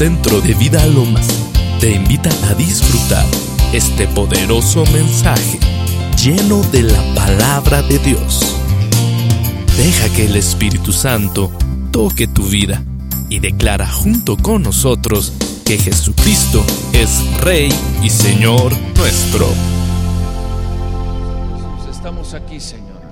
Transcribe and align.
Centro 0.00 0.40
de 0.40 0.54
Vida 0.54 0.86
Lomas 0.86 1.28
te 1.78 1.90
invita 1.90 2.30
a 2.48 2.54
disfrutar 2.54 3.26
este 3.74 4.06
poderoso 4.06 4.82
mensaje 4.94 5.58
lleno 6.16 6.62
de 6.72 6.84
la 6.84 7.02
palabra 7.14 7.82
de 7.82 7.98
Dios. 7.98 8.56
Deja 9.76 10.08
que 10.16 10.24
el 10.24 10.36
Espíritu 10.36 10.90
Santo 10.94 11.52
toque 11.90 12.26
tu 12.26 12.44
vida 12.44 12.82
y 13.28 13.40
declara 13.40 13.86
junto 13.86 14.38
con 14.38 14.62
nosotros 14.62 15.34
que 15.66 15.76
Jesucristo 15.76 16.64
es 16.94 17.22
Rey 17.42 17.70
y 18.02 18.08
Señor 18.08 18.72
nuestro. 18.96 19.46
Estamos 21.90 22.32
aquí, 22.32 22.58
Señor. 22.58 23.02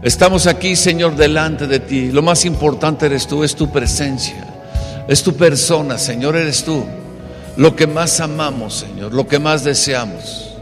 Estamos 0.00 0.46
aquí, 0.46 0.74
Señor, 0.74 1.16
delante 1.16 1.66
de 1.66 1.80
ti. 1.80 2.10
Lo 2.10 2.22
más 2.22 2.46
importante 2.46 3.04
eres 3.04 3.26
tú, 3.26 3.44
es 3.44 3.54
tu 3.54 3.70
presencia, 3.70 4.51
es 5.08 5.22
tu 5.22 5.34
persona, 5.34 5.98
Señor, 5.98 6.36
eres 6.36 6.64
tú. 6.64 6.84
Lo 7.56 7.76
que 7.76 7.86
más 7.86 8.20
amamos, 8.20 8.74
Señor, 8.74 9.12
lo 9.12 9.26
que 9.26 9.38
más 9.38 9.64
deseamos. 9.64 10.54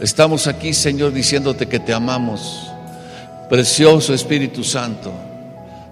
Estamos 0.00 0.46
aquí, 0.46 0.74
Señor, 0.74 1.12
diciéndote 1.12 1.66
que 1.66 1.78
te 1.78 1.92
amamos. 1.92 2.70
Precioso 3.48 4.12
Espíritu 4.12 4.62
Santo. 4.62 5.12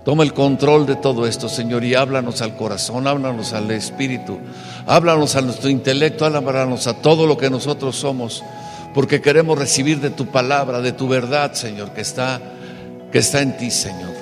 Toma 0.05 0.23
el 0.23 0.35
control 0.35 0.87
de 0.87 0.95
todo 0.95 1.27
esto, 1.27 1.49
Señor, 1.49 1.83
y 1.83 1.95
háblanos 1.95 2.41
al 2.41 2.55
corazón, 2.55 3.09
háblanos 3.09 3.53
al 3.53 3.69
espíritu, 3.73 4.39
háblanos 4.87 5.35
a 5.35 5.41
nuestro 5.41 5.69
intelecto, 5.69 6.25
háblanos 6.25 6.87
a 6.87 6.95
todo 6.95 7.27
lo 7.27 7.37
que 7.37 7.51
nosotros 7.51 7.97
somos, 7.97 8.45
porque 8.95 9.21
queremos 9.21 9.59
recibir 9.59 10.01
de 10.01 10.11
tu 10.11 10.27
palabra, 10.27 10.81
de 10.81 10.93
tu 10.93 11.09
verdad, 11.09 11.55
Señor, 11.55 11.91
que 11.91 12.03
está, 12.03 12.41
que 13.11 13.19
está 13.19 13.41
en 13.43 13.57
ti, 13.57 13.73
Señor. 13.73 14.15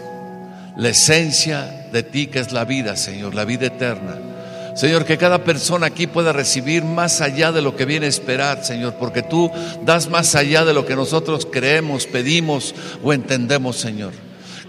La 0.79 0.89
esencia 0.89 1.84
de 1.95 2.03
ti 2.03 2.27
que 2.27 2.41
es 2.41 2.51
la 2.51 2.65
vida, 2.65 2.97
Señor, 2.97 3.35
la 3.35 3.45
vida 3.45 3.67
eterna. 3.67 4.19
Señor, 4.75 5.05
que 5.05 5.17
cada 5.17 5.45
persona 5.45 5.87
aquí 5.87 6.09
pueda 6.09 6.33
recibir 6.33 6.83
más 6.83 7.21
allá 7.21 7.53
de 7.53 7.63
lo 7.63 7.77
que 7.77 7.85
viene 7.85 8.07
a 8.07 8.09
esperar, 8.09 8.65
Señor, 8.65 8.97
porque 8.99 9.23
tú 9.23 9.49
das 9.85 10.11
más 10.11 10.35
allá 10.35 10.65
de 10.65 10.75
lo 10.75 10.85
que 10.85 10.97
nosotros 10.97 11.47
creemos, 11.51 12.07
pedimos 12.07 12.75
o 13.03 13.13
entendemos, 13.13 13.77
Señor 13.77 14.13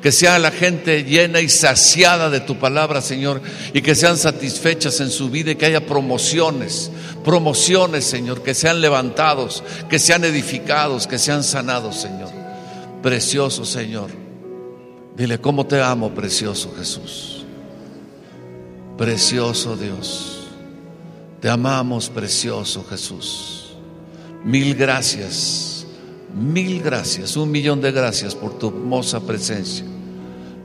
que 0.02 0.12
sea 0.12 0.38
la 0.38 0.52
gente 0.52 1.03
llena 1.03 1.42
y 1.42 1.50
saciada 1.50 2.30
de 2.30 2.40
tu 2.40 2.59
palabra, 2.59 3.02
Señor, 3.02 3.42
y 3.73 3.81
que 3.81 3.96
sean 3.96 4.20
satisfechas 4.20 5.00
en 5.00 5.09
su 5.09 5.31
vida 5.31 5.50
y 5.50 5.56
que 5.56 5.66
haya 5.66 5.88
promociones, 5.88 6.92
promociones, 7.23 8.06
Señor, 8.06 8.44
que 8.44 8.53
sean 8.53 8.81
levantados, 8.81 9.64
que 9.90 9.98
sean 9.98 10.23
edificados, 10.23 11.08
que 11.08 11.18
sean 11.18 11.44
sanados, 11.44 11.96
Señor. 11.96 12.30
Precioso, 13.02 13.66
Señor. 13.66 14.25
Dile, 15.16 15.40
¿cómo 15.40 15.66
te 15.66 15.82
amo, 15.82 16.12
precioso 16.12 16.74
Jesús? 16.78 17.46
Precioso 18.98 19.78
Dios. 19.78 20.48
Te 21.42 21.50
amamos, 21.50 22.10
precioso 22.10 22.86
Jesús. 22.90 23.76
Mil 24.44 24.76
gracias, 24.76 25.86
mil 26.34 26.82
gracias, 26.82 27.36
un 27.36 27.50
millón 27.52 27.82
de 27.82 27.92
gracias 27.92 28.36
por 28.36 28.58
tu 28.60 28.70
hermosa 28.70 29.20
presencia. 29.22 29.86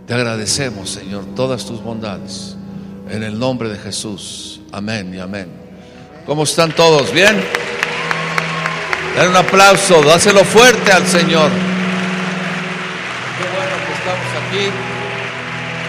Te 0.06 0.15
agradecemos, 0.15 0.91
Señor, 0.91 1.25
todas 1.37 1.65
tus 1.65 1.83
bondades. 1.83 2.56
En 3.09 3.23
el 3.23 3.39
nombre 3.39 3.69
de 3.69 3.78
Jesús. 3.78 4.61
Amén 4.73 5.15
y 5.15 5.19
amén. 5.19 5.48
¿Cómo 6.27 6.45
están 6.45 6.73
todos? 6.73 7.12
¿Bien? 7.12 7.37
Den 9.17 9.28
un 9.28 9.37
aplauso, 9.37 10.03
dáselo 10.03 10.45
fuerte 10.45 10.93
al 10.93 11.06
Señor. 11.06 11.51
Qué 13.39 13.45
bueno 13.45 13.77
que 13.87 13.93
estamos 13.93 14.40
aquí. 14.51 14.69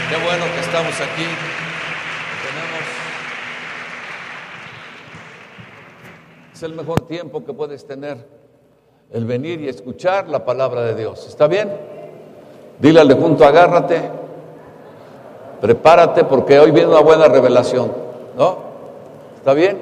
Qué 0.10 0.24
bueno 0.24 0.46
que 0.54 0.60
estamos 0.60 0.94
aquí. 0.94 1.26
Tenemos. 2.46 2.86
Es 6.54 6.64
el 6.64 6.74
mejor 6.76 7.08
tiempo 7.08 7.44
que 7.44 7.54
puedes 7.54 7.88
tener 7.88 8.18
el 9.12 9.26
venir 9.26 9.62
y 9.62 9.68
escuchar 9.68 10.30
la 10.30 10.46
palabra 10.46 10.84
de 10.84 10.94
Dios. 10.94 11.28
¿Está 11.28 11.48
bien? 11.48 11.72
Dile 12.80 13.02
al 13.02 13.08
de 13.08 13.16
junto, 13.16 13.46
agárrate, 13.46 14.02
prepárate 15.60 16.24
porque 16.24 16.60
hoy 16.60 16.70
viene 16.72 16.90
una 16.90 17.02
buena 17.02 17.28
revelación. 17.28 17.92
¿No? 18.38 18.60
¿Está 19.38 19.54
bien? 19.54 19.82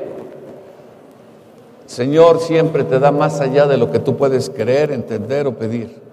Señor 1.86 2.40
siempre 2.40 2.86
te 2.86 3.00
da 3.00 3.12
más 3.12 3.42
allá 3.42 3.68
de 3.68 3.76
lo 3.78 3.92
que 3.92 4.00
tú 4.00 4.16
puedes 4.16 4.50
creer, 4.50 4.92
entender 4.92 5.48
o 5.48 5.56
pedir. 5.56 6.09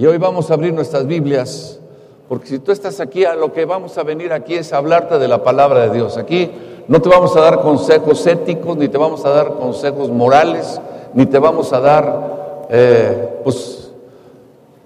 Y 0.00 0.06
hoy 0.06 0.16
vamos 0.16 0.50
a 0.50 0.54
abrir 0.54 0.72
nuestras 0.72 1.06
Biblias, 1.06 1.78
porque 2.26 2.46
si 2.46 2.58
tú 2.58 2.72
estás 2.72 3.00
aquí, 3.00 3.26
a 3.26 3.34
lo 3.34 3.52
que 3.52 3.66
vamos 3.66 3.98
a 3.98 4.02
venir 4.02 4.32
aquí 4.32 4.54
es 4.54 4.72
hablarte 4.72 5.18
de 5.18 5.28
la 5.28 5.44
palabra 5.44 5.80
de 5.80 5.90
Dios. 5.90 6.16
Aquí 6.16 6.50
no 6.88 7.02
te 7.02 7.10
vamos 7.10 7.36
a 7.36 7.42
dar 7.42 7.60
consejos 7.60 8.26
éticos, 8.26 8.78
ni 8.78 8.88
te 8.88 8.96
vamos 8.96 9.26
a 9.26 9.28
dar 9.28 9.56
consejos 9.56 10.08
morales, 10.08 10.80
ni 11.12 11.26
te 11.26 11.38
vamos 11.38 11.74
a 11.74 11.80
dar, 11.80 12.66
eh, 12.70 13.40
pues, 13.44 13.92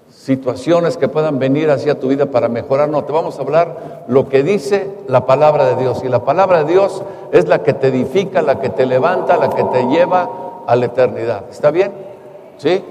situaciones 0.09 0.97
que 0.97 1.07
puedan 1.07 1.39
venir 1.39 1.71
hacia 1.71 1.97
tu 1.97 2.09
vida 2.09 2.25
para 2.25 2.49
mejorar. 2.49 2.89
No, 2.89 3.05
te 3.05 3.13
vamos 3.13 3.39
a 3.39 3.41
hablar 3.41 4.03
lo 4.09 4.27
que 4.27 4.43
dice 4.43 4.89
la 5.07 5.25
palabra 5.25 5.63
de 5.63 5.81
Dios. 5.81 6.01
Y 6.03 6.09
la 6.09 6.25
palabra 6.25 6.65
de 6.65 6.73
Dios 6.73 7.03
es 7.31 7.47
la 7.47 7.63
que 7.63 7.71
te 7.71 7.87
edifica, 7.87 8.41
la 8.41 8.59
que 8.59 8.67
te 8.67 8.85
levanta, 8.85 9.37
la 9.37 9.49
que 9.49 9.63
te 9.63 9.87
lleva 9.87 10.29
a 10.67 10.75
la 10.75 10.87
eternidad. 10.87 11.45
¿Está 11.49 11.71
bien? 11.71 11.93
¿Sí? 12.57 12.83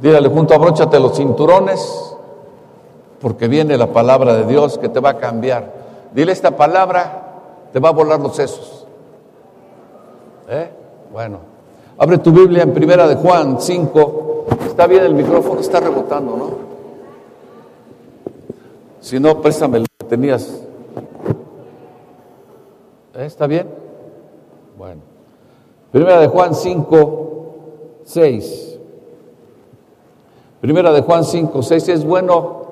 Dígale 0.00 0.28
junto, 0.28 0.54
abróchate 0.54 0.98
los 0.98 1.16
cinturones, 1.16 2.16
porque 3.20 3.48
viene 3.48 3.76
la 3.76 3.88
palabra 3.88 4.34
de 4.34 4.44
Dios 4.44 4.78
que 4.78 4.88
te 4.88 4.98
va 4.98 5.10
a 5.10 5.18
cambiar. 5.18 5.72
Dile 6.14 6.32
esta 6.32 6.56
palabra, 6.56 7.68
te 7.72 7.80
va 7.80 7.90
a 7.90 7.92
volar 7.92 8.18
los 8.18 8.34
sesos. 8.34 8.86
¿Eh? 10.48 10.70
Bueno, 11.12 11.38
abre 11.98 12.18
tu 12.18 12.32
Biblia 12.32 12.62
en 12.62 12.72
Primera 12.72 13.06
de 13.06 13.16
Juan 13.16 13.60
5. 13.60 14.46
Está 14.66 14.86
bien 14.86 15.04
el 15.04 15.14
micrófono, 15.14 15.60
está 15.60 15.80
rebotando, 15.80 16.36
¿no? 16.36 16.50
Si 19.00 19.20
no, 19.20 19.40
préstame 19.40 19.80
lo 19.80 19.86
que 19.98 20.06
tenías. 20.06 20.62
¿Eh? 23.14 23.26
¿Está 23.26 23.46
bien? 23.46 23.68
Bueno. 24.78 25.02
Primera 25.92 26.20
de 26.20 26.28
Juan 26.28 26.54
5, 26.54 27.54
6. 28.04 28.69
Primera 30.60 30.92
de 30.92 31.00
Juan 31.02 31.24
5, 31.24 31.62
6. 31.62 31.88
Es 31.88 32.04
bueno 32.04 32.66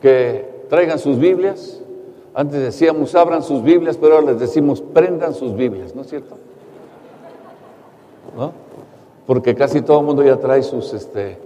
que 0.00 0.64
traigan 0.68 0.98
sus 0.98 1.18
Biblias. 1.18 1.80
Antes 2.34 2.60
decíamos, 2.60 3.14
abran 3.14 3.42
sus 3.42 3.62
Biblias, 3.62 3.96
pero 3.96 4.16
ahora 4.16 4.32
les 4.32 4.40
decimos, 4.40 4.80
prendan 4.80 5.34
sus 5.34 5.56
Biblias, 5.56 5.94
¿no 5.94 6.02
es 6.02 6.08
cierto? 6.08 6.36
¿No? 8.36 8.68
porque 9.28 9.54
casi 9.54 9.82
todo 9.82 10.00
el 10.00 10.06
mundo 10.06 10.24
ya 10.24 10.38
trae 10.38 10.62
sus, 10.62 10.94
este, 10.94 11.36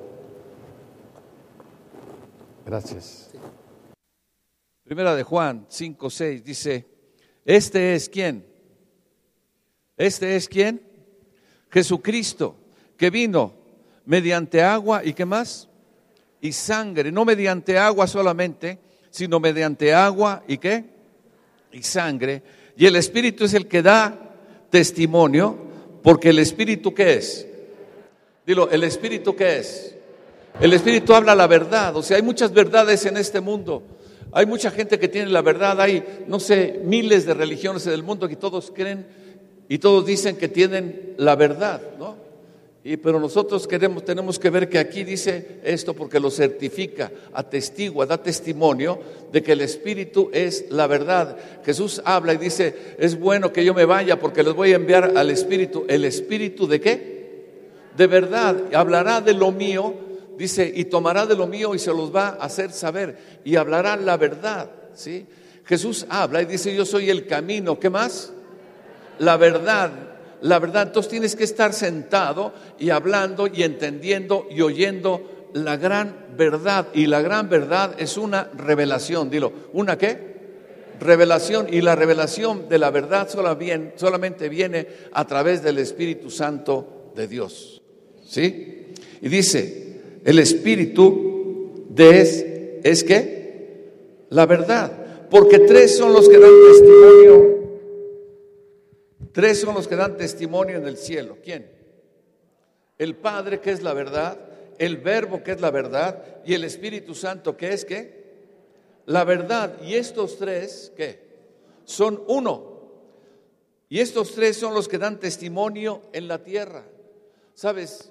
gracias. 2.65 3.29
Primera 4.84 5.17
de 5.17 5.25
Juan 5.25 5.67
5, 5.69 6.09
6 6.09 6.44
dice, 6.44 6.87
este 7.44 7.97
es 7.97 8.09
quién, 8.09 8.47
este 9.97 10.37
es 10.37 10.49
quién, 10.49 10.81
Jesucristo, 11.71 12.55
que 12.97 13.11
vino 13.11 13.53
mediante 14.06 14.62
agua 14.62 15.02
y 15.04 15.12
qué 15.12 15.24
más, 15.24 15.68
y 16.40 16.52
sangre, 16.52 17.12
no 17.12 17.24
mediante 17.24 17.78
agua 17.78 18.06
solamente, 18.06 18.78
sino 19.10 19.40
mediante 19.40 19.94
agua 19.94 20.42
y 20.48 20.58
qué, 20.58 20.84
y 21.72 21.82
sangre, 21.82 22.42
y 22.76 22.86
el 22.86 22.96
Espíritu 22.96 23.44
es 23.44 23.54
el 23.54 23.68
que 23.68 23.82
da 23.82 24.18
testimonio, 24.70 25.56
porque 26.02 26.30
el 26.30 26.38
Espíritu 26.38 26.94
qué 26.94 27.14
es, 27.14 27.46
Dilo, 28.46 28.68
¿el 28.70 28.82
Espíritu 28.82 29.36
qué 29.36 29.58
es? 29.58 29.94
El 30.60 30.72
Espíritu 30.72 31.14
habla 31.14 31.34
la 31.34 31.46
verdad. 31.46 31.96
O 31.96 32.02
sea, 32.02 32.16
hay 32.16 32.22
muchas 32.22 32.52
verdades 32.52 33.06
en 33.06 33.16
este 33.16 33.40
mundo. 33.40 33.82
Hay 34.32 34.46
mucha 34.46 34.70
gente 34.70 34.98
que 34.98 35.08
tiene 35.08 35.31
la 35.31 35.43
verdad. 35.43 35.81
Hay, 35.81 36.25
no 36.26 36.40
sé, 36.40 36.81
miles 36.84 37.25
de 37.25 37.34
religiones 37.34 37.87
en 37.87 37.93
el 37.93 38.02
mundo 38.02 38.28
que 38.28 38.37
todos 38.37 38.72
creen 38.75 39.06
y 39.69 39.78
todos 39.78 40.05
dicen 40.05 40.37
que 40.37 40.48
tienen 40.48 41.14
la 41.19 41.37
verdad, 41.37 41.81
¿no? 41.98 42.16
Y, 42.84 42.96
pero 42.96 43.20
nosotros 43.20 43.69
queremos, 43.69 44.05
tenemos 44.05 44.38
que 44.38 44.50
ver 44.50 44.69
que 44.69 44.79
aquí 44.79 45.05
dice 45.05 45.61
esto 45.62 45.94
porque 45.94 46.19
lo 46.19 46.31
certifica, 46.31 47.12
atestigua, 47.32 48.06
da 48.06 48.20
testimonio 48.20 48.99
de 49.31 49.40
que 49.40 49.52
el 49.52 49.61
Espíritu 49.61 50.31
es 50.32 50.67
la 50.70 50.88
verdad. 50.88 51.37
Jesús 51.64 52.02
habla 52.05 52.34
y 52.34 52.38
dice, 52.38 52.96
es 52.99 53.19
bueno 53.19 53.52
que 53.52 53.64
yo 53.64 53.73
me 53.73 53.84
vaya 53.84 54.19
porque 54.19 54.43
les 54.43 54.55
voy 54.55 54.73
a 54.73 54.76
enviar 54.76 55.17
al 55.17 55.31
Espíritu. 55.31 55.84
¿El 55.88 56.05
Espíritu 56.05 56.67
de 56.67 56.81
qué? 56.81 57.12
de 57.96 58.06
verdad, 58.06 58.56
hablará 58.75 59.20
de 59.20 59.34
lo 59.34 59.52
mío, 59.52 59.94
dice, 60.38 60.70
y 60.75 60.84
tomará 60.87 61.26
de 61.26 61.37
lo 61.37 61.46
mío 61.46 61.75
y 61.75 61.79
se 61.79 61.90
los 61.90 62.14
va 62.14 62.29
a 62.29 62.44
hacer 62.44 62.73
saber, 62.73 63.40
y 63.44 63.56
hablará 63.56 63.96
la 63.96 64.17
verdad, 64.17 64.70
¿sí? 64.94 65.26
Jesús 65.64 66.06
habla 66.08 66.43
y 66.43 66.46
dice, 66.46 66.75
yo 66.75 66.84
soy 66.84 67.11
el 67.11 67.26
camino, 67.26 67.79
¿qué 67.79 67.90
más? 67.90 68.32
La 69.19 69.37
verdad, 69.37 69.90
la 70.43 70.59
verdad. 70.59 70.89
Entonces 70.89 71.11
tienes 71.11 71.35
que 71.35 71.44
estar 71.44 71.73
sentado 71.73 72.53
y 72.79 72.91
hablando 72.91 73.47
y 73.47 73.62
entendiendo 73.62 74.47
y 74.50 74.61
oyendo 74.61 75.50
la 75.55 75.77
gran 75.77 76.27
verdad. 76.37 76.89
Y 76.93 77.06
la 77.06 77.23
gran 77.23 77.49
verdad 77.49 77.94
es 77.99 78.17
una 78.17 78.50
revelación, 78.56 79.31
dilo, 79.31 79.53
¿una 79.73 79.97
qué? 79.97 80.33
Revelación. 81.00 81.67
Y 81.73 81.81
la 81.81 81.97
revelación 81.97 82.69
de 82.69 82.79
la 82.79 82.91
verdad 82.91 83.29
solamente 83.97 84.49
viene 84.49 84.87
a 85.12 85.27
través 85.27 85.62
del 85.62 85.79
Espíritu 85.79 86.31
Santo 86.31 87.12
de 87.15 87.27
Dios. 87.27 87.83
¿Sí? 88.25 88.93
Y 89.21 89.29
dice, 89.29 90.21
el 90.25 90.39
Espíritu 90.39 91.87
de 91.89 92.21
es, 92.21 92.47
es 92.83 93.05
que 93.05 93.43
la 94.31 94.47
verdad. 94.47 94.93
Porque 95.31 95.61
tres 95.61 95.97
son 95.97 96.12
los 96.12 96.29
que 96.29 96.39
dan 96.39 96.50
testimonio. 96.69 97.62
Tres 99.32 99.61
son 99.61 99.75
los 99.75 99.88
que 99.88 99.96
dan 99.96 100.17
testimonio 100.17 100.76
en 100.76 100.87
el 100.87 100.96
cielo. 100.96 101.38
¿Quién? 101.43 101.70
El 102.99 103.17
Padre, 103.17 103.61
que 103.61 103.70
es 103.70 103.82
la 103.82 103.94
verdad, 103.94 104.38
el 104.79 104.99
Verbo, 104.99 105.43
que 105.43 105.52
es 105.52 105.61
la 105.61 105.70
verdad, 105.70 106.23
y 106.44 106.55
el 106.55 106.64
Espíritu 106.64 107.14
Santo, 107.14 107.56
que 107.56 107.73
es 107.73 107.84
qué? 107.84 108.23
La 109.06 109.25
verdad. 109.25 109.81
Y 109.82 109.94
estos 109.94 110.38
tres, 110.38 110.93
¿qué? 110.96 111.20
Son 111.84 112.23
uno. 112.29 112.73
Y 113.88 114.00
estos 114.00 114.34
tres 114.34 114.56
son 114.56 114.75
los 114.75 114.88
que 114.88 114.99
dan 114.99 115.19
testimonio 115.19 116.02
en 116.12 116.29
la 116.29 116.38
tierra. 116.38 116.84
¿Sabes? 117.55 118.11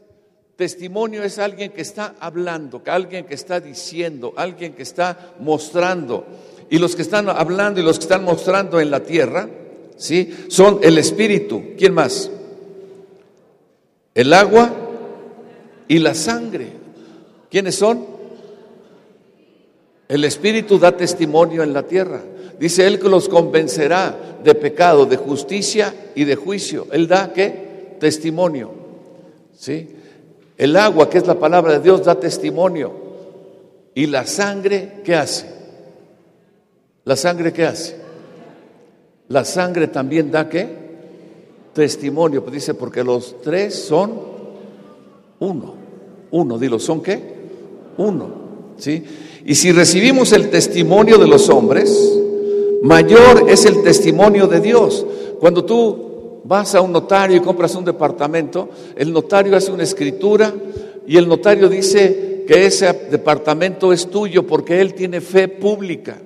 Testimonio 0.56 1.24
es 1.24 1.40
alguien 1.40 1.72
que 1.72 1.82
está 1.82 2.16
hablando, 2.20 2.84
alguien 2.86 3.26
que 3.26 3.34
está 3.34 3.60
diciendo, 3.60 4.34
alguien 4.36 4.74
que 4.74 4.84
está 4.84 5.36
mostrando. 5.40 6.26
Y 6.70 6.78
los 6.78 6.96
que 6.96 7.02
están 7.02 7.30
hablando 7.30 7.80
y 7.80 7.84
los 7.84 7.98
que 7.98 8.04
están 8.04 8.24
mostrando 8.24 8.80
en 8.80 8.92
la 8.92 9.02
tierra, 9.02 9.50
¿sí? 10.02 10.34
Son 10.48 10.80
el 10.82 10.98
Espíritu. 10.98 11.62
¿Quién 11.78 11.94
más? 11.94 12.32
El 14.16 14.34
agua 14.34 14.74
y 15.88 16.00
la 16.00 16.16
sangre. 16.16 16.68
¿Quiénes 17.50 17.76
son? 17.76 18.06
El 20.08 20.24
Espíritu 20.26 20.80
da 20.80 20.98
testimonio 20.98 21.62
en 21.62 21.72
la 21.72 21.84
tierra. 21.84 22.20
Dice 22.60 22.88
Él 22.88 23.00
que 23.00 23.10
los 23.10 23.30
convencerá 23.30 24.40
de 24.44 24.56
pecado, 24.56 25.06
de 25.06 25.18
justicia 25.18 25.94
y 26.16 26.24
de 26.26 26.36
juicio. 26.36 26.88
Él 26.92 27.08
da 27.08 27.32
qué? 27.32 27.96
Testimonio. 28.00 28.72
¿Sí? 29.56 29.88
El 30.58 30.76
agua, 30.78 31.10
que 31.10 31.20
es 31.20 31.28
la 31.28 31.40
palabra 31.40 31.74
de 31.74 31.80
Dios, 31.80 32.04
da 32.04 32.20
testimonio. 32.20 32.92
¿Y 33.94 34.08
la 34.08 34.26
sangre 34.26 35.02
qué 35.04 35.16
hace? 35.16 35.48
¿La 37.06 37.16
sangre 37.16 37.54
qué 37.54 37.66
hace? 37.66 38.01
La 39.32 39.46
sangre 39.46 39.88
también 39.88 40.30
da 40.30 40.50
qué? 40.50 40.68
Testimonio. 41.74 42.44
Pues 42.44 42.56
dice, 42.56 42.74
porque 42.74 43.02
los 43.02 43.42
tres 43.42 43.74
son 43.76 44.12
uno. 45.40 45.74
Uno, 46.32 46.60
dilo, 46.60 46.80
¿son 46.80 47.02
qué? 47.02 47.18
Uno. 47.98 48.42
¿Sí? 48.78 49.02
Y 49.46 49.56
si 49.56 49.72
recibimos 49.72 50.34
el 50.34 50.50
testimonio 50.50 51.18
de 51.18 51.28
los 51.28 51.50
hombres, 51.50 52.20
mayor 52.84 53.50
es 53.50 53.66
el 53.66 53.82
testimonio 53.84 54.48
de 54.48 54.60
Dios. 54.60 55.06
Cuando 55.40 55.64
tú 55.64 56.42
vas 56.44 56.76
a 56.76 56.82
un 56.82 56.92
notario 56.92 57.38
y 57.38 57.42
compras 57.42 57.74
un 57.76 57.86
departamento, 57.86 58.68
el 58.98 59.14
notario 59.14 59.56
hace 59.56 59.72
una 59.72 59.84
escritura 59.84 60.54
y 61.08 61.16
el 61.16 61.30
notario 61.30 61.70
dice 61.70 62.44
que 62.46 62.66
ese 62.66 62.92
departamento 63.10 63.94
es 63.94 64.10
tuyo 64.10 64.46
porque 64.46 64.82
él 64.82 64.94
tiene 64.94 65.22
fe 65.22 65.48
pública. 65.48 66.18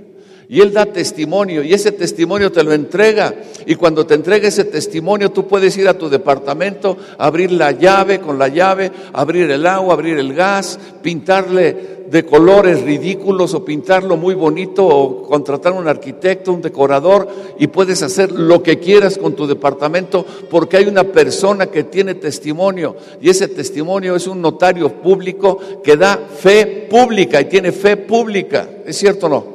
Y 0.47 0.61
Él 0.61 0.73
da 0.73 0.85
testimonio 0.85 1.63
y 1.63 1.73
ese 1.73 1.91
testimonio 1.91 2.51
te 2.51 2.63
lo 2.63 2.73
entrega. 2.73 3.33
Y 3.65 3.75
cuando 3.75 4.05
te 4.05 4.13
entrega 4.13 4.47
ese 4.47 4.65
testimonio, 4.65 5.31
tú 5.31 5.47
puedes 5.47 5.77
ir 5.77 5.87
a 5.87 5.97
tu 5.97 6.09
departamento, 6.09 6.97
abrir 7.17 7.51
la 7.51 7.71
llave 7.71 8.19
con 8.19 8.37
la 8.37 8.47
llave, 8.47 8.91
abrir 9.13 9.49
el 9.49 9.65
agua, 9.65 9.93
abrir 9.93 10.17
el 10.17 10.33
gas, 10.33 10.79
pintarle 11.01 11.95
de 12.09 12.25
colores 12.25 12.81
ridículos 12.83 13.53
o 13.53 13.65
pintarlo 13.65 14.17
muy 14.17 14.35
bonito 14.35 14.85
o 14.85 15.23
contratar 15.23 15.73
un 15.73 15.87
arquitecto, 15.87 16.53
un 16.53 16.61
decorador 16.61 17.27
y 17.57 17.67
puedes 17.67 18.03
hacer 18.03 18.31
lo 18.31 18.61
que 18.61 18.79
quieras 18.79 19.17
con 19.17 19.33
tu 19.33 19.47
departamento 19.47 20.25
porque 20.49 20.77
hay 20.77 20.85
una 20.85 21.03
persona 21.03 21.67
que 21.67 21.83
tiene 21.83 22.15
testimonio 22.15 22.95
y 23.21 23.29
ese 23.29 23.47
testimonio 23.47 24.15
es 24.15 24.27
un 24.27 24.41
notario 24.41 24.89
público 25.01 25.57
que 25.83 25.97
da 25.97 26.17
fe 26.17 26.87
pública 26.89 27.41
y 27.41 27.45
tiene 27.45 27.71
fe 27.71 27.97
pública. 27.97 28.69
¿Es 28.85 28.97
cierto 28.97 29.25
o 29.25 29.29
no? 29.29 29.54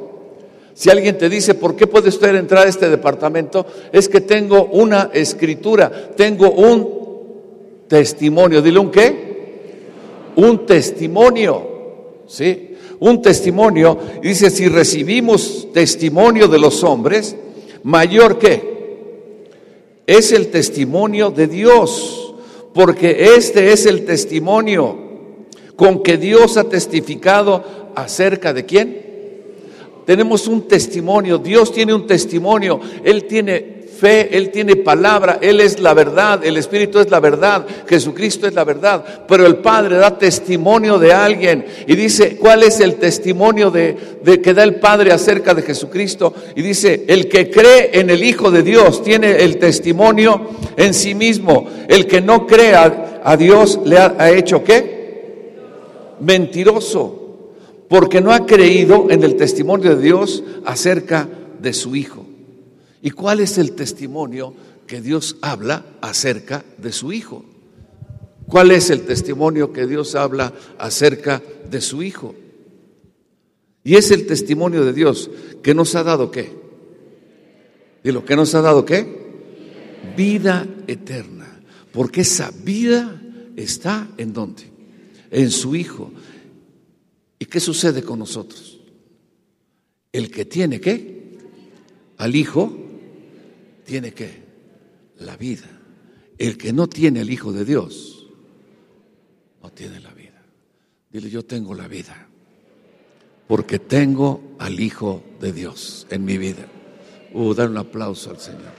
Si 0.73 0.89
alguien 0.89 1.17
te 1.17 1.29
dice, 1.29 1.53
¿por 1.55 1.75
qué 1.75 1.87
puede 1.87 2.09
usted 2.09 2.35
entrar 2.35 2.65
a 2.65 2.69
este 2.69 2.89
departamento? 2.89 3.65
Es 3.91 4.07
que 4.07 4.21
tengo 4.21 4.65
una 4.65 5.09
escritura, 5.13 6.11
tengo 6.15 6.51
un 6.51 7.01
testimonio. 7.87 8.61
Dile 8.61 8.79
un 8.79 8.89
qué? 8.91 9.31
Un 10.35 10.65
testimonio. 10.65 11.67
¿Sí? 12.27 12.75
Un 12.99 13.21
testimonio. 13.21 13.97
Dice, 14.21 14.49
si 14.49 14.67
recibimos 14.69 15.67
testimonio 15.73 16.47
de 16.47 16.59
los 16.59 16.83
hombres, 16.83 17.35
mayor 17.83 18.39
que 18.39 18.71
es 20.07 20.31
el 20.31 20.47
testimonio 20.47 21.31
de 21.31 21.47
Dios, 21.47 22.33
porque 22.73 23.35
este 23.35 23.73
es 23.73 23.85
el 23.85 24.05
testimonio 24.05 24.97
con 25.75 26.03
que 26.03 26.17
Dios 26.17 26.57
ha 26.57 26.65
testificado 26.65 27.91
acerca 27.95 28.53
de 28.53 28.65
quién? 28.65 29.10
Tenemos 30.11 30.45
un 30.45 30.67
testimonio, 30.67 31.37
Dios 31.37 31.71
tiene 31.71 31.93
un 31.93 32.05
testimonio, 32.05 32.81
Él 33.01 33.23
tiene 33.27 33.83
fe, 33.97 34.35
Él 34.35 34.51
tiene 34.51 34.75
palabra, 34.75 35.39
Él 35.41 35.61
es 35.61 35.79
la 35.79 35.93
verdad, 35.93 36.43
el 36.43 36.57
Espíritu 36.57 36.99
es 36.99 37.09
la 37.09 37.21
verdad, 37.21 37.65
Jesucristo 37.87 38.45
es 38.45 38.53
la 38.53 38.65
verdad, 38.65 39.05
pero 39.25 39.45
el 39.45 39.59
Padre 39.59 39.95
da 39.95 40.17
testimonio 40.17 40.99
de 40.99 41.13
alguien 41.13 41.65
y 41.87 41.95
dice, 41.95 42.35
¿cuál 42.35 42.63
es 42.63 42.81
el 42.81 42.95
testimonio 42.95 43.71
de, 43.71 43.95
que 44.43 44.53
da 44.53 44.63
el 44.63 44.81
Padre 44.81 45.13
acerca 45.13 45.53
de 45.53 45.61
Jesucristo? 45.61 46.33
Y 46.57 46.61
dice, 46.61 47.05
el 47.07 47.29
que 47.29 47.49
cree 47.49 47.91
en 47.93 48.09
el 48.09 48.21
Hijo 48.21 48.51
de 48.51 48.63
Dios 48.63 49.01
tiene 49.03 49.37
el 49.37 49.59
testimonio 49.59 50.49
en 50.75 50.93
sí 50.93 51.15
mismo, 51.15 51.69
el 51.87 52.05
que 52.05 52.19
no 52.19 52.45
crea 52.45 53.21
a 53.23 53.37
Dios 53.37 53.79
le 53.85 53.97
ha, 53.97 54.13
ha 54.19 54.29
hecho 54.29 54.61
qué? 54.61 55.53
Mentiroso 56.19 57.20
porque 57.91 58.21
no 58.21 58.31
ha 58.31 58.45
creído 58.45 59.07
en 59.09 59.21
el 59.21 59.35
testimonio 59.35 59.97
de 59.97 60.01
Dios 60.01 60.45
acerca 60.63 61.27
de 61.61 61.73
su 61.73 61.97
Hijo. 61.97 62.25
¿Y 63.01 63.11
cuál 63.11 63.41
es 63.41 63.57
el 63.57 63.73
testimonio 63.73 64.53
que 64.87 65.01
Dios 65.01 65.35
habla 65.41 65.83
acerca 65.99 66.63
de 66.77 66.93
su 66.93 67.11
Hijo? 67.11 67.43
¿Cuál 68.47 68.71
es 68.71 68.91
el 68.91 69.01
testimonio 69.01 69.73
que 69.73 69.87
Dios 69.87 70.15
habla 70.15 70.53
acerca 70.77 71.43
de 71.69 71.81
su 71.81 72.01
Hijo? 72.01 72.33
Y 73.83 73.95
es 73.95 74.09
el 74.11 74.25
testimonio 74.25 74.85
de 74.85 74.93
Dios 74.93 75.29
que 75.61 75.75
nos 75.75 75.93
ha 75.95 76.03
dado 76.03 76.31
qué? 76.31 76.49
¿Y 78.05 78.11
lo 78.13 78.23
que 78.23 78.37
nos 78.37 78.55
ha 78.55 78.61
dado 78.61 78.85
qué? 78.85 79.05
Vida 80.15 80.65
eterna. 80.87 81.61
Porque 81.91 82.21
esa 82.21 82.53
vida 82.63 83.21
está 83.57 84.07
en 84.15 84.31
dónde? 84.31 84.63
En 85.29 85.51
su 85.51 85.75
Hijo. 85.75 86.13
¿Y 87.51 87.55
qué 87.55 87.59
sucede 87.59 88.01
con 88.01 88.17
nosotros? 88.17 88.79
El 90.09 90.31
que 90.31 90.45
tiene 90.45 90.79
qué? 90.79 91.37
Al 92.19 92.33
Hijo, 92.33 92.71
tiene 93.83 94.13
qué? 94.13 94.41
La 95.17 95.35
vida. 95.35 95.67
El 96.37 96.57
que 96.57 96.71
no 96.71 96.87
tiene 96.87 97.19
al 97.19 97.29
Hijo 97.29 97.51
de 97.51 97.65
Dios, 97.65 98.25
no 99.61 99.69
tiene 99.69 99.99
la 99.99 100.13
vida. 100.13 100.41
Dile, 101.09 101.29
yo 101.29 101.43
tengo 101.43 101.73
la 101.73 101.89
vida. 101.89 102.25
Porque 103.49 103.79
tengo 103.79 104.55
al 104.57 104.79
Hijo 104.79 105.21
de 105.41 105.51
Dios 105.51 106.07
en 106.09 106.23
mi 106.23 106.37
vida. 106.37 106.65
Uh, 107.33 107.53
dar 107.53 107.69
un 107.69 107.79
aplauso 107.79 108.29
al 108.29 108.39
Señor. 108.39 108.71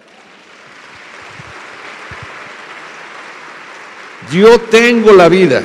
Yo 4.33 4.59
tengo 4.63 5.13
la 5.13 5.29
vida. 5.29 5.63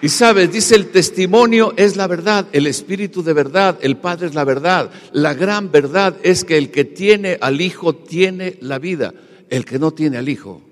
Y 0.00 0.08
sabes, 0.08 0.52
dice 0.52 0.76
el 0.76 0.90
testimonio 0.90 1.74
es 1.76 1.96
la 1.96 2.06
verdad, 2.06 2.46
el 2.52 2.66
espíritu 2.66 3.22
de 3.22 3.32
verdad, 3.32 3.78
el 3.82 3.96
Padre 3.96 4.28
es 4.28 4.34
la 4.34 4.44
verdad. 4.44 4.90
La 5.12 5.34
gran 5.34 5.72
verdad 5.72 6.16
es 6.22 6.44
que 6.44 6.56
el 6.56 6.70
que 6.70 6.84
tiene 6.84 7.36
al 7.40 7.60
Hijo 7.60 7.96
tiene 7.96 8.58
la 8.60 8.78
vida. 8.78 9.12
El 9.50 9.64
que 9.64 9.78
no 9.78 9.92
tiene 9.92 10.18
al 10.18 10.28
Hijo 10.28 10.62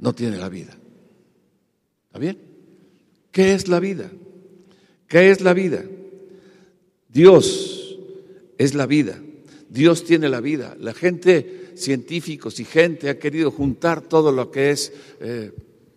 no 0.00 0.12
tiene 0.12 0.36
la 0.36 0.48
vida. 0.48 0.76
¿Está 2.06 2.18
bien? 2.18 2.38
¿Qué 3.32 3.54
es 3.54 3.68
la 3.68 3.80
vida? 3.80 4.10
¿Qué 5.06 5.30
es 5.30 5.40
la 5.40 5.54
vida? 5.54 5.82
Dios 7.08 7.96
es 8.58 8.74
la 8.74 8.86
vida. 8.86 9.18
Dios 9.70 10.04
tiene 10.04 10.28
la 10.28 10.40
vida. 10.40 10.76
La 10.78 10.92
gente, 10.92 11.72
científicos 11.74 12.60
y 12.60 12.64
gente 12.64 13.08
ha 13.08 13.18
querido 13.18 13.50
juntar 13.50 14.02
todo 14.02 14.30
lo 14.30 14.50
que 14.50 14.70
es, 14.70 14.92
eh, 15.20 15.52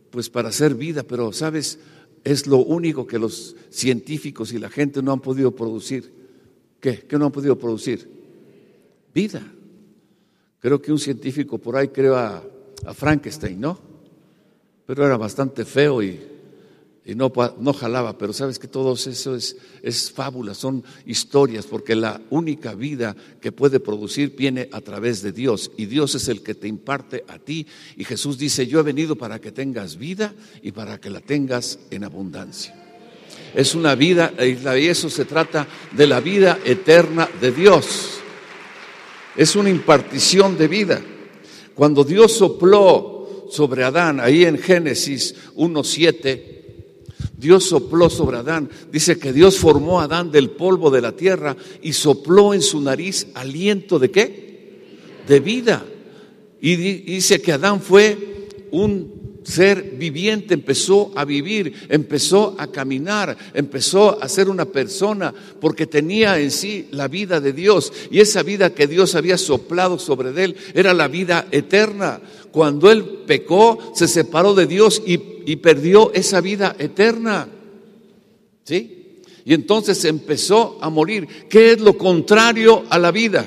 pues 0.10 0.30
para 0.30 0.50
hacer 0.50 0.76
vida, 0.76 1.04
pero 1.04 1.34
sabes, 1.34 1.80
es 2.24 2.48
lo 2.48 2.58
único 2.58 3.08
que 3.08 3.20
los 3.20 3.56
científicos 3.70 4.54
y 4.54 4.60
la 4.60 4.70
gente 4.70 5.02
no 5.02 5.12
han 5.12 5.22
podido 5.22 5.56
producir. 5.56 6.12
¿Qué? 6.80 7.00
¿Qué 7.00 7.18
no 7.18 7.26
han 7.26 7.32
podido 7.32 7.58
producir? 7.58 8.10
Vida. 9.14 9.42
Creo 10.60 10.82
que 10.82 10.92
un 10.92 11.00
científico 11.00 11.58
por 11.58 11.76
ahí 11.76 11.88
creó 11.90 12.16
a, 12.16 12.44
Frankenstein, 12.94 13.60
¿no? 13.60 13.80
Pero 14.88 15.06
era 15.06 15.16
bastante 15.16 15.66
feo 15.66 16.02
y, 16.02 16.20
y 17.04 17.16
no, 17.16 17.34
no 17.60 17.74
jalaba, 17.74 18.16
pero 18.18 18.32
sabes 18.32 18.60
que 18.60 18.68
todo 18.68 18.94
eso 18.94 19.36
es, 19.36 19.58
es 19.82 20.12
fábula, 20.12 20.54
son 20.54 20.84
historias, 21.08 21.66
porque 21.66 21.96
la 21.96 22.22
única 22.30 22.76
vida 22.76 23.16
que 23.42 23.52
puede 23.52 23.80
producir 23.80 24.36
viene 24.36 24.70
a 24.72 24.82
través 24.82 25.24
de 25.24 25.32
Dios 25.32 25.72
y 25.78 25.88
Dios 25.88 26.14
es 26.14 26.28
el 26.28 26.44
que 26.44 26.54
te 26.54 26.68
imparte 26.68 27.26
a 27.28 27.40
ti. 27.40 27.66
Y 27.98 28.04
Jesús 28.04 28.38
dice, 28.38 28.68
yo 28.68 28.80
he 28.80 28.84
venido 28.84 29.16
para 29.16 29.42
que 29.42 29.52
tengas 29.52 29.98
vida 29.98 30.36
y 30.62 30.72
para 30.74 31.00
que 31.00 31.10
la 31.10 31.22
tengas 31.22 31.80
en 31.90 32.04
abundancia. 32.04 32.76
Es 33.56 33.74
una 33.74 33.96
vida, 33.96 34.32
y 34.40 34.88
eso 34.88 35.10
se 35.10 35.26
trata 35.26 35.68
de 35.92 36.06
la 36.06 36.20
vida 36.20 36.60
eterna 36.64 37.28
de 37.42 37.52
Dios. 37.52 38.20
Es 39.36 39.56
una 39.56 39.72
impartición 39.72 40.56
de 40.56 40.68
vida. 40.68 41.02
Cuando 41.74 42.04
Dios 42.04 42.34
sopló 42.34 43.48
sobre 43.50 43.84
Adán, 43.84 44.20
ahí 44.20 44.46
en 44.46 44.60
Génesis 44.60 45.36
1.7, 45.56 46.61
Dios 47.38 47.66
sopló 47.66 48.10
sobre 48.10 48.38
Adán. 48.38 48.70
Dice 48.92 49.18
que 49.18 49.34
Dios 49.34 49.58
formó 49.58 50.00
a 50.00 50.06
Adán 50.06 50.32
del 50.32 50.52
polvo 50.52 50.90
de 50.90 51.02
la 51.02 51.14
tierra 51.14 51.56
y 51.82 51.94
sopló 51.94 52.54
en 52.54 52.62
su 52.62 52.82
nariz 52.82 53.28
aliento 53.34 54.00
de 54.00 54.12
qué? 54.12 55.20
De 55.28 55.40
vida. 55.40 55.86
Y 56.60 56.76
dice 56.76 57.42
que 57.42 57.54
Adán 57.54 57.82
fue 57.82 58.48
un 58.72 59.21
ser 59.44 59.96
viviente, 59.98 60.54
empezó 60.54 61.12
a 61.16 61.26
vivir, 61.26 61.74
empezó 61.90 62.56
a 62.58 62.68
caminar, 62.68 63.36
empezó 63.54 64.22
a 64.22 64.30
ser 64.30 64.50
una 64.50 64.66
persona 64.66 65.34
porque 65.60 65.88
tenía 65.88 66.40
en 66.40 66.52
sí 66.52 66.88
la 66.92 67.08
vida 67.08 67.40
de 67.40 67.54
Dios 67.54 67.92
y 68.12 68.20
esa 68.20 68.44
vida 68.44 68.74
que 68.74 68.88
Dios 68.88 69.16
había 69.16 69.38
soplado 69.38 69.98
sobre 69.98 70.30
él 70.44 70.56
era 70.74 70.94
la 70.94 71.08
vida 71.08 71.48
eterna. 71.52 72.22
Cuando 72.52 72.92
él 72.92 73.24
pecó, 73.26 73.80
se 73.96 74.08
separó 74.08 74.54
de 74.54 74.68
Dios 74.68 75.02
y, 75.06 75.18
perdió 75.58 76.12
esa 76.14 76.40
vida 76.40 76.76
eterna. 76.80 77.48
¿Sí? 78.64 79.22
Y 79.44 79.54
entonces 79.54 80.04
empezó 80.06 80.78
a 80.82 80.90
morir. 80.90 81.28
¿Qué 81.50 81.74
es 81.74 81.82
lo 81.82 81.98
contrario 81.98 82.84
a 82.90 83.00
la 83.00 83.12
vida? 83.12 83.46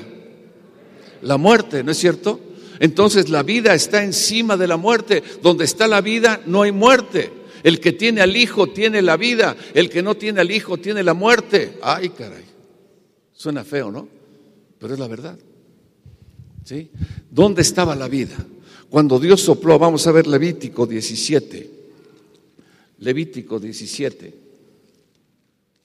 La 1.21 1.37
muerte, 1.37 1.83
¿no 1.83 1.91
es 1.91 1.97
cierto? 1.97 2.39
Entonces 2.79 3.29
la 3.29 3.43
vida 3.43 3.73
está 3.73 4.03
encima 4.03 4.57
de 4.57 4.67
la 4.67 4.77
muerte. 4.77 5.23
Donde 5.41 5.65
está 5.65 5.87
la 5.87 6.01
vida 6.01 6.41
no 6.45 6.63
hay 6.63 6.71
muerte. 6.71 7.31
El 7.63 7.79
que 7.79 7.93
tiene 7.93 8.21
al 8.21 8.35
Hijo 8.35 8.67
tiene 8.67 9.01
la 9.01 9.17
vida. 9.17 9.55
El 9.73 9.89
que 9.89 10.01
no 10.01 10.15
tiene 10.15 10.41
al 10.41 10.51
Hijo 10.51 10.77
tiene 10.77 11.03
la 11.03 11.13
muerte. 11.13 11.79
Ay, 11.81 12.09
caray. 12.09 12.45
Suena 13.33 13.63
feo, 13.63 13.91
¿no? 13.91 14.07
Pero 14.79 14.93
es 14.93 14.99
la 14.99 15.07
verdad. 15.07 15.37
¿Sí? 16.63 16.89
¿Dónde 17.29 17.61
estaba 17.61 17.95
la 17.95 18.07
vida? 18.07 18.35
Cuando 18.89 19.19
Dios 19.19 19.41
sopló, 19.41 19.77
vamos 19.77 20.05
a 20.07 20.11
ver 20.11 20.27
Levítico 20.27 20.85
17. 20.85 21.69
Levítico 22.99 23.59
17. 23.59 24.33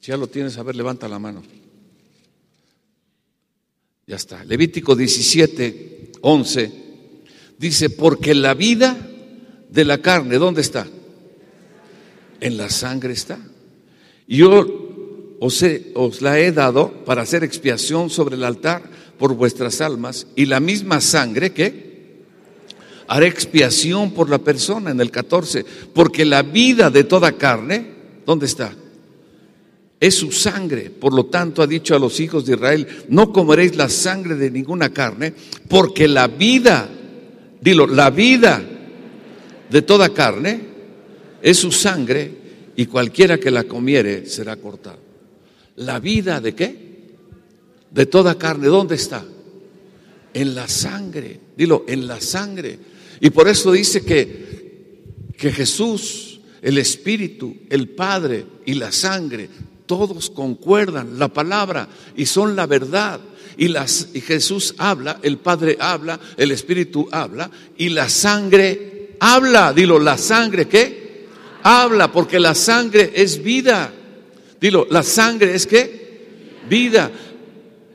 Si 0.01 0.07
ya 0.07 0.17
lo 0.17 0.27
tienes, 0.27 0.57
a 0.59 0.63
ver, 0.63 0.77
levanta 0.77 1.09
la 1.09 1.19
mano. 1.19 1.43
Ya 4.11 4.17
está. 4.17 4.43
Levítico 4.43 4.97
17, 4.97 6.11
11. 6.23 6.73
Dice, 7.57 7.91
porque 7.91 8.35
la 8.35 8.55
vida 8.55 8.99
de 9.69 9.85
la 9.85 9.99
carne, 9.99 10.37
¿dónde 10.37 10.63
está? 10.63 10.85
En 12.41 12.57
la 12.57 12.71
sangre 12.71 13.13
está. 13.13 13.39
Yo 14.27 15.37
os, 15.39 15.65
os 15.95 16.23
la 16.23 16.41
he 16.41 16.51
dado 16.51 17.05
para 17.05 17.23
hacer 17.23 17.45
expiación 17.45 18.11
sobre 18.11 18.35
el 18.35 18.43
altar 18.43 18.83
por 19.17 19.37
vuestras 19.37 19.81
almas 19.81 20.27
y 20.35 20.47
la 20.47 20.59
misma 20.59 21.01
sangre 21.01 21.53
que 21.53 22.25
haré 23.07 23.29
expiación 23.29 24.11
por 24.11 24.29
la 24.29 24.39
persona 24.39 24.91
en 24.91 25.01
el 25.01 25.13
14, 25.13 25.65
porque 25.95 26.25
la 26.25 26.43
vida 26.43 26.91
de 26.91 27.05
toda 27.05 27.31
carne, 27.39 27.87
¿dónde 28.27 28.47
está? 28.47 28.75
Es 30.01 30.15
su 30.15 30.33
sangre. 30.33 30.91
Por 30.91 31.13
lo 31.13 31.27
tanto, 31.27 31.63
ha 31.63 31.67
dicho 31.67 31.95
a 31.95 31.99
los 31.99 32.19
hijos 32.19 32.47
de 32.47 32.55
Israel, 32.55 32.89
no 33.11 33.33
comeréis 33.33 33.77
la 33.77 33.89
sangre 33.89 34.35
de 34.35 34.51
ninguna 34.51 34.91
carne, 34.91 35.35
porque 35.69 36.09
la 36.09 36.27
vida 36.27 36.89
Dilo, 37.61 37.87
la 37.87 38.11
vida 38.11 38.63
de 39.71 39.83
toda 39.83 40.09
carne 40.11 40.61
es 41.43 41.59
su 41.59 41.71
sangre 41.71 42.33
y 42.75 42.87
cualquiera 42.87 43.39
que 43.39 43.51
la 43.51 43.65
comiere 43.65 44.25
será 44.27 44.57
cortado. 44.57 44.99
¿La 45.77 46.01
vida 46.01 46.41
de 46.41 46.55
qué? 46.55 46.91
De 47.91 48.07
toda 48.07 48.39
carne, 48.39 48.69
¿dónde 48.69 48.95
está? 48.95 49.25
En 50.33 50.55
la 50.55 50.69
sangre. 50.69 51.39
Dilo, 51.57 51.85
en 51.87 52.07
la 52.07 52.21
sangre. 52.21 52.79
Y 53.21 53.31
por 53.31 53.47
eso 53.47 53.73
dice 53.73 54.03
que, 54.05 55.27
que 55.37 55.53
Jesús, 55.53 56.41
el 56.63 56.79
Espíritu, 56.79 57.55
el 57.69 57.91
Padre 57.91 58.47
y 58.65 58.75
la 58.75 58.91
sangre, 58.91 59.51
todos 59.91 60.31
concuerdan 60.31 61.19
la 61.19 61.27
palabra 61.27 61.89
y 62.15 62.25
son 62.25 62.55
la 62.55 62.67
verdad 62.67 63.19
y, 63.57 63.67
las, 63.67 64.11
y 64.15 64.21
Jesús 64.21 64.77
habla, 64.79 65.19
el 65.21 65.39
Padre 65.39 65.77
habla, 65.81 66.21
el 66.37 66.53
Espíritu 66.53 67.09
habla 67.11 67.51
y 67.77 67.89
la 67.89 68.09
sangre 68.09 69.17
habla. 69.19 69.73
Dilo, 69.73 69.99
la 69.99 70.17
sangre, 70.17 70.69
¿qué? 70.69 71.27
Habla, 71.65 72.13
porque 72.13 72.39
la 72.39 72.55
sangre 72.55 73.11
es 73.17 73.43
vida. 73.43 73.93
Dilo, 74.61 74.87
la 74.89 75.03
sangre 75.03 75.57
es 75.57 75.67
qué? 75.67 76.61
Vida. 76.69 77.11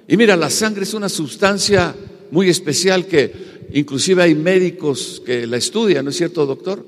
Y 0.05 0.17
mira, 0.17 0.35
la 0.35 0.49
sangre 0.49 0.83
es 0.83 0.93
una 0.93 1.07
sustancia 1.07 1.95
muy 2.29 2.49
especial 2.49 3.05
que 3.05 3.67
inclusive 3.71 4.21
hay 4.21 4.35
médicos 4.35 5.21
que 5.25 5.47
la 5.47 5.55
estudian, 5.55 6.03
¿no 6.03 6.11
es 6.11 6.17
cierto, 6.17 6.45
doctor? 6.45 6.85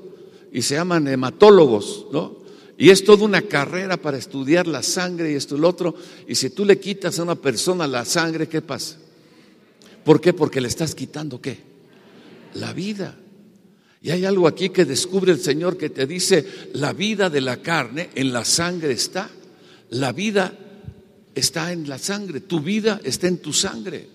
Y 0.52 0.60
se 0.60 0.74
llaman 0.74 1.08
hematólogos, 1.08 2.08
¿no? 2.12 2.46
Y 2.78 2.90
es 2.90 3.02
toda 3.02 3.24
una 3.24 3.42
carrera 3.42 3.96
para 3.96 4.16
estudiar 4.16 4.68
la 4.68 4.84
sangre 4.84 5.32
y 5.32 5.34
esto 5.34 5.56
y 5.56 5.58
lo 5.60 5.68
otro. 5.68 5.96
Y 6.28 6.36
si 6.36 6.50
tú 6.50 6.64
le 6.64 6.78
quitas 6.78 7.18
a 7.18 7.24
una 7.24 7.34
persona 7.34 7.88
la 7.88 8.04
sangre, 8.04 8.48
¿qué 8.48 8.62
pasa? 8.62 8.96
¿Por 10.04 10.20
qué? 10.20 10.32
Porque 10.32 10.60
le 10.60 10.68
estás 10.68 10.94
quitando 10.94 11.40
qué? 11.40 11.58
La 12.54 12.72
vida. 12.72 13.18
Y 14.00 14.10
hay 14.10 14.24
algo 14.24 14.46
aquí 14.46 14.68
que 14.68 14.84
descubre 14.84 15.32
el 15.32 15.40
Señor 15.40 15.76
que 15.76 15.90
te 15.90 16.06
dice, 16.06 16.46
la 16.74 16.92
vida 16.92 17.28
de 17.28 17.40
la 17.40 17.56
carne 17.56 18.10
en 18.14 18.32
la 18.32 18.44
sangre 18.44 18.92
está. 18.92 19.28
La 19.90 20.12
vida 20.12 20.56
está 21.34 21.72
en 21.72 21.88
la 21.88 21.98
sangre, 21.98 22.40
tu 22.40 22.60
vida 22.60 23.00
está 23.02 23.26
en 23.26 23.38
tu 23.38 23.52
sangre. 23.52 24.08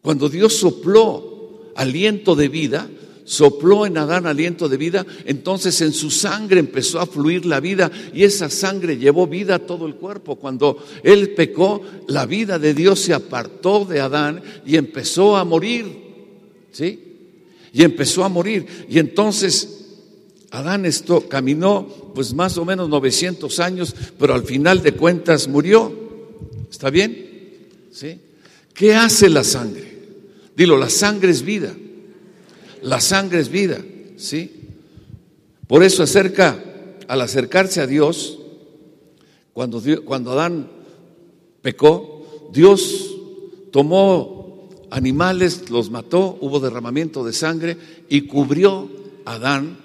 Cuando 0.00 0.30
Dios 0.30 0.54
sopló 0.54 1.72
aliento 1.76 2.34
de 2.34 2.48
vida, 2.48 2.88
sopló 3.24 3.86
en 3.86 3.96
Adán 3.98 4.26
aliento 4.26 4.68
de 4.68 4.76
vida, 4.76 5.06
entonces 5.24 5.80
en 5.80 5.92
su 5.92 6.10
sangre 6.10 6.60
empezó 6.60 7.00
a 7.00 7.06
fluir 7.06 7.46
la 7.46 7.60
vida 7.60 7.90
y 8.12 8.22
esa 8.22 8.50
sangre 8.50 8.98
llevó 8.98 9.26
vida 9.26 9.56
a 9.56 9.66
todo 9.66 9.86
el 9.86 9.94
cuerpo. 9.94 10.36
Cuando 10.36 10.84
él 11.02 11.30
pecó, 11.30 11.82
la 12.08 12.26
vida 12.26 12.58
de 12.58 12.74
Dios 12.74 13.00
se 13.00 13.14
apartó 13.14 13.84
de 13.84 14.00
Adán 14.00 14.42
y 14.66 14.76
empezó 14.76 15.36
a 15.36 15.44
morir. 15.44 16.04
¿Sí? 16.70 17.00
Y 17.72 17.82
empezó 17.82 18.24
a 18.24 18.28
morir. 18.28 18.86
Y 18.88 18.98
entonces 18.98 19.86
Adán 20.50 20.86
esto 20.86 21.28
caminó 21.28 22.12
pues 22.14 22.32
más 22.32 22.56
o 22.58 22.64
menos 22.64 22.88
900 22.88 23.58
años, 23.58 23.94
pero 24.18 24.34
al 24.34 24.44
final 24.44 24.82
de 24.82 24.92
cuentas 24.92 25.48
murió. 25.48 25.92
¿Está 26.70 26.90
bien? 26.90 27.58
¿Sí? 27.90 28.20
¿Qué 28.72 28.94
hace 28.94 29.28
la 29.28 29.44
sangre? 29.44 29.94
Dilo, 30.56 30.76
la 30.76 30.90
sangre 30.90 31.30
es 31.30 31.42
vida. 31.42 31.74
La 32.84 33.00
sangre 33.00 33.40
es 33.40 33.48
vida, 33.48 33.78
¿sí? 34.18 34.52
Por 35.66 35.82
eso 35.82 36.02
acerca, 36.02 36.62
al 37.08 37.20
acercarse 37.22 37.80
a 37.80 37.86
Dios, 37.86 38.38
cuando, 39.54 39.82
cuando 40.04 40.32
Adán 40.32 40.68
pecó, 41.62 42.50
Dios 42.52 43.16
tomó 43.72 44.68
animales, 44.90 45.70
los 45.70 45.90
mató, 45.90 46.36
hubo 46.42 46.60
derramamiento 46.60 47.24
de 47.24 47.32
sangre 47.32 47.78
y 48.10 48.22
cubrió 48.22 48.90
a 49.24 49.36
Adán 49.36 49.78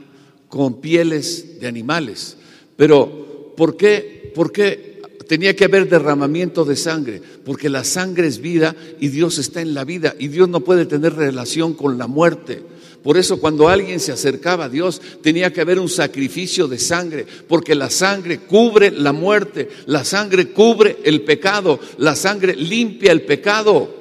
con 0.50 0.82
pieles 0.82 1.62
de 1.62 1.68
animales. 1.68 2.36
Pero, 2.76 3.54
¿por 3.56 3.78
qué? 3.78 4.34
¿Por 4.36 4.52
qué 4.52 5.02
tenía 5.26 5.56
que 5.56 5.66
haber 5.66 5.88
derramamiento 5.88 6.66
de 6.66 6.76
sangre? 6.76 7.22
Porque 7.46 7.70
la 7.70 7.86
sangre 7.86 8.28
es 8.28 8.40
vida 8.40 8.76
y 9.00 9.08
Dios 9.08 9.38
está 9.38 9.62
en 9.62 9.74
la 9.74 9.86
vida 9.86 10.16
y 10.20 10.28
Dios 10.28 10.50
no 10.50 10.60
puede 10.60 10.86
tener 10.86 11.16
relación 11.16 11.74
con 11.76 11.98
la 11.98 12.08
muerte. 12.08 12.69
Por 13.04 13.18
eso 13.18 13.40
cuando 13.40 13.70
alguien 13.70 14.00
se 14.00 14.12
acercaba 14.12 14.66
a 14.66 14.70
Dios 14.70 15.02
tenía 15.22 15.54
que 15.54 15.62
haber 15.62 15.80
un 15.80 15.90
sacrificio 15.90 16.68
de 16.68 16.80
sangre, 16.80 17.26
porque 17.48 17.76
la 17.76 17.90
sangre 17.90 18.40
cubre 18.40 18.92
la 18.92 19.14
muerte, 19.14 19.70
la 19.86 20.04
sangre 20.04 20.50
cubre 20.50 20.98
el 21.04 21.22
pecado, 21.22 21.80
la 21.98 22.16
sangre 22.16 22.56
limpia 22.56 23.12
el 23.12 23.22
pecado. 23.22 23.99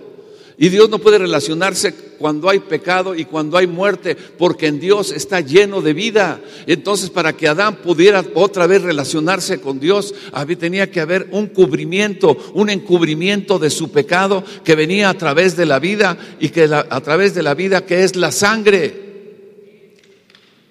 Y 0.61 0.71
Dios 0.71 0.91
no 0.91 0.99
puede 0.99 1.19
relacionarse 1.19 1.95
cuando 2.19 2.49
hay 2.49 2.59
pecado 2.59 3.15
y 3.15 3.25
cuando 3.25 3.57
hay 3.57 3.69
muerte, 3.69 4.17
porque 4.17 4.67
en 4.67 4.81
Dios 4.81 5.13
está 5.13 5.41
lleno 5.41 5.81
de 5.81 5.93
vida. 5.93 6.41
Entonces, 6.67 7.11
para 7.11 7.37
que 7.37 7.47
Adán 7.47 7.77
pudiera 7.77 8.25
otra 8.35 8.67
vez 8.67 8.83
relacionarse 8.83 9.61
con 9.61 9.79
Dios, 9.79 10.17
tenía 10.59 10.91
que 10.91 11.01
haber 11.01 11.29
un 11.31 11.47
cubrimiento, 11.47 12.37
un 12.55 12.71
encubrimiento 12.71 13.61
de 13.61 13.71
su 13.71 13.93
pecado 13.93 14.43
que 14.65 14.75
venía 14.75 15.11
a 15.11 15.15
través 15.15 15.57
de 15.57 15.65
la 15.65 15.79
vida 15.79 16.19
y 16.41 16.49
que 16.49 16.65
a 16.65 17.01
través 17.03 17.37
de 17.37 17.45
la 17.45 17.55
vida 17.55 17.87
que 17.87 18.03
es 18.03 18.17
la 18.17 18.33
sangre. 18.33 19.09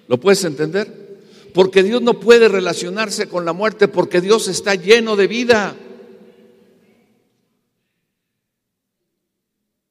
¿Lo 0.06 0.20
puedes 0.20 0.44
entender? 0.44 1.18
Porque 1.54 1.82
Dios 1.82 2.02
no 2.02 2.20
puede 2.20 2.48
relacionarse 2.48 3.26
con 3.26 3.46
la 3.46 3.54
muerte 3.54 3.88
porque 3.88 4.20
Dios 4.20 4.48
está 4.48 4.74
lleno 4.74 5.16
de 5.16 5.26
vida. 5.26 5.74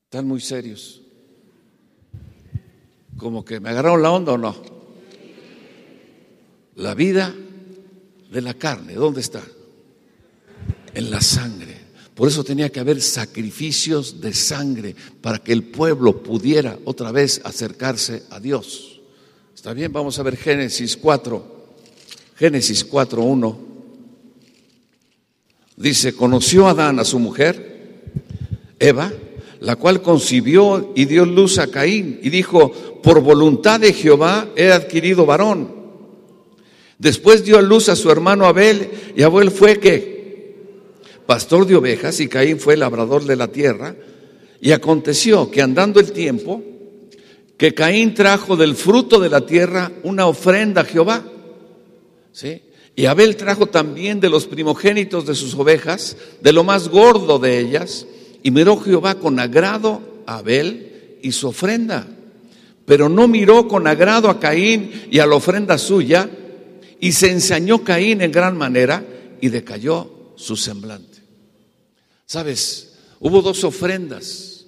Están 0.07 0.25
muy 0.25 0.39
serios. 0.39 1.01
Como 3.17 3.43
que 3.43 3.59
me 3.59 3.67
agarraron 3.71 4.01
la 4.01 4.11
onda 4.11 4.31
o 4.31 4.37
no. 4.37 4.55
La 6.75 6.95
vida 6.95 7.35
de 8.31 8.41
la 8.41 8.53
carne, 8.53 8.93
¿dónde 8.93 9.19
está? 9.19 9.43
En 10.93 11.11
la 11.11 11.19
sangre. 11.19 11.75
Por 12.15 12.29
eso 12.29 12.45
tenía 12.45 12.69
que 12.69 12.79
haber 12.79 13.01
sacrificios 13.01 14.21
de 14.21 14.33
sangre 14.33 14.95
para 15.19 15.39
que 15.39 15.51
el 15.51 15.63
pueblo 15.63 16.23
pudiera 16.23 16.79
otra 16.85 17.11
vez 17.11 17.41
acercarse 17.43 18.23
a 18.29 18.39
Dios. 18.39 19.01
¿Está 19.53 19.73
bien? 19.73 19.91
Vamos 19.91 20.17
a 20.19 20.23
ver 20.23 20.37
Génesis 20.37 20.95
4. 20.95 21.75
Génesis 22.37 22.89
4.1. 22.89 23.57
Dice, 25.75 26.15
conoció 26.15 26.69
Adán 26.69 26.97
a 26.97 27.03
su 27.03 27.19
mujer, 27.19 28.03
Eva, 28.79 29.11
la 29.59 29.75
cual 29.75 30.01
concibió 30.01 30.91
y 30.95 31.05
dio 31.05 31.25
luz 31.25 31.57
a 31.59 31.67
Caín 31.67 32.19
y 32.21 32.29
dijo, 32.29 32.71
por 33.01 33.21
voluntad 33.21 33.79
de 33.79 33.93
Jehová 33.93 34.49
he 34.55 34.71
adquirido 34.71 35.25
varón. 35.25 35.75
Después 36.99 37.43
dio 37.43 37.61
luz 37.61 37.89
a 37.89 37.95
su 37.95 38.09
hermano 38.11 38.45
Abel 38.45 38.89
y 39.15 39.21
Abel 39.23 39.51
fue 39.51 39.79
que 39.79 40.17
pastor 41.27 41.67
de 41.67 41.75
ovejas 41.75 42.19
y 42.19 42.27
Caín 42.27 42.59
fue 42.59 42.77
labrador 42.77 43.25
de 43.25 43.35
la 43.35 43.49
tierra. 43.49 43.95
Y 44.59 44.71
aconteció 44.71 45.51
que 45.51 45.61
andando 45.61 45.99
el 45.99 46.11
tiempo, 46.11 46.63
que 47.57 47.75
Caín 47.75 48.15
trajo 48.15 48.55
del 48.55 48.75
fruto 48.75 49.19
de 49.19 49.29
la 49.29 49.45
tierra 49.45 49.91
una 50.03 50.25
ofrenda 50.25 50.81
a 50.81 50.85
Jehová. 50.85 51.23
¿Sí? 52.31 52.61
Y 52.95 53.05
Abel 53.05 53.35
trajo 53.35 53.67
también 53.67 54.19
de 54.19 54.29
los 54.29 54.47
primogénitos 54.47 55.27
de 55.27 55.35
sus 55.35 55.53
ovejas, 55.53 56.17
de 56.41 56.53
lo 56.53 56.63
más 56.63 56.89
gordo 56.89 57.37
de 57.37 57.59
ellas, 57.59 58.07
y 58.47 58.51
miró 58.51 58.77
Jehová 58.77 59.15
con 59.15 59.37
agrado 59.41 60.23
a 60.25 60.37
Abel 60.37 61.17
y 61.21 61.33
su 61.33 61.49
ofrenda. 61.49 62.07
Pero 62.85 63.09
no 63.09 63.27
miró 63.27 63.67
con 63.67 63.85
agrado 63.87 64.29
a 64.29 64.39
Caín 64.39 64.89
y 65.11 65.19
a 65.19 65.25
la 65.25 65.35
ofrenda 65.35 65.77
suya, 65.77 66.29
y 66.97 67.11
se 67.11 67.29
ensañó 67.29 67.83
Caín 67.83 68.21
en 68.21 68.31
gran 68.31 68.55
manera 68.55 69.05
y 69.41 69.49
decayó 69.49 70.31
su 70.37 70.55
semblante. 70.55 71.17
Sabes, 72.25 72.93
hubo 73.19 73.41
dos 73.41 73.65
ofrendas, 73.65 74.65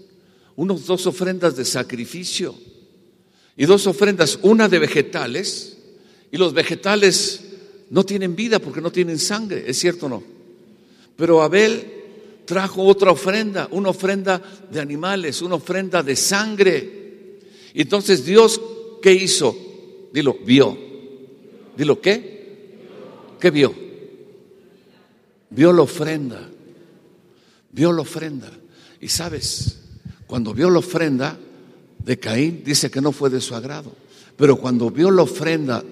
unos 0.58 0.86
dos 0.86 1.08
ofrendas 1.08 1.56
de 1.56 1.64
sacrificio 1.64 2.56
y 3.56 3.66
dos 3.66 3.88
ofrendas, 3.88 4.40
una 4.42 4.68
de 4.68 4.80
vegetales, 4.80 5.78
y 6.34 6.36
los 6.36 6.54
vegetales 6.54 7.46
no 7.90 8.04
tienen 8.04 8.36
vida 8.36 8.60
porque 8.60 8.82
no 8.82 8.92
tienen 8.92 9.20
sangre, 9.20 9.64
¿es 9.68 9.80
cierto 9.80 10.08
o 10.08 10.10
no? 10.10 10.24
Pero 11.16 11.42
Abel 11.42 11.99
trajo 12.50 12.82
otra 12.82 13.12
ofrenda, 13.12 13.68
una 13.70 13.90
ofrenda 13.90 14.42
de 14.72 14.80
animales, 14.80 15.44
una 15.44 15.54
ofrenda 15.54 16.02
de 16.02 16.16
sangre. 16.16 17.38
Entonces 17.76 18.26
Dios, 18.26 18.60
¿qué 19.04 19.14
hizo? 19.14 19.56
Dilo, 20.12 20.36
vio. 20.44 20.76
Dilo, 21.78 22.02
¿qué? 22.02 23.38
¿Qué 23.40 23.52
vio? 23.52 23.72
Vio 25.52 25.72
la 25.72 25.84
ofrenda. 25.84 26.50
Vio 27.72 27.94
la 27.94 28.02
ofrenda. 28.02 28.50
Y 29.00 29.10
sabes, 29.10 29.78
cuando 30.26 30.52
vio 30.52 30.72
la 30.72 30.80
ofrenda 30.80 31.38
de 32.00 32.18
Caín, 32.18 32.64
dice 32.66 32.90
que 32.90 33.00
no 33.00 33.12
fue 33.12 33.30
de 33.30 33.42
su 33.42 33.54
agrado. 33.54 33.92
Pero 34.36 34.56
cuando 34.56 34.90
vio 34.90 35.12
la 35.12 35.22
ofrenda 35.22 35.84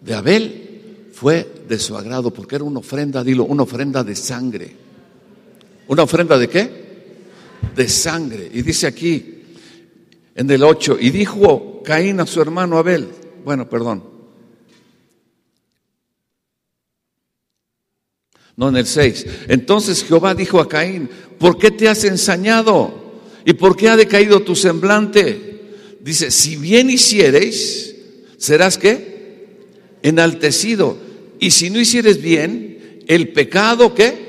de 0.00 0.14
Abel, 0.14 1.08
fue 1.12 1.64
de 1.68 1.80
su 1.80 1.96
agrado, 1.96 2.32
porque 2.32 2.54
era 2.54 2.62
una 2.62 2.78
ofrenda, 2.78 3.24
dilo, 3.24 3.46
una 3.46 3.64
ofrenda 3.64 4.04
de 4.04 4.14
sangre. 4.14 4.82
¿Una 5.92 6.04
ofrenda 6.04 6.38
de 6.38 6.48
qué? 6.48 6.70
De 7.76 7.86
sangre. 7.86 8.50
Y 8.50 8.62
dice 8.62 8.86
aquí, 8.86 9.42
en 10.34 10.50
el 10.50 10.62
8, 10.62 10.96
y 10.98 11.10
dijo 11.10 11.82
Caín 11.84 12.18
a 12.18 12.26
su 12.26 12.40
hermano 12.40 12.78
Abel, 12.78 13.08
bueno, 13.44 13.68
perdón, 13.68 14.02
No 18.56 18.70
en 18.70 18.76
el 18.76 18.86
6. 18.86 19.26
Entonces 19.48 20.02
Jehová 20.02 20.34
dijo 20.34 20.60
a 20.60 20.68
Caín, 20.68 21.10
¿por 21.38 21.58
qué 21.58 21.70
te 21.70 21.90
has 21.90 22.04
ensañado? 22.04 23.20
¿Y 23.44 23.52
por 23.52 23.76
qué 23.76 23.90
ha 23.90 23.96
decaído 23.96 24.40
tu 24.40 24.56
semblante? 24.56 25.74
Dice, 26.00 26.30
si 26.30 26.56
bien 26.56 26.88
hiciereis, 26.88 27.94
serás 28.38 28.78
qué? 28.78 29.68
Enaltecido. 30.02 30.96
Y 31.38 31.50
si 31.50 31.68
no 31.68 31.78
hicieres 31.78 32.22
bien, 32.22 33.04
el 33.08 33.34
pecado 33.34 33.94
qué? 33.94 34.21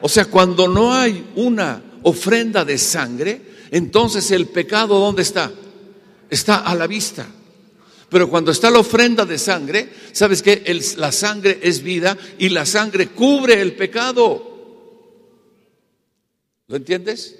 O 0.00 0.08
sea, 0.08 0.26
cuando 0.26 0.68
no 0.68 0.92
hay 0.92 1.30
una 1.36 1.82
ofrenda 2.02 2.64
de 2.64 2.78
sangre, 2.78 3.40
entonces 3.70 4.30
el 4.30 4.48
pecado 4.48 4.98
¿dónde 4.98 5.22
está? 5.22 5.50
Está 6.30 6.58
a 6.58 6.74
la 6.74 6.86
vista. 6.86 7.26
Pero 8.08 8.30
cuando 8.30 8.50
está 8.50 8.70
la 8.70 8.78
ofrenda 8.78 9.26
de 9.26 9.38
sangre, 9.38 9.88
¿sabes 10.12 10.42
que 10.42 10.62
la 10.96 11.12
sangre 11.12 11.58
es 11.62 11.82
vida 11.82 12.16
y 12.38 12.48
la 12.48 12.64
sangre 12.64 13.08
cubre 13.08 13.60
el 13.60 13.74
pecado. 13.74 14.48
¿Lo 16.68 16.76
entiendes? 16.76 17.36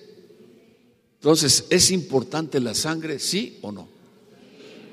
Entonces, 1.17 1.65
¿es 1.71 1.91
importante 1.91 2.61
la 2.61 2.75
sangre, 2.75 3.19
sí 3.19 3.59
o 3.63 3.73
no? 3.73 3.89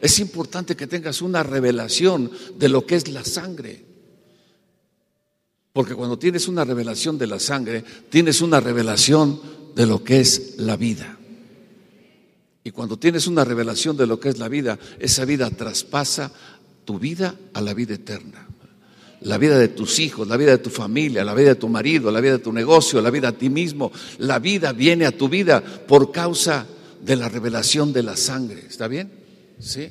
Es 0.02 0.20
importante 0.20 0.76
que 0.76 0.88
tengas 0.88 1.22
una 1.22 1.44
revelación 1.44 2.32
de 2.58 2.70
lo 2.70 2.86
que 2.86 2.96
es 2.96 3.08
la 3.10 3.24
sangre. 3.24 3.95
Porque 5.76 5.94
cuando 5.94 6.18
tienes 6.18 6.48
una 6.48 6.64
revelación 6.64 7.18
de 7.18 7.28
la 7.28 7.38
sangre, 7.38 7.84
tienes 8.10 8.40
una 8.40 8.62
revelación 8.62 9.42
de 9.76 9.86
lo 9.86 10.06
que 10.06 10.22
es 10.22 10.54
la 10.56 10.78
vida. 10.78 11.18
Y 12.64 12.72
cuando 12.72 12.98
tienes 12.98 13.28
una 13.28 13.44
revelación 13.44 13.98
de 13.98 14.08
lo 14.08 14.18
que 14.18 14.30
es 14.30 14.40
la 14.40 14.48
vida, 14.48 14.80
esa 15.00 15.26
vida 15.26 15.50
traspasa 15.50 16.32
tu 16.86 16.98
vida 16.98 17.36
a 17.52 17.60
la 17.60 17.74
vida 17.74 17.96
eterna. 17.96 18.48
La 19.20 19.38
vida 19.38 19.60
de 19.60 19.68
tus 19.68 20.00
hijos, 20.00 20.30
la 20.30 20.38
vida 20.38 20.52
de 20.52 20.60
tu 20.60 20.70
familia, 20.70 21.26
la 21.26 21.34
vida 21.34 21.50
de 21.50 21.56
tu 21.56 21.68
marido, 21.68 22.10
la 22.10 22.22
vida 22.22 22.38
de 22.38 22.40
tu 22.40 22.54
negocio, 22.54 23.02
la 23.02 23.12
vida 23.12 23.28
a 23.28 23.38
ti 23.38 23.50
mismo. 23.50 23.92
La 24.20 24.40
vida 24.40 24.72
viene 24.72 25.06
a 25.06 25.12
tu 25.12 25.28
vida 25.28 25.62
por 25.62 26.10
causa 26.10 26.66
de 27.02 27.18
la 27.18 27.28
revelación 27.28 27.92
de 27.92 28.04
la 28.04 28.16
sangre. 28.16 28.64
¿Está 28.66 28.88
bien? 28.88 29.12
Sí. 29.60 29.90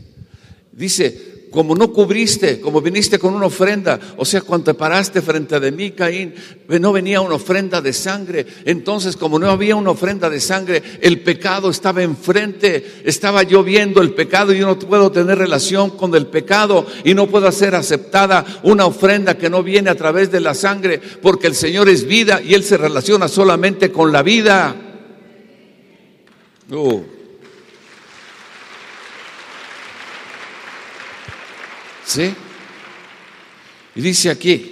Dice, 0.73 1.34
como 1.55 1.77
no 1.77 1.93
cubriste, 1.93 2.61
como 2.61 2.83
viniste 2.83 3.17
con 3.17 3.33
una 3.33 3.47
ofrenda, 3.47 4.01
o 4.17 4.25
sea, 4.25 4.41
cuando 4.41 4.65
te 4.65 4.75
paraste 4.75 5.23
frente 5.23 5.61
de 5.61 5.71
mí, 5.71 5.93
Caín, 5.93 6.35
no 6.67 6.93
venía 6.93 7.21
una 7.21 7.37
ofrenda 7.37 7.81
de 7.81 7.93
sangre. 7.93 8.45
Entonces, 8.65 9.17
como 9.17 9.39
no 9.39 9.49
había 9.49 9.77
una 9.77 9.93
ofrenda 9.93 10.29
de 10.29 10.41
sangre, 10.41 10.83
el 11.01 11.21
pecado 11.21 11.71
estaba 11.71 12.03
enfrente, 12.03 13.03
estaba 13.05 13.45
yo 13.45 13.63
viendo 13.63 14.03
el 14.03 14.15
pecado 14.15 14.53
y 14.53 14.59
yo 14.59 14.67
no 14.67 14.77
puedo 14.81 15.13
tener 15.13 15.39
relación 15.39 15.91
con 15.91 16.13
el 16.17 16.27
pecado 16.27 16.87
y 17.05 17.15
no 17.15 17.29
puedo 17.29 17.47
hacer 17.47 17.77
aceptada 17.77 18.45
una 18.65 18.87
ofrenda 18.87 19.39
que 19.39 19.49
no 19.49 19.63
viene 19.63 19.91
a 19.91 19.95
través 19.95 20.33
de 20.33 20.41
la 20.41 20.55
sangre, 20.55 21.01
porque 21.23 21.47
el 21.47 21.55
Señor 21.55 21.89
es 21.89 22.05
vida 22.05 22.43
y 22.43 22.55
Él 22.55 22.65
se 22.65 22.77
relaciona 22.77 23.29
solamente 23.29 23.93
con 23.93 24.11
la 24.11 24.25
vida. 24.25 24.75
Uh. 26.69 27.14
¿Sí? 32.05 32.35
Y 33.95 34.01
dice 34.01 34.31
aquí, 34.31 34.71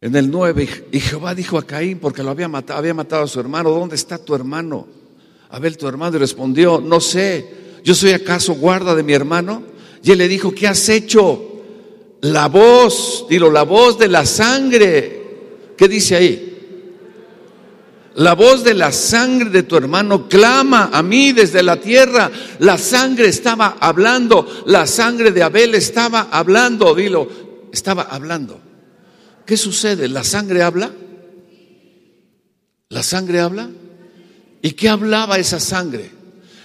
en 0.00 0.16
el 0.16 0.30
9, 0.30 0.86
y 0.92 1.00
Jehová 1.00 1.34
dijo 1.34 1.58
a 1.58 1.66
Caín, 1.66 1.98
porque 1.98 2.22
lo 2.22 2.30
había 2.30 2.48
matado, 2.48 2.78
había 2.78 2.94
matado 2.94 3.24
a 3.24 3.28
su 3.28 3.38
hermano, 3.38 3.70
¿dónde 3.70 3.96
está 3.96 4.16
tu 4.16 4.34
hermano? 4.34 4.88
Abel, 5.50 5.76
tu 5.76 5.86
hermano, 5.86 6.16
y 6.16 6.20
respondió, 6.20 6.80
no 6.80 7.00
sé, 7.00 7.46
¿yo 7.84 7.94
soy 7.94 8.12
acaso 8.12 8.54
guarda 8.54 8.94
de 8.94 9.02
mi 9.02 9.12
hermano? 9.12 9.62
Y 10.02 10.12
él 10.12 10.18
le 10.18 10.28
dijo, 10.28 10.54
¿qué 10.54 10.66
has 10.66 10.88
hecho? 10.88 11.46
La 12.22 12.48
voz, 12.48 13.26
dilo, 13.28 13.50
la 13.50 13.64
voz 13.64 13.98
de 13.98 14.08
la 14.08 14.24
sangre. 14.24 15.20
¿Qué 15.76 15.88
dice 15.88 16.16
ahí? 16.16 16.49
La 18.16 18.34
voz 18.34 18.64
de 18.64 18.74
la 18.74 18.90
sangre 18.90 19.50
de 19.50 19.62
tu 19.62 19.76
hermano 19.76 20.28
clama 20.28 20.90
a 20.92 21.02
mí 21.02 21.32
desde 21.32 21.62
la 21.62 21.76
tierra. 21.76 22.30
La 22.58 22.76
sangre 22.76 23.28
estaba 23.28 23.76
hablando, 23.80 24.46
la 24.66 24.86
sangre 24.86 25.30
de 25.30 25.42
Abel 25.42 25.74
estaba 25.76 26.28
hablando, 26.30 26.94
dilo, 26.94 27.28
estaba 27.72 28.02
hablando. 28.02 28.60
¿Qué 29.46 29.56
sucede? 29.56 30.08
¿La 30.08 30.24
sangre 30.24 30.62
habla? 30.62 30.90
¿La 32.88 33.02
sangre 33.04 33.40
habla? 33.40 33.70
¿Y 34.60 34.72
qué 34.72 34.88
hablaba 34.88 35.38
esa 35.38 35.60
sangre? 35.60 36.10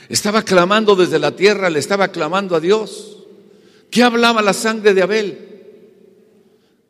Estaba 0.10 0.42
clamando 0.42 0.96
desde 0.96 1.20
la 1.20 1.36
tierra, 1.36 1.70
le 1.70 1.80
estaba 1.80 2.08
clamando 2.08 2.56
a 2.56 2.60
Dios. 2.60 3.18
¿Qué 3.92 4.02
hablaba 4.02 4.42
la 4.42 4.54
sangre 4.54 4.96
de 4.96 5.02
Abel? 5.04 5.40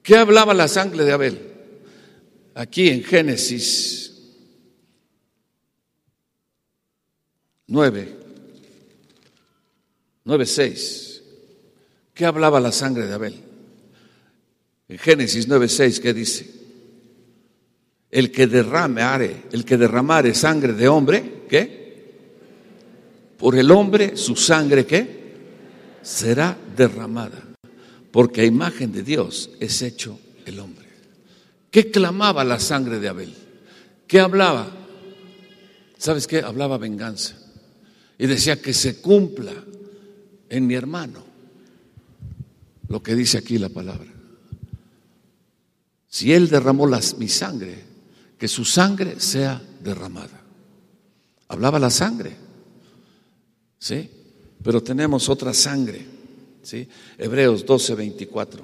¿Qué 0.01 0.15
hablaba 0.15 0.53
la 0.53 0.69
sangre 0.69 1.03
de 1.03 1.11
Abel? 1.11 1.39
Aquí 2.55 2.89
en 2.89 3.03
Génesis 3.03 4.14
9, 7.67 8.15
9, 10.23 10.45
6. 10.45 11.21
¿Qué 12.13 12.25
hablaba 12.25 12.59
la 12.59 12.71
sangre 12.71 13.05
de 13.07 13.13
Abel? 13.13 13.35
En 14.87 14.97
Génesis 14.97 15.47
9:6, 15.47 15.99
¿qué 15.99 16.13
dice? 16.13 16.49
El 18.11 18.31
que 18.31 18.47
derrame, 18.47 19.01
el 19.51 19.65
que 19.65 19.77
derramare 19.77 20.33
sangre 20.33 20.73
de 20.73 20.87
hombre, 20.87 21.43
¿qué? 21.49 21.85
Por 23.37 23.57
el 23.57 23.71
hombre 23.71 24.15
su 24.15 24.35
sangre, 24.35 24.85
¿qué? 24.85 25.25
Será 26.01 26.57
derramada, 26.77 27.43
porque 28.11 28.41
a 28.41 28.45
imagen 28.45 28.93
de 28.93 29.03
Dios 29.03 29.49
es 29.59 29.81
hecho 29.81 30.19
el 30.45 30.59
hombre. 30.59 30.85
¿Qué 31.71 31.91
clamaba 31.91 32.43
la 32.45 32.59
sangre 32.59 32.99
de 32.99 33.09
Abel? 33.09 33.33
¿Qué 34.07 34.19
hablaba? 34.19 34.71
¿Sabes 35.97 36.27
qué? 36.27 36.39
Hablaba 36.39 36.77
venganza. 36.77 37.35
Y 38.17 38.27
decía 38.27 38.61
que 38.61 38.73
se 38.73 39.01
cumpla 39.01 39.53
en 40.49 40.67
mi 40.67 40.75
hermano 40.75 41.23
lo 42.87 43.01
que 43.01 43.15
dice 43.15 43.37
aquí 43.37 43.57
la 43.57 43.69
palabra. 43.69 44.11
Si 46.07 46.31
Él 46.31 46.47
derramó 46.47 46.87
mi 47.17 47.27
sangre, 47.27 47.83
que 48.37 48.47
su 48.47 48.63
sangre 48.63 49.19
sea 49.19 49.61
derramada. 49.83 50.41
Hablaba 51.47 51.79
la 51.79 51.89
sangre, 51.89 52.35
¿sí? 53.79 54.09
Pero 54.63 54.81
tenemos 54.81 55.29
otra 55.29 55.53
sangre, 55.53 56.05
¿sí? 56.63 56.87
Hebreos 57.17 57.65
12, 57.65 57.95
24. 57.95 58.63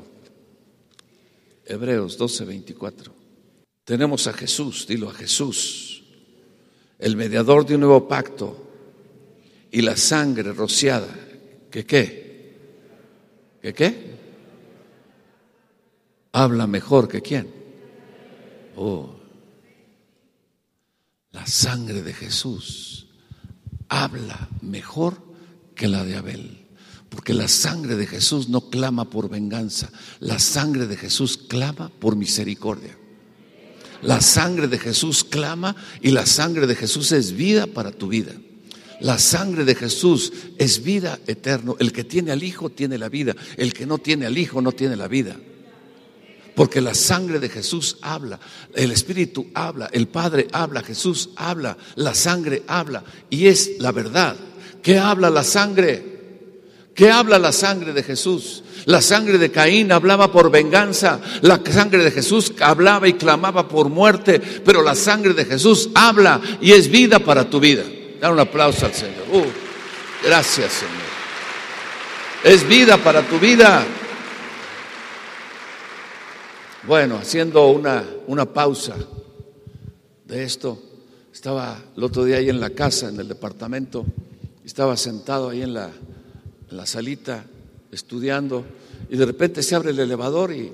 Hebreos 1.66 2.18
12, 2.18 2.46
24. 2.46 3.14
Tenemos 3.84 4.28
a 4.28 4.34
Jesús, 4.34 4.86
dilo 4.88 5.10
a 5.10 5.14
Jesús, 5.14 6.04
el 7.00 7.16
mediador 7.16 7.66
de 7.66 7.76
un 7.76 7.82
nuevo 7.82 8.08
pacto 8.08 8.71
y 9.72 9.82
la 9.82 9.96
sangre 9.96 10.52
rociada, 10.52 11.08
¿que 11.70 11.86
qué? 11.86 12.58
¿Que 13.62 13.74
qué? 13.74 14.16
Habla 16.34 16.68
mejor 16.68 17.08
que 17.08 17.22
quién. 17.22 17.48
Oh, 18.76 19.16
la 21.32 21.46
sangre 21.48 22.02
de 22.02 22.14
Jesús 22.14 23.08
habla 23.88 24.50
mejor 24.62 25.22
que 25.76 25.88
la 25.88 26.04
de 26.04 26.16
Abel. 26.18 26.58
Porque 27.10 27.34
la 27.34 27.48
sangre 27.48 27.96
de 27.96 28.08
Jesús 28.08 28.48
no 28.48 28.70
clama 28.70 29.10
por 29.10 29.30
venganza, 29.30 29.90
la 30.20 30.40
sangre 30.40 30.88
de 30.88 30.96
Jesús 30.96 31.38
clama 31.38 31.90
por 31.90 32.16
misericordia. 32.16 32.98
La 34.02 34.22
sangre 34.22 34.68
de 34.68 34.80
Jesús 34.80 35.24
clama 35.24 35.76
y 36.02 36.12
la 36.12 36.26
sangre 36.26 36.68
de 36.68 36.76
Jesús 36.76 37.12
es 37.12 37.34
vida 37.34 37.68
para 37.68 37.92
tu 37.92 38.08
vida. 38.08 38.32
La 39.02 39.18
sangre 39.18 39.66
de 39.66 39.76
Jesús 39.76 40.32
es 40.58 40.84
vida 40.84 41.20
eterna. 41.28 41.74
El 41.80 41.92
que 41.92 42.04
tiene 42.04 42.32
al 42.32 42.44
Hijo 42.44 42.70
tiene 42.70 42.98
la 42.98 43.10
vida. 43.10 43.36
El 43.58 43.74
que 43.74 43.86
no 43.86 43.98
tiene 43.98 44.26
al 44.26 44.38
Hijo 44.38 44.62
no 44.62 44.72
tiene 44.72 44.96
la 44.96 45.08
vida. 45.08 45.36
Porque 46.56 46.82
la 46.82 46.94
sangre 46.94 47.40
de 47.40 47.50
Jesús 47.50 47.98
habla, 48.02 48.40
el 48.76 48.92
Espíritu 48.92 49.48
habla, 49.54 49.90
el 49.94 50.10
Padre 50.10 50.48
habla, 50.52 50.84
Jesús 50.84 51.30
habla, 51.38 51.78
la 51.96 52.14
sangre 52.14 52.64
habla. 52.68 53.04
Y 53.30 53.48
es 53.48 53.80
la 53.80 53.92
verdad. 53.92 54.36
¿Qué 54.84 55.00
habla 55.00 55.30
la 55.30 55.44
sangre? 55.44 56.12
¿Qué 56.94 57.10
habla 57.10 57.40
la 57.40 57.54
sangre 57.54 57.94
de 57.94 58.04
Jesús? 58.04 58.64
La 58.86 59.02
sangre 59.02 59.38
de 59.38 59.50
Caín 59.50 59.92
hablaba 59.92 60.32
por 60.32 60.52
venganza, 60.52 61.22
la 61.42 61.62
sangre 61.72 62.04
de 62.04 62.12
Jesús 62.12 62.54
hablaba 62.60 63.08
y 63.08 63.14
clamaba 63.14 63.68
por 63.68 63.90
muerte, 63.90 64.40
pero 64.40 64.84
la 64.84 64.96
sangre 64.96 65.34
de 65.34 65.46
Jesús 65.46 65.90
habla 65.96 66.42
y 66.62 66.74
es 66.74 66.90
vida 66.90 67.20
para 67.20 67.50
tu 67.50 67.60
vida. 67.60 67.84
Dar 68.22 68.32
un 68.32 68.40
aplauso 68.40 68.86
al 68.86 68.94
Señor. 68.94 69.24
Uh, 69.34 69.46
gracias, 70.24 70.74
Señor. 70.74 70.94
Es 72.44 72.68
vida 72.68 72.98
para 72.98 73.28
tu 73.28 73.40
vida. 73.40 73.84
Bueno, 76.84 77.18
haciendo 77.18 77.70
una, 77.70 78.06
una 78.28 78.46
pausa 78.46 78.96
de 80.26 80.44
esto, 80.44 80.80
estaba 81.34 81.82
el 81.98 82.04
otro 82.04 82.24
día 82.24 82.38
ahí 82.38 82.50
en 82.50 82.60
la 82.60 82.70
casa, 82.70 83.10
en 83.10 83.20
el 83.20 83.28
departamento, 83.28 84.06
estaba 84.64 84.96
sentado 84.98 85.50
ahí 85.50 85.64
en 85.64 85.74
la, 85.74 85.90
la 86.70 86.86
salita 86.86 87.44
estudiando 87.92 88.64
y 89.10 89.18
de 89.18 89.26
repente 89.26 89.64
se 89.64 89.74
abre 89.74 89.90
el 89.90 90.00
elevador 90.00 90.54
y, 90.54 90.72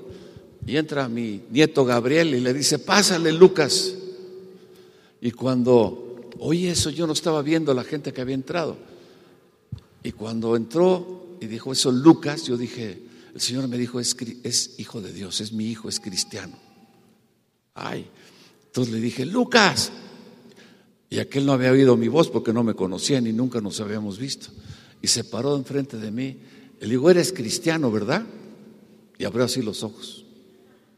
y 0.66 0.76
entra 0.76 1.08
mi 1.08 1.44
nieto 1.50 1.86
Gabriel 1.86 2.34
y 2.34 2.40
le 2.40 2.52
dice, 2.52 2.78
pásale 2.78 3.32
Lucas. 3.32 3.94
Y 5.22 5.30
cuando 5.30 6.07
oí 6.38 6.66
eso 6.66 6.90
yo 6.90 7.06
no 7.06 7.12
estaba 7.12 7.42
viendo 7.42 7.72
la 7.74 7.84
gente 7.84 8.12
que 8.12 8.20
había 8.20 8.34
entrado. 8.34 8.76
Y 10.02 10.12
cuando 10.12 10.56
entró 10.56 11.36
y 11.40 11.46
dijo 11.46 11.72
eso 11.72 11.90
Lucas, 11.92 12.44
yo 12.44 12.56
dije, 12.56 13.02
el 13.34 13.40
Señor 13.40 13.68
me 13.68 13.78
dijo, 13.78 14.00
es, 14.00 14.74
hijo 14.78 15.00
de 15.00 15.12
Dios, 15.12 15.40
es 15.40 15.52
mi 15.52 15.66
hijo, 15.66 15.88
es 15.88 16.00
cristiano. 16.00 16.56
Ay, 17.74 18.06
entonces 18.66 18.92
le 18.92 19.00
dije, 19.00 19.24
Lucas. 19.26 19.92
Y 21.10 21.20
aquel 21.20 21.46
no 21.46 21.52
había 21.52 21.70
oído 21.70 21.96
mi 21.96 22.08
voz 22.08 22.28
porque 22.28 22.52
no 22.52 22.62
me 22.62 22.74
conocía 22.74 23.20
ni 23.20 23.32
nunca 23.32 23.60
nos 23.60 23.80
habíamos 23.80 24.18
visto. 24.18 24.48
Y 25.00 25.06
se 25.06 25.24
paró 25.24 25.56
enfrente 25.56 25.96
de 25.96 26.10
mí. 26.10 26.36
Le 26.80 26.88
digo, 26.88 27.10
eres 27.10 27.32
cristiano, 27.32 27.90
¿verdad? 27.90 28.26
Y 29.18 29.24
abrió 29.24 29.44
así 29.44 29.62
los 29.62 29.82
ojos. 29.82 30.26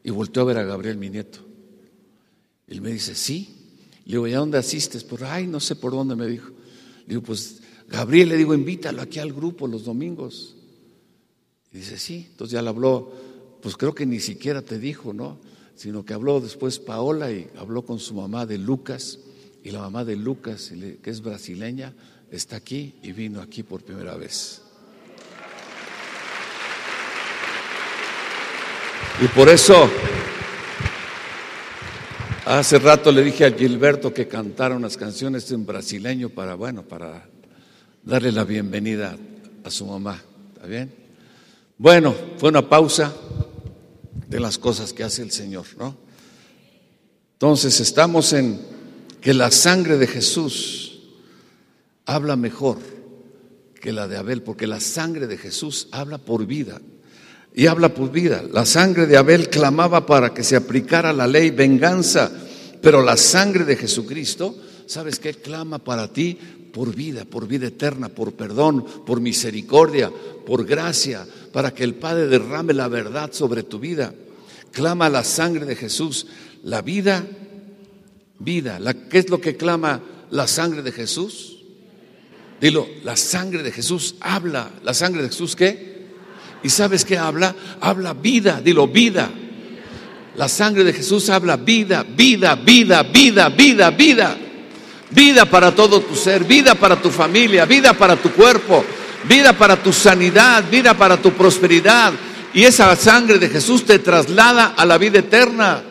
Y 0.03 0.11
volteó 0.11 0.43
a 0.43 0.47
ver 0.47 0.59
a 0.59 0.65
Gabriel, 0.65 0.97
mi 0.97 1.11
nieto. 1.11 1.41
Él 2.67 2.81
me 2.81 2.91
dice, 2.91 3.15
sí. 3.15 3.60
Le 4.11 4.17
digo, 4.17 4.27
¿y 4.27 4.35
a 4.35 4.39
dónde 4.39 4.59
asistes? 4.59 5.05
Por, 5.05 5.23
ay, 5.23 5.47
no 5.47 5.61
sé 5.61 5.77
por 5.77 5.93
dónde 5.93 6.17
me 6.17 6.27
dijo. 6.27 6.49
Le 6.49 7.07
digo, 7.07 7.23
pues, 7.23 7.61
Gabriel, 7.87 8.31
le 8.31 8.37
digo, 8.37 8.55
invítalo 8.55 9.03
aquí 9.03 9.21
al 9.21 9.33
grupo 9.33 9.69
los 9.69 9.85
domingos. 9.85 10.57
Y 11.71 11.79
dice, 11.79 11.97
sí, 11.97 12.27
entonces 12.29 12.55
ya 12.55 12.61
le 12.61 12.71
habló, 12.71 13.13
pues 13.63 13.77
creo 13.77 13.95
que 13.95 14.07
ni 14.07 14.19
siquiera 14.19 14.63
te 14.63 14.81
dijo, 14.81 15.13
¿no? 15.13 15.39
Sino 15.77 16.05
que 16.05 16.13
habló 16.13 16.41
después 16.41 16.81
Paola 16.81 17.31
y 17.31 17.49
habló 17.57 17.83
con 17.83 18.01
su 18.01 18.15
mamá 18.15 18.47
de 18.47 18.59
Lucas, 18.59 19.21
y 19.63 19.71
la 19.71 19.79
mamá 19.79 20.05
de 20.05 20.17
Lucas, 20.17 20.73
que 21.01 21.09
es 21.09 21.21
brasileña, 21.21 21.95
está 22.33 22.57
aquí 22.57 22.97
y 23.05 23.13
vino 23.13 23.41
aquí 23.41 23.63
por 23.63 23.85
primera 23.85 24.17
vez. 24.17 24.61
Y 29.23 29.29
por 29.29 29.49
eso, 29.49 29.89
hace 32.59 32.79
rato 32.81 33.13
le 33.13 33.23
dije 33.23 33.45
a 33.45 33.53
Gilberto 33.53 34.13
que 34.13 34.27
cantara 34.27 34.75
unas 34.75 34.97
canciones 34.97 35.51
en 35.53 35.65
brasileño 35.65 36.31
para, 36.31 36.55
bueno, 36.57 36.83
para 36.83 37.29
darle 38.03 38.33
la 38.33 38.45
bienvenida 38.45 39.17
a 39.63 39.71
su 39.71 39.87
mamá. 39.87 40.21
¿Está 40.55 40.67
bien? 40.67 40.93
Bueno, 41.79 42.15
fue 42.39 42.49
una 42.49 42.69
pausa 42.69 43.15
de 44.27 44.41
las 44.41 44.59
cosas 44.59 44.93
que 44.93 45.05
hace 45.05 45.23
el 45.23 45.31
Señor, 45.31 45.67
¿no? 45.79 45.97
Entonces 47.35 47.79
estamos 47.81 48.33
en 48.33 48.61
que 49.21 49.33
la 49.33 49.51
sangre 49.51 49.97
de 49.97 50.07
Jesús 50.09 51.03
habla 52.05 52.35
mejor 52.35 52.79
que 53.81 53.93
la 53.93 54.09
de 54.09 54.17
Abel, 54.17 54.43
porque 54.43 54.67
la 54.67 54.81
sangre 54.81 55.27
de 55.27 55.39
Jesús 55.39 55.89
habla 55.93 56.19
por 56.19 56.47
vida 56.47 56.81
y 57.55 57.67
habla 57.67 57.93
por 57.95 58.11
vida. 58.11 58.43
La 58.53 58.65
sangre 58.65 59.07
de 59.07 59.17
Abel 59.17 59.49
clamaba 59.49 60.07
para 60.07 60.33
que 60.33 60.45
se 60.45 60.57
aplicara 60.57 61.13
la 61.13 61.27
ley 61.27 61.51
venganza, 61.51 62.31
pero 62.81 63.03
la 63.03 63.17
sangre 63.17 63.65
de 63.65 63.77
Jesucristo, 63.77 64.57
¿sabes 64.87 65.19
qué? 65.19 65.35
Clama 65.35 65.79
para 65.79 66.13
ti 66.13 66.39
por 66.73 66.95
vida, 66.95 67.25
por 67.25 67.47
vida 67.47 67.67
eterna, 67.67 68.09
por 68.09 68.33
perdón, 68.35 68.85
por 69.05 69.21
misericordia, 69.21 70.11
por 70.47 70.65
gracia, 70.65 71.27
para 71.53 71.73
que 71.75 71.85
el 71.85 71.95
Padre 71.95 72.27
derrame 72.27 72.73
la 72.73 72.89
verdad 72.89 73.33
sobre 73.33 73.63
tu 73.63 73.79
vida. 73.79 74.15
Clama 74.73 75.09
la 75.09 75.25
sangre 75.25 75.67
de 75.67 75.75
Jesús, 75.75 76.29
la 76.63 76.81
vida, 76.81 77.27
vida. 78.39 78.79
¿Qué 79.11 79.19
es 79.19 79.29
lo 79.29 79.41
que 79.41 79.57
clama 79.57 80.01
la 80.31 80.47
sangre 80.47 80.83
de 80.83 80.93
Jesús? 80.93 81.59
Dilo, 82.61 82.87
la 83.03 83.17
sangre 83.17 83.63
de 83.63 83.73
Jesús 83.73 84.15
habla. 84.21 84.71
¿La 84.85 84.95
sangre 84.95 85.23
de 85.23 85.29
Jesús 85.29 85.57
qué? 85.57 85.90
¿Y 86.63 86.71
sabes 86.71 87.05
qué 87.05 87.17
habla? 87.17 87.55
Habla 87.81 88.13
vida, 88.13 88.61
dilo, 88.63 88.89
vida. 88.89 89.31
La 90.37 90.49
sangre 90.49 90.85
de 90.85 90.93
Jesús 90.93 91.29
habla 91.31 91.57
vida, 91.57 92.05
vida, 92.09 92.55
vida, 92.55 93.03
vida, 93.03 93.49
vida, 93.49 93.91
vida. 93.91 94.37
Vida 95.11 95.45
para 95.45 95.75
todo 95.75 96.01
tu 96.01 96.15
ser, 96.15 96.45
vida 96.45 96.75
para 96.75 96.97
tu 96.97 97.11
familia, 97.11 97.65
vida 97.65 97.95
para 97.95 98.15
tu 98.15 98.31
cuerpo, 98.31 98.85
vida 99.29 99.53
para 99.53 99.77
tu 99.77 99.93
sanidad, 99.93 100.65
vida 100.71 100.95
para 100.95 101.17
tu 101.17 101.33
prosperidad. 101.33 102.13
Y 102.55 102.63
esa 102.63 102.95
sangre 102.95 103.39
de 103.39 103.49
Jesús 103.49 103.85
te 103.85 103.99
traslada 103.99 104.75
a 104.77 104.85
la 104.87 104.99
vida 104.99 105.19
eterna. 105.19 105.83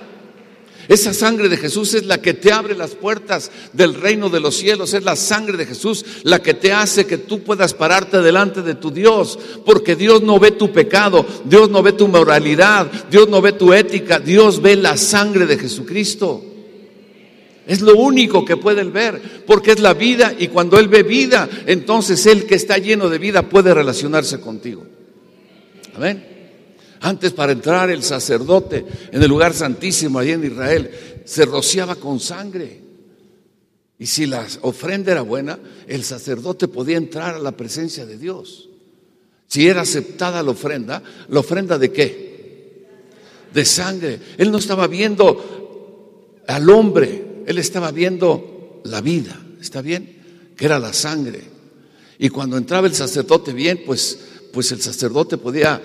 Esa 0.89 1.13
sangre 1.13 1.49
de 1.49 1.57
Jesús 1.57 1.93
es 1.93 2.07
la 2.07 2.19
que 2.19 2.33
te 2.33 2.51
abre 2.51 2.75
las 2.75 2.95
puertas 2.95 3.51
del 3.73 3.93
reino 3.93 4.27
de 4.27 4.39
los 4.39 4.55
cielos. 4.55 4.95
Es 4.95 5.03
la 5.03 5.15
sangre 5.15 5.55
de 5.55 5.67
Jesús 5.67 6.03
la 6.23 6.41
que 6.41 6.55
te 6.55 6.73
hace 6.73 7.05
que 7.05 7.19
tú 7.19 7.43
puedas 7.43 7.75
pararte 7.75 8.23
delante 8.23 8.63
de 8.63 8.73
tu 8.73 8.89
Dios. 8.89 9.37
Porque 9.67 9.95
Dios 9.95 10.23
no 10.23 10.39
ve 10.39 10.49
tu 10.49 10.71
pecado, 10.71 11.23
Dios 11.45 11.69
no 11.69 11.83
ve 11.83 11.91
tu 11.91 12.07
moralidad, 12.07 12.91
Dios 13.11 13.29
no 13.29 13.39
ve 13.39 13.51
tu 13.51 13.71
ética, 13.71 14.19
Dios 14.19 14.63
ve 14.63 14.75
la 14.77 14.97
sangre 14.97 15.45
de 15.45 15.59
Jesucristo. 15.59 16.43
Es 17.67 17.81
lo 17.81 17.95
único 17.95 18.43
que 18.43 18.57
puede 18.57 18.81
él 18.81 18.89
ver, 18.89 19.43
porque 19.45 19.73
es 19.73 19.79
la 19.79 19.93
vida 19.93 20.33
y 20.39 20.47
cuando 20.47 20.79
él 20.79 20.87
ve 20.87 21.03
vida, 21.03 21.47
entonces 21.67 22.25
él 22.25 22.47
que 22.47 22.55
está 22.55 22.79
lleno 22.79 23.09
de 23.09 23.19
vida 23.19 23.47
puede 23.47 23.75
relacionarse 23.75 24.39
contigo. 24.39 24.87
Amén. 25.95 26.38
Antes 27.01 27.31
para 27.31 27.51
entrar 27.51 27.89
el 27.89 28.03
sacerdote 28.03 28.85
en 29.11 29.21
el 29.21 29.29
lugar 29.29 29.53
santísimo 29.53 30.19
allí 30.19 30.31
en 30.31 30.45
Israel, 30.45 30.91
se 31.25 31.45
rociaba 31.45 31.95
con 31.95 32.19
sangre. 32.19 32.81
Y 33.97 34.05
si 34.05 34.25
la 34.25 34.45
ofrenda 34.61 35.11
era 35.11 35.21
buena, 35.21 35.59
el 35.87 36.03
sacerdote 36.03 36.67
podía 36.67 36.97
entrar 36.97 37.35
a 37.35 37.39
la 37.39 37.51
presencia 37.51 38.05
de 38.05 38.17
Dios. 38.17 38.69
Si 39.47 39.67
era 39.67 39.81
aceptada 39.81 40.43
la 40.43 40.51
ofrenda, 40.51 41.01
¿la 41.29 41.39
ofrenda 41.39 41.77
de 41.77 41.91
qué? 41.91 42.85
De 43.53 43.65
sangre. 43.65 44.19
Él 44.37 44.51
no 44.51 44.57
estaba 44.57 44.87
viendo 44.87 46.41
al 46.47 46.69
hombre, 46.69 47.43
él 47.45 47.57
estaba 47.57 47.91
viendo 47.91 48.81
la 48.85 49.01
vida, 49.01 49.39
¿está 49.59 49.81
bien? 49.81 50.53
Que 50.55 50.65
era 50.65 50.79
la 50.79 50.93
sangre. 50.93 51.41
Y 52.17 52.29
cuando 52.29 52.57
entraba 52.57 52.87
el 52.87 52.93
sacerdote 52.93 53.53
bien, 53.53 53.81
pues, 53.85 54.19
pues 54.51 54.71
el 54.71 54.81
sacerdote 54.81 55.37
podía 55.37 55.81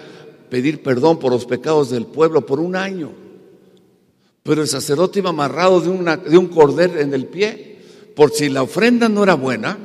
pedir 0.51 0.83
perdón 0.83 1.19
por 1.19 1.33
los 1.33 1.47
pecados 1.47 1.91
del 1.91 2.07
pueblo 2.07 2.45
por 2.47 2.61
un 2.61 2.77
año. 2.77 3.11
Pero 4.43 4.63
el 4.63 4.69
sacerdote 4.69 5.21
iba 5.21 5.31
amarrado 5.31 5.81
de, 5.81 6.17
de 6.31 6.39
un 6.39 6.49
cordero 6.49 7.01
en 7.01 7.15
el 7.15 7.27
pie, 7.27 7.81
por 8.15 8.31
si 8.31 8.49
la 8.49 8.63
ofrenda 8.63 9.09
no 9.09 9.23
era 9.23 9.35
buena, 9.35 9.79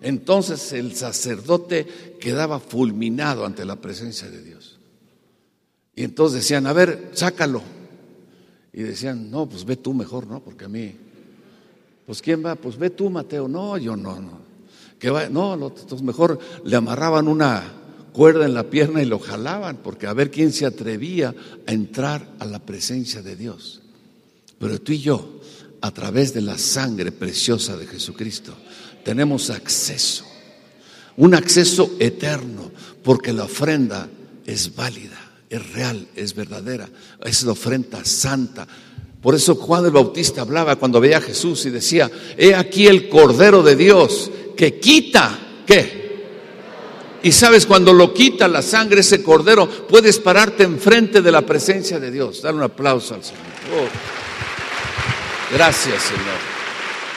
entonces 0.00 0.72
el 0.72 0.94
sacerdote 0.94 2.16
quedaba 2.20 2.58
fulminado 2.60 3.44
ante 3.44 3.64
la 3.64 3.76
presencia 3.76 4.30
de 4.30 4.42
Dios. 4.42 4.78
Y 5.94 6.04
entonces 6.04 6.42
decían, 6.42 6.66
a 6.66 6.72
ver, 6.72 7.10
sácalo. 7.14 7.62
Y 8.72 8.82
decían, 8.82 9.30
no, 9.30 9.48
pues 9.48 9.64
ve 9.64 9.76
tú 9.76 9.94
mejor, 9.94 10.26
¿no? 10.26 10.40
Porque 10.40 10.66
a 10.66 10.68
mí, 10.68 10.94
pues 12.04 12.20
¿quién 12.20 12.44
va? 12.44 12.54
Pues 12.54 12.76
ve 12.78 12.90
tú, 12.90 13.08
Mateo. 13.08 13.48
No, 13.48 13.78
yo 13.78 13.96
no, 13.96 14.20
no. 14.20 14.38
Que 14.98 15.10
va, 15.10 15.28
no, 15.28 15.54
entonces 15.54 16.02
mejor 16.02 16.38
le 16.64 16.76
amarraban 16.76 17.26
una 17.28 17.62
cuerda 18.16 18.46
en 18.46 18.54
la 18.54 18.70
pierna 18.70 19.02
y 19.02 19.04
lo 19.04 19.18
jalaban, 19.18 19.76
porque 19.84 20.06
a 20.06 20.14
ver 20.14 20.30
quién 20.30 20.50
se 20.50 20.64
atrevía 20.64 21.34
a 21.66 21.70
entrar 21.70 22.26
a 22.38 22.46
la 22.46 22.60
presencia 22.60 23.20
de 23.20 23.36
Dios. 23.36 23.82
Pero 24.58 24.80
tú 24.80 24.92
y 24.92 25.00
yo, 25.00 25.42
a 25.82 25.90
través 25.90 26.32
de 26.32 26.40
la 26.40 26.56
sangre 26.56 27.12
preciosa 27.12 27.76
de 27.76 27.86
Jesucristo, 27.86 28.54
tenemos 29.04 29.50
acceso, 29.50 30.24
un 31.18 31.34
acceso 31.34 31.94
eterno, 31.98 32.70
porque 33.02 33.34
la 33.34 33.44
ofrenda 33.44 34.08
es 34.46 34.74
válida, 34.74 35.20
es 35.50 35.72
real, 35.74 36.08
es 36.16 36.34
verdadera, 36.34 36.88
es 37.22 37.42
la 37.42 37.52
ofrenda 37.52 38.02
santa. 38.06 38.66
Por 39.20 39.34
eso 39.34 39.56
Juan 39.56 39.84
el 39.84 39.90
Bautista 39.90 40.40
hablaba 40.40 40.76
cuando 40.76 41.02
veía 41.02 41.18
a 41.18 41.20
Jesús 41.20 41.66
y 41.66 41.70
decía, 41.70 42.10
he 42.38 42.54
aquí 42.54 42.86
el 42.86 43.10
Cordero 43.10 43.62
de 43.62 43.76
Dios 43.76 44.30
que 44.56 44.80
quita, 44.80 45.38
¿qué? 45.66 46.05
Y 47.26 47.32
sabes, 47.32 47.66
cuando 47.66 47.92
lo 47.92 48.14
quita 48.14 48.46
la 48.46 48.62
sangre, 48.62 49.00
ese 49.00 49.20
cordero, 49.20 49.68
puedes 49.68 50.20
pararte 50.20 50.62
enfrente 50.62 51.20
de 51.20 51.32
la 51.32 51.42
presencia 51.42 51.98
de 51.98 52.12
Dios. 52.12 52.40
Dar 52.40 52.54
un 52.54 52.62
aplauso 52.62 53.16
al 53.16 53.24
Señor. 53.24 53.42
Oh. 53.74 55.52
Gracias, 55.52 56.04
Señor. 56.04 56.38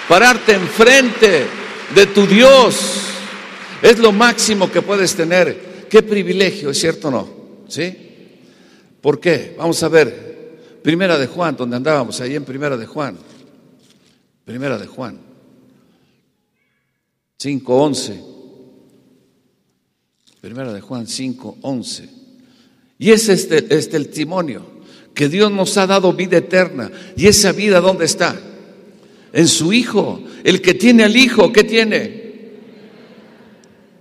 Pararte 0.07 0.53
enfrente 0.53 1.45
de 1.93 2.07
tu 2.07 2.25
Dios. 2.25 2.75
Es 3.83 3.99
lo 3.99 4.11
máximo 4.11 4.71
que 4.71 4.81
puedes 4.81 5.13
tener. 5.13 5.85
Qué 5.87 6.01
privilegio, 6.01 6.71
¿es 6.71 6.79
cierto 6.79 7.09
o 7.09 7.11
no? 7.11 7.29
¿Sí? 7.67 7.95
¿Por 9.01 9.19
qué? 9.19 9.53
Vamos 9.59 9.83
a 9.83 9.89
ver. 9.89 10.79
Primera 10.81 11.19
de 11.19 11.27
Juan, 11.27 11.55
donde 11.55 11.75
andábamos, 11.75 12.19
ahí 12.19 12.35
en 12.35 12.45
Primera 12.45 12.77
de 12.77 12.87
Juan. 12.87 13.15
Primera 14.43 14.79
de 14.79 14.87
Juan. 14.87 15.19
5.11. 17.39 18.38
Primera 20.41 20.71
de 20.71 20.82
Juan 20.82 21.06
5.11. 21.06 22.10
Y 22.97 23.12
es 23.12 23.30
este, 23.30 23.58
este 23.75 23.97
el 23.97 24.08
testimonio, 24.08 24.65
que 25.13 25.28
Dios 25.28 25.52
nos 25.52 25.78
ha 25.78 25.88
dado 25.88 26.13
vida 26.13 26.38
eterna. 26.38 26.91
¿Y 27.17 27.28
esa 27.28 27.52
vida 27.52 27.82
dónde 27.82 28.06
está? 28.06 28.39
En 29.34 29.47
su 29.47 29.73
Hijo. 29.73 30.23
El 30.43 30.62
que 30.62 30.73
tiene 30.73 31.04
al 31.04 31.15
Hijo, 31.15 31.52
¿qué 31.52 31.63
tiene? 31.63 32.19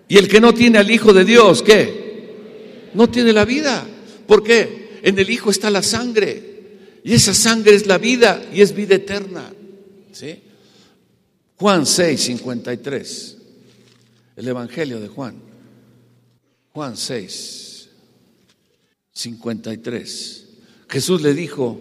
Y 0.09 0.17
el 0.17 0.29
que 0.29 0.41
no 0.41 0.55
tiene 0.55 0.79
al 0.79 0.91
Hijo 0.91 1.13
de 1.13 1.25
Dios, 1.25 1.63
¿qué? 1.63 2.91
No 2.95 3.11
tiene 3.11 3.33
la 3.33 3.45
vida. 3.45 3.87
¿Por 4.27 4.43
qué? 4.43 5.01
En 5.03 5.19
el 5.19 5.29
Hijo 5.31 5.51
está 5.51 5.71
la 5.71 5.83
sangre. 5.83 6.49
Y 7.05 7.15
esa 7.15 7.35
sangre 7.35 7.75
es 7.75 7.87
la 7.87 7.99
vida 7.99 8.43
y 8.53 8.61
es 8.61 8.75
vida 8.75 8.95
eterna. 8.95 9.51
¿Sí? 10.13 10.41
Juan 11.57 11.85
6, 11.85 12.21
53. 12.21 13.37
El 14.37 14.49
Evangelio 14.49 15.01
de 15.01 15.09
Juan. 15.09 15.48
Juan 16.79 16.97
6, 16.97 17.89
53. 19.13 20.45
Jesús 20.89 21.23
le 21.23 21.35
dijo, 21.35 21.81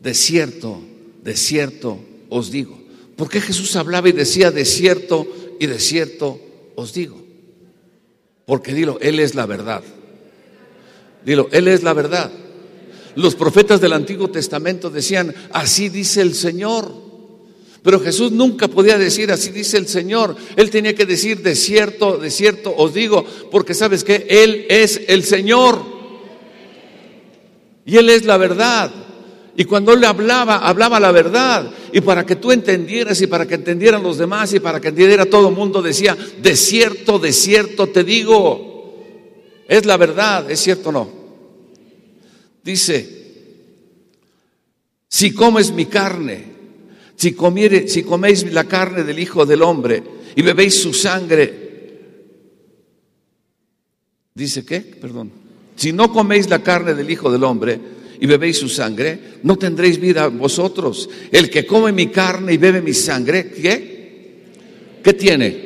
de 0.00 0.14
cierto, 0.14 0.80
de 1.22 1.36
cierto 1.36 2.00
os 2.30 2.50
digo. 2.50 2.82
¿Por 3.14 3.28
qué 3.28 3.42
Jesús 3.42 3.76
hablaba 3.76 4.08
y 4.08 4.12
decía 4.12 4.50
de 4.50 4.64
cierto 4.64 5.26
y 5.60 5.66
de 5.66 5.78
cierto 5.78 6.40
os 6.76 6.94
digo? 6.94 7.22
Porque 8.46 8.72
dilo, 8.72 8.98
Él 9.02 9.20
es 9.20 9.34
la 9.34 9.44
verdad. 9.44 9.82
Dilo, 11.26 11.50
Él 11.52 11.68
es 11.68 11.82
la 11.82 11.92
verdad. 11.92 12.32
Los 13.16 13.34
profetas 13.34 13.82
del 13.82 13.92
Antiguo 13.92 14.30
Testamento 14.30 14.88
decían, 14.88 15.34
así 15.52 15.90
dice 15.90 16.22
el 16.22 16.32
Señor. 16.32 17.01
Pero 17.82 17.98
Jesús 17.98 18.30
nunca 18.30 18.68
podía 18.68 18.96
decir, 18.96 19.32
así 19.32 19.50
dice 19.50 19.76
el 19.76 19.88
Señor. 19.88 20.36
Él 20.54 20.70
tenía 20.70 20.94
que 20.94 21.04
decir, 21.04 21.42
de 21.42 21.56
cierto, 21.56 22.16
de 22.16 22.30
cierto 22.30 22.72
os 22.76 22.94
digo, 22.94 23.24
porque 23.50 23.74
sabes 23.74 24.04
que 24.04 24.26
Él 24.28 24.66
es 24.68 25.00
el 25.08 25.24
Señor. 25.24 25.82
Y 27.84 27.96
Él 27.96 28.08
es 28.08 28.24
la 28.24 28.36
verdad. 28.36 28.92
Y 29.56 29.64
cuando 29.64 29.92
Él 29.92 30.00
le 30.00 30.06
hablaba, 30.06 30.58
hablaba 30.58 31.00
la 31.00 31.10
verdad. 31.10 31.72
Y 31.92 32.00
para 32.02 32.24
que 32.24 32.36
tú 32.36 32.52
entendieras 32.52 33.20
y 33.20 33.26
para 33.26 33.46
que 33.46 33.56
entendieran 33.56 34.02
los 34.02 34.16
demás 34.16 34.54
y 34.54 34.60
para 34.60 34.80
que 34.80 34.88
entendiera 34.88 35.26
todo 35.26 35.48
el 35.48 35.54
mundo, 35.54 35.82
decía, 35.82 36.16
de 36.40 36.54
cierto, 36.54 37.18
de 37.18 37.32
cierto 37.32 37.88
te 37.88 38.04
digo. 38.04 38.70
Es 39.68 39.84
la 39.86 39.96
verdad, 39.96 40.48
¿es 40.48 40.60
cierto 40.60 40.90
o 40.90 40.92
no? 40.92 41.08
Dice, 42.62 43.22
si 45.08 45.34
comes 45.34 45.72
mi 45.72 45.86
carne, 45.86 46.51
si, 47.22 47.34
comiere, 47.34 47.86
si 47.86 48.02
coméis 48.02 48.52
la 48.52 48.64
carne 48.64 49.04
del 49.04 49.20
Hijo 49.20 49.46
del 49.46 49.62
Hombre 49.62 50.02
y 50.34 50.42
bebéis 50.42 50.82
su 50.82 50.92
sangre, 50.92 51.54
dice 54.34 54.64
qué, 54.64 54.80
perdón, 54.80 55.30
si 55.76 55.92
no 55.92 56.12
coméis 56.12 56.50
la 56.50 56.64
carne 56.64 56.94
del 56.94 57.08
Hijo 57.08 57.30
del 57.30 57.44
Hombre, 57.44 57.78
y 58.18 58.26
bebéis 58.26 58.58
su 58.58 58.68
sangre, 58.68 59.38
no 59.44 59.56
tendréis 59.56 60.00
vida 60.00 60.26
vosotros. 60.26 61.08
El 61.30 61.48
que 61.48 61.64
come 61.64 61.92
mi 61.92 62.08
carne 62.08 62.54
y 62.54 62.56
bebe 62.56 62.82
mi 62.82 62.92
sangre, 62.92 63.50
¿qué? 63.50 64.42
¿Qué 65.02 65.12
tiene? 65.12 65.56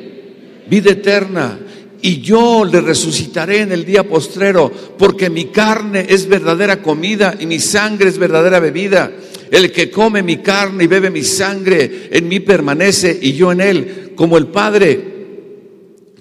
Vida 0.69 0.91
eterna. 0.91 1.59
Y 2.03 2.21
yo 2.21 2.65
le 2.65 2.81
resucitaré 2.81 3.61
en 3.61 3.71
el 3.71 3.83
día 3.83 4.07
postrero, 4.07 4.71
porque 4.97 5.31
mi 5.31 5.45
carne 5.45 6.05
es 6.07 6.27
verdadera 6.27 6.83
comida 6.83 7.35
y 7.39 7.47
mi 7.47 7.59
sangre 7.59 8.09
es 8.09 8.19
verdadera 8.19 8.59
bebida. 8.59 9.11
El 9.51 9.71
que 9.71 9.89
come 9.89 10.23
mi 10.23 10.37
carne 10.37 10.83
y 10.83 10.87
bebe 10.87 11.09
mi 11.09 11.23
sangre, 11.23 12.09
en 12.11 12.27
mí 12.27 12.39
permanece 12.39 13.17
y 13.21 13.33
yo 13.33 13.51
en 13.51 13.61
él, 13.61 14.11
como 14.15 14.37
el 14.37 14.47
Padre, 14.47 14.99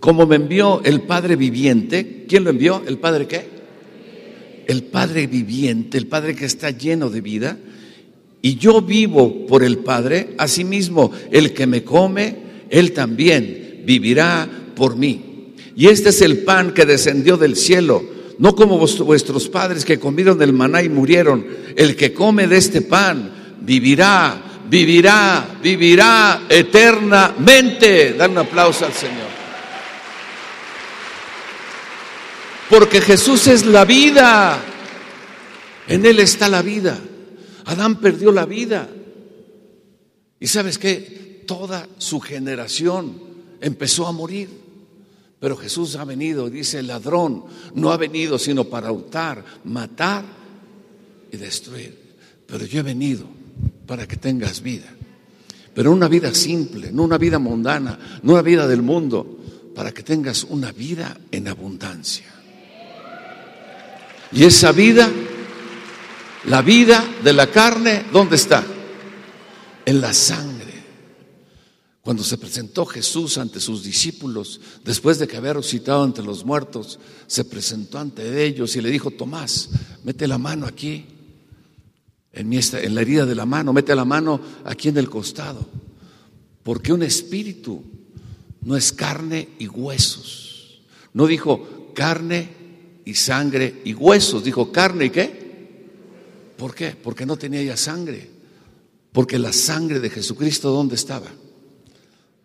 como 0.01 0.27
me 0.27 0.37
envió 0.37 0.81
el 0.85 1.03
Padre 1.03 1.37
viviente. 1.37 2.25
¿Quién 2.29 2.45
lo 2.45 2.51
envió? 2.51 2.83
¿El 2.87 2.99
Padre 2.99 3.27
qué? 3.27 3.57
el 4.67 4.83
Padre 4.85 5.27
viviente, 5.27 5.99
el 5.99 6.07
Padre 6.07 6.35
que 6.35 6.45
está 6.45 6.71
lleno 6.71 7.09
de 7.09 7.21
vida, 7.21 7.59
y 8.43 8.57
yo 8.57 8.83
vivo 8.83 9.47
por 9.47 9.63
el 9.63 9.79
Padre, 9.79 10.35
asimismo 10.39 11.11
el 11.31 11.53
que 11.53 11.67
me 11.67 11.83
come, 11.83 12.37
él 12.71 12.93
también 12.93 13.83
vivirá 13.85 14.49
por 14.75 14.97
mí. 14.97 15.53
Y 15.75 15.89
este 15.89 16.11
es 16.11 16.23
el 16.23 16.39
pan 16.39 16.73
que 16.73 16.87
descendió 16.87 17.37
del 17.37 17.57
cielo, 17.57 18.05
no 18.39 18.55
como 18.55 18.79
vuestros 18.79 19.49
padres 19.49 19.85
que 19.85 19.99
comieron 19.99 20.39
del 20.39 20.53
maná 20.53 20.83
y 20.83 20.89
murieron. 20.89 21.47
El 21.75 21.97
que 21.97 22.13
come 22.13 22.47
de 22.47 22.59
este 22.59 22.83
pan 22.83 23.57
vivirá, 23.61 24.63
vivirá, 24.69 25.59
vivirá 25.63 26.43
eternamente. 26.49 28.13
Dan 28.13 28.33
un 28.33 28.39
aplauso 28.39 28.85
al 28.85 28.93
Señor. 28.93 29.37
Porque 32.69 33.01
Jesús 33.01 33.47
es 33.47 33.65
la 33.65 33.85
vida. 33.85 34.59
En 35.89 36.05
Él 36.05 36.21
está 36.21 36.49
la 36.49 36.63
vida. 36.63 36.99
Adán 37.65 38.01
perdió 38.01 38.33
la 38.33 38.45
vida. 38.45 38.89
Y 40.39 40.47
sabes 40.47 40.79
qué? 40.79 41.45
Toda 41.47 41.89
su 41.99 42.21
generación 42.21 43.21
empezó 43.61 44.07
a 44.07 44.13
morir. 44.13 44.66
Pero 45.39 45.57
Jesús 45.57 45.97
ha 45.97 46.05
venido, 46.05 46.49
dice 46.49 46.79
el 46.79 46.87
ladrón, 46.87 47.45
no 47.75 47.91
ha 47.93 47.97
venido 47.97 48.39
sino 48.39 48.65
para 48.65 48.91
hurtar, 48.91 49.45
matar 49.65 50.25
y 51.31 51.37
destruir. 51.37 52.17
Pero 52.47 52.65
yo 52.65 52.81
he 52.81 52.83
venido 52.83 53.27
para 53.87 54.07
que 54.07 54.17
tengas 54.17 54.63
vida. 54.63 54.87
Pero 55.75 55.93
una 55.93 56.09
vida 56.09 56.33
simple, 56.35 56.91
no 56.91 57.03
una 57.03 57.19
vida 57.19 57.39
mundana, 57.39 57.99
no 58.23 58.33
una 58.33 58.43
vida 58.43 58.67
del 58.67 58.81
mundo, 58.81 59.37
para 59.75 59.93
que 59.93 60.03
tengas 60.03 60.45
una 60.45 60.73
vida 60.73 61.19
en 61.31 61.49
abundancia. 61.49 62.25
Y 64.33 64.45
esa 64.45 64.73
vida, 64.73 65.11
la 66.47 66.63
vida 66.63 67.05
de 67.23 67.33
la 67.35 67.49
carne, 67.49 68.07
¿dónde 68.11 68.37
está? 68.37 68.65
En 69.85 70.01
la 70.01 70.15
sangre. 70.15 70.66
Cuando 72.07 72.23
se 72.23 72.39
presentó 72.39 72.87
Jesús 72.87 73.37
ante 73.37 73.59
sus 73.59 73.83
discípulos, 73.83 74.61
después 74.85 75.19
de 75.19 75.27
que 75.27 75.39
había 75.39 75.55
resucitado 75.55 76.05
entre 76.05 76.25
los 76.25 76.45
muertos, 76.45 77.01
se 77.27 77.45
presentó 77.45 77.99
ante 77.99 78.45
ellos 78.45 78.77
y 78.77 78.81
le 78.81 78.93
dijo, 78.93 79.11
Tomás, 79.11 79.71
mete 80.05 80.29
la 80.29 80.39
mano 80.39 80.67
aquí, 80.67 81.05
en, 82.33 82.49
mi, 82.49 82.61
en 82.61 82.95
la 82.95 83.01
herida 83.01 83.27
de 83.27 83.35
la 83.35 83.45
mano, 83.45 83.73
mete 83.73 83.93
la 83.97 84.05
mano 84.05 84.41
aquí 84.65 84.91
en 84.91 84.99
el 84.99 85.11
costado, 85.11 85.67
porque 86.63 86.93
un 86.93 87.03
espíritu 87.03 87.83
no 88.63 88.77
es 88.77 88.93
carne 88.93 89.49
y 89.59 89.67
huesos. 89.67 90.83
No 91.13 91.27
dijo 91.27 91.91
carne 91.93 92.51
y 93.05 93.15
sangre 93.15 93.83
y 93.85 93.95
huesos, 93.95 94.45
dijo 94.45 94.71
carne 94.71 95.07
y 95.07 95.11
qué. 95.11 95.81
¿Por 96.57 96.73
qué? 96.73 96.93
Porque 96.93 97.27
no 97.27 97.37
tenía 97.37 97.65
ya 97.65 97.77
sangre. 97.77 98.31
Porque 99.11 99.41
la 99.41 99.53
sangre 99.53 99.99
de 99.99 100.09
Jesucristo, 100.09 100.71
¿dónde 100.71 100.95
estaba? 100.95 101.27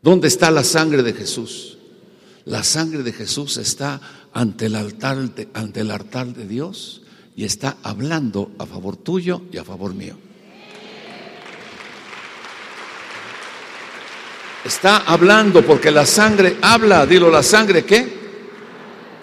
¿Dónde 0.01 0.27
está 0.27 0.49
la 0.49 0.63
sangre 0.63 1.03
de 1.03 1.13
Jesús? 1.13 1.77
La 2.45 2.63
sangre 2.63 3.03
de 3.03 3.13
Jesús 3.13 3.57
está 3.57 4.01
ante 4.33 4.65
el 4.65 4.75
altar 4.75 5.17
de, 6.33 6.47
Dios 6.47 7.03
y 7.35 7.45
está 7.45 7.77
hablando 7.83 8.51
a 8.57 8.65
favor 8.65 8.97
tuyo 8.97 9.43
y 9.51 9.57
a 9.57 9.63
favor 9.63 9.93
mío. 9.93 10.15
Está 14.65 14.97
hablando 14.97 15.65
porque 15.65 15.91
la 15.91 16.05
sangre 16.05 16.57
habla, 16.61 17.05
dilo, 17.05 17.29
la 17.29 17.43
sangre 17.43 17.83
qué? 17.83 18.21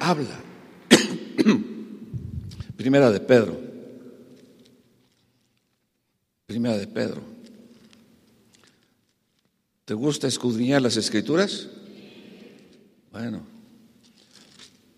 Habla. 0.00 0.40
Primera 2.76 3.10
de 3.10 3.20
Pedro. 3.20 3.60
Primera 6.46 6.76
de 6.76 6.86
Pedro. 6.86 7.37
¿Te 9.88 9.94
gusta 9.94 10.26
escudriñar 10.26 10.82
las 10.82 10.98
escrituras? 10.98 11.66
Bueno, 13.10 13.40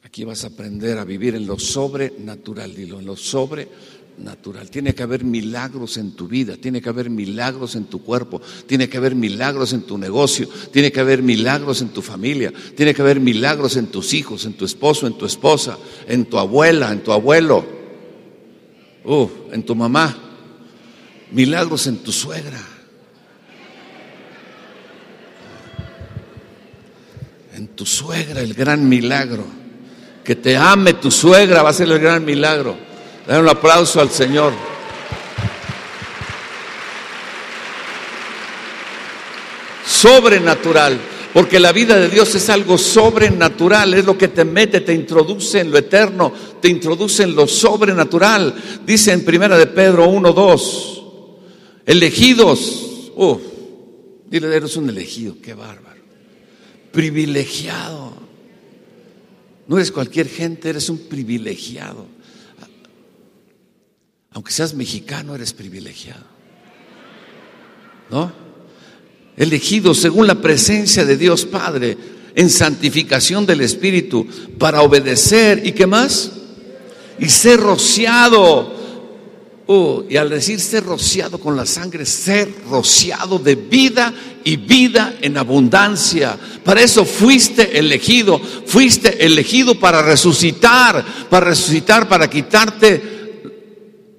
aquí 0.03 0.25
vas 0.25 0.43
a 0.43 0.49
aprender 0.49 0.99
a 0.99 1.05
vivir 1.05 1.37
en 1.37 1.47
lo 1.47 1.61
sobrenatural, 1.61 2.75
dilo, 2.75 2.99
en 2.99 3.07
lo 3.07 3.15
sobrenatural. 3.15 4.69
Tiene 4.69 4.93
que 4.93 5.05
haber 5.05 5.23
milagros 5.23 5.97
en 5.97 6.17
tu 6.17 6.27
vida, 6.27 6.57
tiene 6.57 6.83
que 6.83 6.89
haber 6.89 7.09
milagros 7.09 7.77
en 7.77 7.85
tu 7.85 8.03
cuerpo, 8.03 8.43
tiene 8.67 8.89
que 8.89 8.97
haber 8.97 9.15
milagros 9.15 9.73
en 9.75 9.83
tu 9.83 9.97
negocio, 9.97 10.49
tiene 10.73 10.91
que 10.91 10.99
haber 10.99 11.23
milagros 11.23 11.83
en 11.83 11.91
tu 11.91 12.03
familia, 12.03 12.53
tiene 12.77 12.93
que 12.93 13.03
haber 13.03 13.21
milagros 13.21 13.77
en 13.77 13.87
tus 13.93 14.13
hijos, 14.13 14.45
en 14.45 14.55
tu 14.55 14.65
esposo, 14.65 15.07
en 15.07 15.17
tu 15.17 15.25
esposa, 15.25 15.79
en 16.09 16.25
tu 16.25 16.37
abuela, 16.37 16.91
en 16.91 17.05
tu 17.05 17.13
abuelo, 17.13 17.65
uh, 19.05 19.29
en 19.53 19.63
tu 19.63 19.77
mamá, 19.77 20.19
milagros 21.31 21.87
en 21.87 21.99
tu 21.99 22.11
suegra 22.11 22.70
en 27.61 27.69
tu 27.69 27.85
suegra 27.85 28.41
el 28.41 28.55
gran 28.55 28.89
milagro. 28.89 29.45
Que 30.25 30.35
te 30.35 30.57
ame 30.57 30.95
tu 30.95 31.11
suegra 31.11 31.63
va 31.63 31.69
a 31.69 31.75
ser 31.75 31.91
el 31.91 31.99
gran 31.99 32.25
milagro. 32.25 32.75
Dar 33.27 33.43
un 33.43 33.49
aplauso 33.49 34.01
al 34.01 34.09
Señor. 34.11 34.55
Sobrenatural. 39.85 40.99
Porque 41.35 41.61
la 41.61 41.73
vida 41.73 41.99
de 41.99 42.09
Dios 42.09 42.35
es 42.35 42.49
algo 42.49 42.79
sobrenatural, 42.79 43.95
es 43.95 44.05
lo 44.05 44.17
que 44.19 44.29
te 44.29 44.45
mete, 44.45 44.81
te 44.81 44.95
introduce 44.95 45.61
en 45.61 45.71
lo 45.71 45.79
eterno, 45.79 46.33
te 46.61 46.69
introduce 46.69 47.23
en 47.25 47.37
lo 47.37 47.47
sobrenatural. 47.47 48.55
Dice 48.87 49.13
en 49.13 49.25
Primera 49.25 49.59
de 49.59 49.67
Pedro 49.67 50.09
1, 50.09 50.33
2, 50.33 51.03
elegidos. 51.85 53.13
Uf, 53.15 53.43
dile, 54.29 54.57
eres 54.57 54.77
un 54.77 54.89
elegido, 54.89 55.37
qué 55.43 55.53
bárbaro 55.53 56.00
privilegiado. 56.93 58.13
No 59.67 59.77
eres 59.77 59.93
cualquier 59.93 60.29
gente, 60.29 60.69
eres 60.69 60.89
un 60.89 60.99
privilegiado. 60.99 62.07
Aunque 64.33 64.53
seas 64.53 64.75
mexicano, 64.75 65.35
eres 65.35 65.53
privilegiado. 65.53 66.25
¿No? 68.11 68.33
Elegido 69.37 69.95
según 69.95 70.27
la 70.27 70.41
presencia 70.41 71.05
de 71.05 71.17
Dios 71.17 71.45
Padre 71.45 71.97
en 72.35 72.51
santificación 72.51 73.47
del 73.47 73.61
Espíritu 73.61 74.27
para 74.59 74.83
obedecer 74.83 75.67
y 75.67 75.73
qué 75.73 75.87
más? 75.87 76.33
Y 77.19 77.29
ser 77.29 77.61
rociado 77.61 78.81
Oh, 79.73 80.03
y 80.11 80.17
al 80.17 80.29
decir 80.29 80.59
ser 80.59 80.83
rociado 80.83 81.39
con 81.39 81.55
la 81.55 81.65
sangre, 81.65 82.05
ser 82.05 82.53
rociado 82.69 83.39
de 83.39 83.55
vida 83.55 84.13
y 84.45 84.57
vida 84.57 85.15
en 85.21 85.37
abundancia. 85.37 86.39
Para 86.65 86.83
eso 86.83 87.05
fuiste 87.05 87.79
elegido, 87.79 88.39
fuiste 88.39 89.25
elegido 89.25 89.79
para 89.79 90.03
resucitar, 90.03 91.05
para 91.29 91.47
resucitar, 91.47 92.09
para 92.09 92.29
quitarte, 92.29 92.99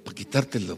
para 0.04 0.16
quitártelo. 0.16 0.78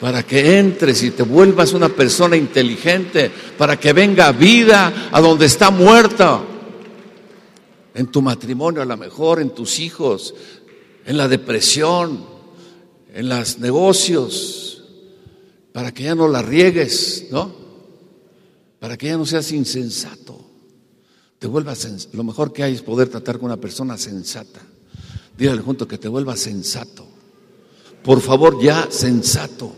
Para 0.00 0.22
que 0.22 0.58
entres 0.58 1.02
y 1.02 1.10
te 1.10 1.22
vuelvas 1.22 1.72
una 1.72 1.88
persona 1.88 2.36
inteligente, 2.36 3.30
para 3.56 3.78
que 3.78 3.94
venga 3.94 4.30
vida 4.32 5.08
a 5.10 5.20
donde 5.20 5.46
está 5.46 5.70
muerta 5.70 6.42
en 7.94 8.06
tu 8.08 8.20
matrimonio 8.20 8.82
a 8.82 8.84
lo 8.84 8.96
mejor, 8.98 9.40
en 9.40 9.50
tus 9.50 9.78
hijos, 9.78 10.34
en 11.06 11.16
la 11.16 11.28
depresión, 11.28 12.35
en 13.16 13.30
los 13.30 13.58
negocios, 13.60 14.82
para 15.72 15.92
que 15.92 16.02
ya 16.02 16.14
no 16.14 16.28
la 16.28 16.42
riegues, 16.42 17.28
¿no? 17.30 17.50
Para 18.78 18.98
que 18.98 19.06
ya 19.06 19.16
no 19.16 19.24
seas 19.24 19.52
insensato. 19.52 20.38
Te 21.38 21.46
vuelvas, 21.46 22.08
lo 22.12 22.22
mejor 22.24 22.52
que 22.52 22.62
hay 22.62 22.74
es 22.74 22.82
poder 22.82 23.08
tratar 23.08 23.38
con 23.38 23.46
una 23.46 23.56
persona 23.56 23.96
sensata. 23.96 24.60
Dígale 25.36 25.62
junto 25.62 25.88
que 25.88 25.96
te 25.96 26.08
vuelvas 26.08 26.40
sensato. 26.40 27.06
Por 28.02 28.20
favor, 28.20 28.62
ya 28.62 28.88
sensato. 28.90 29.72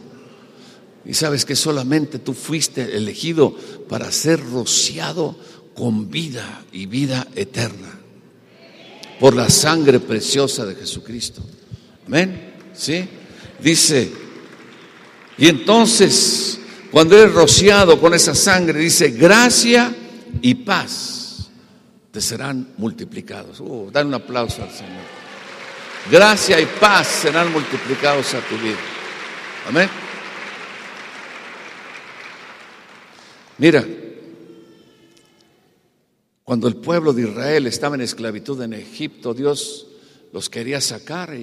Y 1.04 1.14
sabes 1.14 1.44
que 1.44 1.54
solamente 1.54 2.18
tú 2.18 2.34
fuiste 2.34 2.96
elegido 2.96 3.54
para 3.88 4.10
ser 4.10 4.44
rociado 4.50 5.36
con 5.76 6.10
vida 6.10 6.64
y 6.72 6.86
vida 6.86 7.28
eterna 7.36 8.00
por 9.20 9.36
la 9.36 9.48
sangre 9.48 10.00
preciosa 10.00 10.66
de 10.66 10.74
Jesucristo. 10.74 11.40
Amén. 12.04 12.54
¿Sí? 12.74 13.08
Dice, 13.58 14.12
y 15.36 15.48
entonces, 15.48 16.60
cuando 16.90 17.16
eres 17.16 17.34
rociado 17.34 18.00
con 18.00 18.14
esa 18.14 18.34
sangre, 18.34 18.80
dice, 18.80 19.10
gracia 19.10 19.94
y 20.40 20.54
paz 20.54 21.50
te 22.10 22.20
serán 22.20 22.74
multiplicados. 22.76 23.60
Uh, 23.60 23.90
dan 23.92 24.08
un 24.08 24.14
aplauso 24.14 24.62
al 24.62 24.70
Señor. 24.70 25.02
Gracia 26.10 26.60
y 26.60 26.66
paz 26.66 27.06
serán 27.06 27.52
multiplicados 27.52 28.32
a 28.34 28.40
tu 28.40 28.56
vida. 28.56 28.78
Amén. 29.68 29.88
Mira, 33.58 33.84
cuando 36.44 36.68
el 36.68 36.76
pueblo 36.76 37.12
de 37.12 37.22
Israel 37.22 37.66
estaba 37.66 37.96
en 37.96 38.00
esclavitud 38.00 38.62
en 38.62 38.72
Egipto, 38.72 39.34
Dios 39.34 39.88
los 40.32 40.48
quería 40.48 40.80
sacar, 40.80 41.36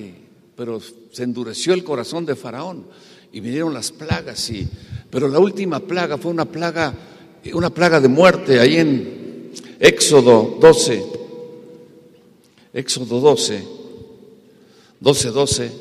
pero 0.55 0.81
se 1.15 1.23
endureció 1.23 1.73
el 1.73 1.85
corazón 1.85 2.25
de 2.25 2.35
Faraón 2.35 2.87
y 3.31 3.39
vinieron 3.39 3.73
las 3.73 3.89
plagas. 3.89 4.49
Y, 4.49 4.67
pero 5.09 5.29
la 5.29 5.39
última 5.39 5.79
plaga 5.79 6.17
fue 6.17 6.29
una 6.29 6.43
plaga, 6.43 6.93
una 7.53 7.69
plaga 7.69 8.01
de 8.01 8.09
muerte 8.09 8.59
ahí 8.59 8.75
en 8.75 9.51
Éxodo 9.79 10.57
12. 10.59 11.05
Éxodo 12.73 13.21
12, 13.21 13.63
12, 14.99 15.29
12. 15.29 15.71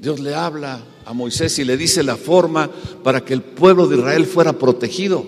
Dios 0.00 0.18
le 0.18 0.34
habla 0.34 0.84
a 1.04 1.12
Moisés 1.12 1.56
y 1.60 1.64
le 1.64 1.76
dice 1.76 2.02
la 2.02 2.16
forma 2.16 2.68
para 3.04 3.24
que 3.24 3.32
el 3.32 3.42
pueblo 3.42 3.86
de 3.86 3.98
Israel 3.98 4.26
fuera 4.26 4.54
protegido. 4.54 5.24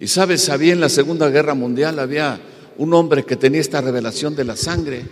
Y 0.00 0.06
sabes, 0.06 0.48
había 0.48 0.72
en 0.72 0.80
la 0.80 0.88
Segunda 0.88 1.28
Guerra 1.28 1.52
Mundial, 1.52 1.98
había 1.98 2.40
un 2.78 2.94
hombre 2.94 3.26
que 3.26 3.36
tenía 3.36 3.60
esta 3.60 3.82
revelación 3.82 4.34
de 4.34 4.44
la 4.44 4.56
sangre 4.56 5.04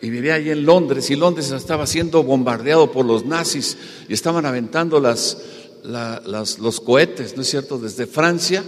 y 0.00 0.10
vivía 0.10 0.34
allí 0.34 0.50
en 0.50 0.64
Londres 0.64 1.10
y 1.10 1.16
Londres 1.16 1.50
estaba 1.50 1.86
siendo 1.86 2.22
bombardeado 2.22 2.92
por 2.92 3.04
los 3.04 3.24
nazis 3.24 3.76
y 4.08 4.12
estaban 4.12 4.46
aventando 4.46 5.00
los 5.00 6.80
cohetes, 6.84 7.36
¿no 7.36 7.42
es 7.42 7.48
cierto?, 7.48 7.78
desde 7.78 8.06
Francia, 8.06 8.64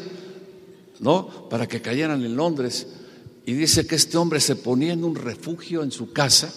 ¿no?, 0.98 1.48
para 1.48 1.68
que 1.68 1.80
cayeran 1.80 2.24
en 2.24 2.36
Londres. 2.36 2.86
Y 3.46 3.52
dice 3.52 3.86
que 3.86 3.94
este 3.94 4.16
hombre 4.18 4.40
se 4.40 4.56
ponía 4.56 4.92
en 4.92 5.04
un 5.04 5.14
refugio 5.14 5.82
en 5.82 5.92
su 5.92 6.12
casa 6.12 6.52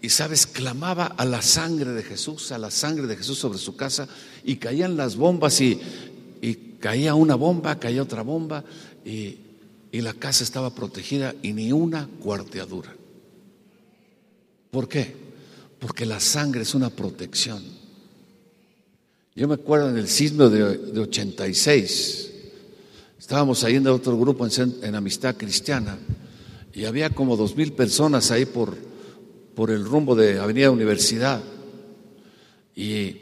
y, 0.00 0.10
sabes, 0.10 0.46
clamaba 0.46 1.06
a 1.06 1.24
la 1.24 1.40
sangre 1.42 1.92
de 1.92 2.02
Jesús, 2.02 2.52
a 2.52 2.58
la 2.58 2.70
sangre 2.70 3.06
de 3.06 3.16
Jesús 3.16 3.38
sobre 3.38 3.58
su 3.58 3.76
casa 3.76 4.08
y 4.44 4.56
caían 4.56 4.96
las 4.96 5.16
bombas 5.16 5.60
y, 5.60 5.80
caía 6.80 7.14
una 7.14 7.36
bomba, 7.36 7.78
caía 7.78 8.02
otra 8.02 8.22
bomba 8.22 8.64
y 9.04 9.38
la 9.92 10.12
casa 10.14 10.42
estaba 10.42 10.74
protegida 10.74 11.34
y 11.40 11.52
ni 11.52 11.70
una 11.72 12.08
cuarteadura. 12.20 12.96
¿Por 14.72 14.88
qué? 14.88 15.14
Porque 15.78 16.06
la 16.06 16.18
sangre 16.18 16.62
es 16.62 16.74
una 16.74 16.88
protección. 16.88 17.62
Yo 19.36 19.46
me 19.46 19.56
acuerdo 19.56 19.90
en 19.90 19.98
el 19.98 20.08
sismo 20.08 20.48
de, 20.48 20.78
de 20.78 20.98
86, 20.98 22.30
estábamos 23.18 23.62
ahí 23.64 23.76
en 23.76 23.86
otro 23.88 24.18
grupo 24.18 24.46
en, 24.46 24.74
en, 24.82 24.94
Amistad 24.94 25.36
Cristiana 25.36 25.98
y 26.72 26.86
había 26.86 27.10
como 27.10 27.36
dos 27.36 27.54
mil 27.54 27.74
personas 27.74 28.30
ahí 28.30 28.46
por, 28.46 28.74
por 29.54 29.70
el 29.70 29.84
rumbo 29.84 30.14
de 30.14 30.38
Avenida 30.38 30.70
Universidad. 30.70 31.42
Y 32.74 33.16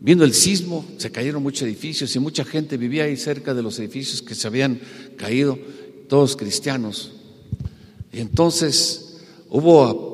viendo 0.00 0.24
el 0.24 0.34
sismo, 0.34 0.84
se 0.96 1.12
cayeron 1.12 1.44
muchos 1.44 1.62
edificios 1.62 2.14
y 2.16 2.18
mucha 2.18 2.44
gente 2.44 2.76
vivía 2.76 3.04
ahí 3.04 3.16
cerca 3.16 3.54
de 3.54 3.62
los 3.62 3.78
edificios 3.78 4.20
que 4.20 4.34
se 4.34 4.48
habían 4.48 4.80
caído, 5.16 5.60
todos 6.08 6.34
cristianos. 6.34 7.12
Y 8.12 8.18
entonces 8.18 9.20
hubo 9.48 10.07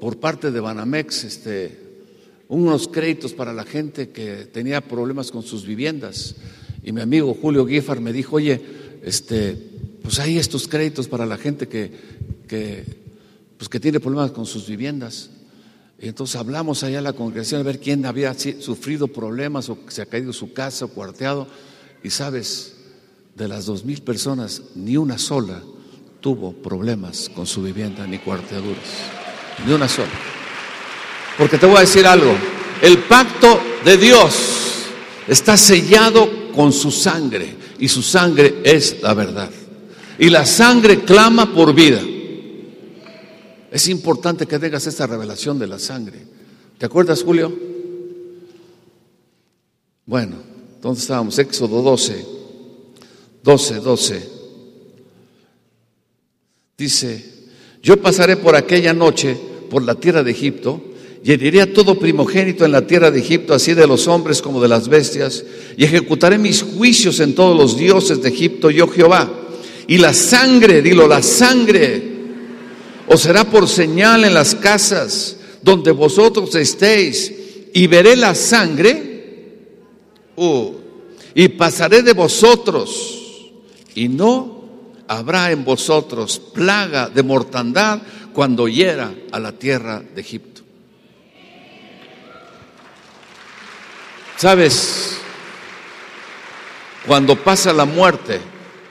por 0.00 0.18
parte 0.18 0.50
de 0.50 0.60
Banamex 0.60 1.24
este, 1.24 1.86
unos 2.48 2.88
créditos 2.88 3.32
para 3.32 3.52
la 3.52 3.64
gente 3.64 4.10
que 4.10 4.46
tenía 4.46 4.80
problemas 4.80 5.30
con 5.30 5.42
sus 5.42 5.66
viviendas. 5.66 6.36
Y 6.82 6.92
mi 6.92 7.00
amigo 7.00 7.36
Julio 7.40 7.64
Guifar 7.64 8.00
me 8.00 8.12
dijo, 8.12 8.36
oye, 8.36 8.60
este, 9.02 9.56
pues 10.02 10.18
hay 10.20 10.38
estos 10.38 10.68
créditos 10.68 11.08
para 11.08 11.26
la 11.26 11.36
gente 11.36 11.68
que, 11.68 11.90
que, 12.46 12.84
pues 13.56 13.68
que 13.68 13.80
tiene 13.80 14.00
problemas 14.00 14.30
con 14.30 14.46
sus 14.46 14.68
viviendas. 14.68 15.30
Y 15.98 16.08
entonces 16.08 16.36
hablamos 16.36 16.84
allá 16.84 16.98
en 16.98 17.04
la 17.04 17.14
congregación 17.14 17.60
a 17.60 17.64
ver 17.64 17.80
quién 17.80 18.04
había 18.06 18.34
sufrido 18.34 19.08
problemas 19.08 19.68
o 19.70 19.78
se 19.88 20.02
ha 20.02 20.06
caído 20.06 20.32
su 20.32 20.52
casa 20.52 20.84
o 20.84 20.88
cuarteado. 20.88 21.48
Y 22.04 22.10
sabes, 22.10 22.74
de 23.34 23.48
las 23.48 23.66
dos 23.66 23.84
mil 23.84 24.02
personas, 24.02 24.62
ni 24.74 24.96
una 24.96 25.18
sola 25.18 25.62
tuvo 26.20 26.52
problemas 26.52 27.28
con 27.28 27.46
su 27.46 27.62
vivienda 27.62 28.06
ni 28.06 28.18
cuarteaduras. 28.18 29.25
Ni 29.64 29.72
una 29.72 29.88
sola. 29.88 30.10
Porque 31.38 31.58
te 31.58 31.66
voy 31.66 31.76
a 31.76 31.80
decir 31.80 32.06
algo, 32.06 32.34
el 32.82 32.98
pacto 32.98 33.60
de 33.84 33.96
Dios 33.96 34.34
está 35.28 35.56
sellado 35.56 36.52
con 36.54 36.72
su 36.72 36.90
sangre 36.90 37.54
y 37.78 37.88
su 37.88 38.02
sangre 38.02 38.60
es 38.64 39.02
la 39.02 39.14
verdad. 39.14 39.50
Y 40.18 40.30
la 40.30 40.46
sangre 40.46 41.00
clama 41.04 41.52
por 41.52 41.74
vida. 41.74 42.00
Es 43.70 43.88
importante 43.88 44.46
que 44.46 44.58
tengas 44.58 44.86
esta 44.86 45.06
revelación 45.06 45.58
de 45.58 45.66
la 45.66 45.78
sangre. 45.78 46.22
¿Te 46.78 46.86
acuerdas, 46.86 47.22
Julio? 47.22 47.54
Bueno, 50.06 50.36
¿dónde 50.80 51.00
estábamos? 51.00 51.38
Éxodo 51.38 51.82
12, 51.82 52.26
12, 53.42 53.74
12. 53.80 54.30
Dice, 56.78 57.35
yo 57.86 57.96
pasaré 58.02 58.36
por 58.36 58.56
aquella 58.56 58.92
noche 58.92 59.38
por 59.70 59.80
la 59.84 59.94
tierra 59.94 60.24
de 60.24 60.32
Egipto 60.32 60.82
y 61.22 61.30
heriré 61.30 61.62
a 61.62 61.72
todo 61.72 61.96
primogénito 61.96 62.64
en 62.64 62.72
la 62.72 62.84
tierra 62.84 63.12
de 63.12 63.20
Egipto, 63.20 63.54
así 63.54 63.74
de 63.74 63.86
los 63.86 64.08
hombres 64.08 64.42
como 64.42 64.60
de 64.60 64.66
las 64.66 64.88
bestias, 64.88 65.44
y 65.76 65.84
ejecutaré 65.84 66.36
mis 66.36 66.62
juicios 66.62 67.20
en 67.20 67.36
todos 67.36 67.56
los 67.56 67.78
dioses 67.78 68.20
de 68.20 68.30
Egipto, 68.30 68.70
yo 68.70 68.88
Jehová. 68.88 69.32
Y 69.86 69.98
la 69.98 70.12
sangre, 70.14 70.82
dilo, 70.82 71.06
la 71.06 71.22
sangre 71.22 72.02
os 73.06 73.20
será 73.20 73.44
por 73.44 73.68
señal 73.68 74.24
en 74.24 74.34
las 74.34 74.56
casas 74.56 75.36
donde 75.62 75.92
vosotros 75.92 76.56
estéis, 76.56 77.32
y 77.72 77.86
veré 77.86 78.16
la 78.16 78.34
sangre, 78.34 79.22
uh, 80.34 80.72
y 81.36 81.46
pasaré 81.50 82.02
de 82.02 82.14
vosotros, 82.14 83.52
y 83.94 84.08
no 84.08 84.55
habrá 85.08 85.50
en 85.50 85.64
vosotros 85.64 86.38
plaga 86.38 87.08
de 87.08 87.22
mortandad 87.22 88.00
cuando 88.32 88.68
hiera 88.68 89.12
a 89.32 89.38
la 89.38 89.52
tierra 89.52 90.00
de 90.00 90.20
Egipto. 90.20 90.62
Sabes, 94.36 95.18
cuando 97.06 97.42
pasa 97.42 97.72
la 97.72 97.86
muerte 97.86 98.40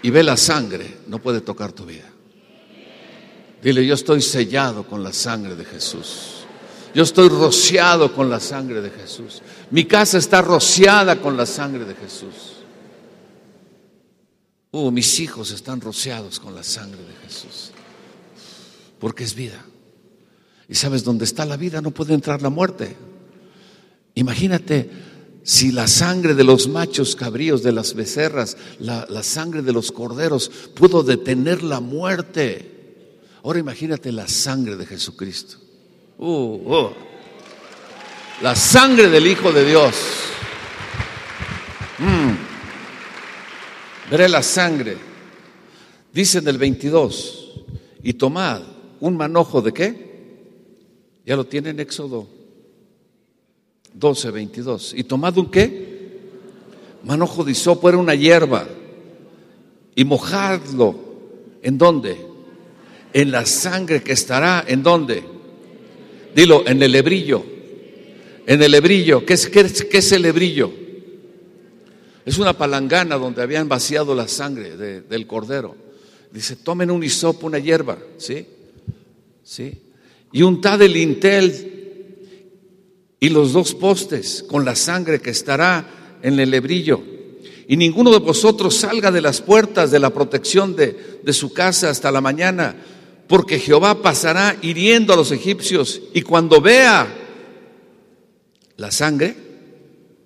y 0.01 0.09
ve 0.09 0.23
la 0.23 0.37
sangre, 0.37 0.97
no 1.07 1.19
puede 1.19 1.41
tocar 1.41 1.71
tu 1.71 1.85
vida. 1.85 2.09
Dile, 3.61 3.85
yo 3.85 3.93
estoy 3.93 4.21
sellado 4.21 4.83
con 4.83 5.03
la 5.03 5.13
sangre 5.13 5.55
de 5.55 5.65
Jesús. 5.65 6.45
Yo 6.93 7.03
estoy 7.03 7.29
rociado 7.29 8.13
con 8.13 8.29
la 8.29 8.39
sangre 8.39 8.81
de 8.81 8.89
Jesús. 8.89 9.41
Mi 9.69 9.85
casa 9.85 10.17
está 10.17 10.41
rociada 10.41 11.17
con 11.17 11.35
la 11.35 11.45
sangre 11.45 11.83
de 11.83 11.93
Jesús. 11.93 12.54
Uh, 14.75 14.91
mis 14.91 15.21
hijos 15.21 15.51
están 15.51 15.79
rociados 15.79 16.37
con 16.37 16.53
la 16.53 16.61
sangre 16.61 16.99
de 16.99 17.13
Jesús. 17.25 17.71
Porque 18.99 19.23
es 19.23 19.33
vida. 19.33 19.63
Y 20.67 20.75
sabes, 20.75 21.05
donde 21.05 21.23
está 21.23 21.45
la 21.45 21.55
vida 21.55 21.79
no 21.79 21.91
puede 21.91 22.13
entrar 22.13 22.41
la 22.41 22.49
muerte. 22.49 22.97
Imagínate 24.15 24.89
si 25.43 25.71
la 25.71 25.87
sangre 25.87 26.33
de 26.33 26.43
los 26.43 26.67
machos 26.67 27.15
cabríos, 27.15 27.63
de 27.63 27.71
las 27.71 27.93
becerras, 27.93 28.57
la, 28.79 29.23
sangre 29.23 29.61
de 29.61 29.71
los 29.71 29.93
corderos 29.93 30.51
pudo 30.75 31.03
detener 31.03 31.63
la 31.63 31.79
muerte, 31.79 33.07
ahora 33.43 33.59
imagínate 33.59 34.11
la 34.11 34.27
sangre 34.27 34.75
de 34.75 34.85
Jesucristo. 34.85 35.55
Uh, 36.17 36.25
uh. 36.27 36.93
La 38.41 38.57
sangre 38.57 39.07
del 39.07 39.25
Hijo 39.25 39.53
de 39.53 39.63
Dios. 39.63 39.95
Mm. 41.97 42.44
Veré 44.09 44.29
la 44.29 44.43
sangre. 44.43 44.97
Dice 46.13 46.37
en 46.39 46.47
el 46.47 46.57
22, 46.57 47.63
y 48.03 48.13
tomad 48.13 48.61
un 48.99 49.17
manojo 49.17 49.61
de 49.61 49.73
qué? 49.73 50.05
Ya 51.25 51.35
lo 51.35 51.45
tiene 51.45 51.71
en 51.71 51.79
Éxodo 51.79 52.27
12, 53.93 54.31
22. 54.31 54.93
¿Y 54.95 55.03
tomad 55.03 55.37
un 55.37 55.49
qué? 55.49 55.95
Manojo 57.03 57.43
de 57.43 57.51
hisopo 57.51 57.89
era 57.89 57.97
una 57.97 58.15
hierba. 58.15 58.67
Y 59.95 60.05
mojadlo. 60.05 60.95
¿En 61.61 61.77
dónde? 61.77 62.17
En 63.11 63.31
la 63.31 63.45
sangre 63.45 64.03
que 64.03 64.13
estará. 64.13 64.63
¿En 64.67 64.83
dónde? 64.83 65.23
Dilo, 66.35 66.67
en 66.67 66.81
el 66.83 66.91
lebrillo. 66.91 67.43
En 68.45 68.61
el 68.61 68.71
lebrillo. 68.71 69.25
¿Qué 69.25 69.33
es, 69.33 69.49
qué 69.49 69.65
qué 69.89 69.97
es 69.97 70.11
el 70.11 70.21
lebrillo? 70.21 70.84
Es 72.25 72.39
una 72.39 72.57
palangana 72.57 73.17
donde 73.17 73.43
habían 73.43 73.69
vaciado 73.69 74.15
la 74.15 74.27
sangre 74.27 74.75
del 74.75 75.27
cordero. 75.27 75.75
Dice, 76.31 76.55
tomen 76.55 76.89
un 76.89 77.03
hisopo, 77.03 77.45
una 77.45 77.59
hierba, 77.59 77.99
¿sí? 78.17 78.47
¿Sí? 79.43 79.81
Y 80.31 80.41
untad 80.41 80.81
el 80.81 80.93
lintel 80.93 81.71
y 83.19 83.29
los 83.29 83.53
dos 83.53 83.75
postes 83.75 84.43
con 84.49 84.65
la 84.65 84.75
sangre 84.75 85.21
que 85.21 85.29
estará 85.29 86.17
en 86.23 86.39
el 86.39 86.49
lebrillo. 86.49 87.01
Y 87.67 87.77
ninguno 87.77 88.11
de 88.11 88.19
vosotros 88.19 88.75
salga 88.75 89.11
de 89.11 89.21
las 89.21 89.41
puertas 89.41 89.91
de 89.91 89.99
la 89.99 90.09
protección 90.09 90.75
de, 90.75 91.19
de 91.23 91.33
su 91.33 91.53
casa 91.53 91.91
hasta 91.91 92.11
la 92.11 92.21
mañana, 92.21 92.75
porque 93.27 93.59
Jehová 93.59 94.01
pasará 94.01 94.57
hiriendo 94.63 95.13
a 95.13 95.15
los 95.15 95.31
egipcios 95.31 96.01
y 96.13 96.23
cuando 96.23 96.59
vea 96.59 97.07
la 98.77 98.91
sangre 98.91 99.44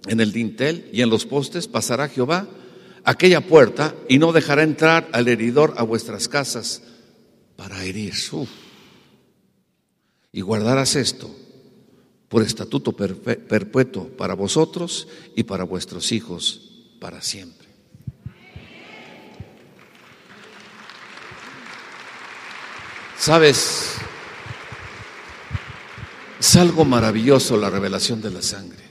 en 0.09 0.19
el 0.19 0.31
dintel 0.31 0.89
y 0.91 1.01
en 1.01 1.09
los 1.09 1.25
postes, 1.25 1.67
pasará 1.67 2.09
Jehová 2.09 2.47
aquella 3.03 3.41
puerta 3.41 3.95
y 4.07 4.17
no 4.17 4.31
dejará 4.33 4.63
entrar 4.63 5.07
al 5.13 5.27
heridor 5.27 5.75
a 5.77 5.83
vuestras 5.83 6.27
casas 6.27 6.81
para 7.55 7.83
herir. 7.83 8.13
Y 10.31 10.41
guardarás 10.41 10.95
esto 10.95 11.29
por 12.27 12.41
estatuto 12.43 12.91
perpetuo 12.91 14.07
para 14.09 14.33
vosotros 14.33 15.07
y 15.35 15.43
para 15.43 15.63
vuestros 15.63 16.11
hijos 16.11 16.61
para 16.99 17.21
siempre. 17.21 17.67
Sabes, 23.17 23.95
es 26.39 26.55
algo 26.55 26.85
maravilloso 26.85 27.57
la 27.57 27.69
revelación 27.69 28.21
de 28.21 28.31
la 28.31 28.41
sangre. 28.41 28.88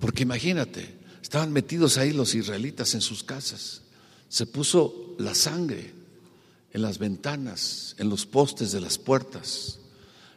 Porque 0.00 0.22
imagínate, 0.22 0.94
estaban 1.22 1.52
metidos 1.52 1.98
ahí 1.98 2.12
los 2.12 2.34
israelitas 2.34 2.94
en 2.94 3.00
sus 3.00 3.22
casas. 3.22 3.82
Se 4.28 4.46
puso 4.46 5.14
la 5.18 5.34
sangre 5.34 5.92
en 6.72 6.82
las 6.82 6.98
ventanas, 6.98 7.96
en 7.98 8.10
los 8.10 8.26
postes 8.26 8.72
de 8.72 8.80
las 8.80 8.98
puertas. 8.98 9.78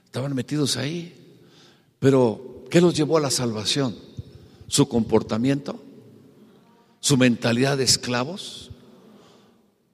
Estaban 0.05 0.33
metidos 0.33 0.77
ahí. 0.77 1.13
Pero, 1.99 2.65
¿qué 2.69 2.79
los 2.79 2.95
llevó 2.95 3.17
a 3.17 3.21
la 3.21 3.31
salvación? 3.31 3.95
¿Su 4.67 4.87
comportamiento? 4.87 5.83
¿Su 7.01 7.17
mentalidad 7.17 7.77
de 7.77 7.83
esclavos? 7.83 8.71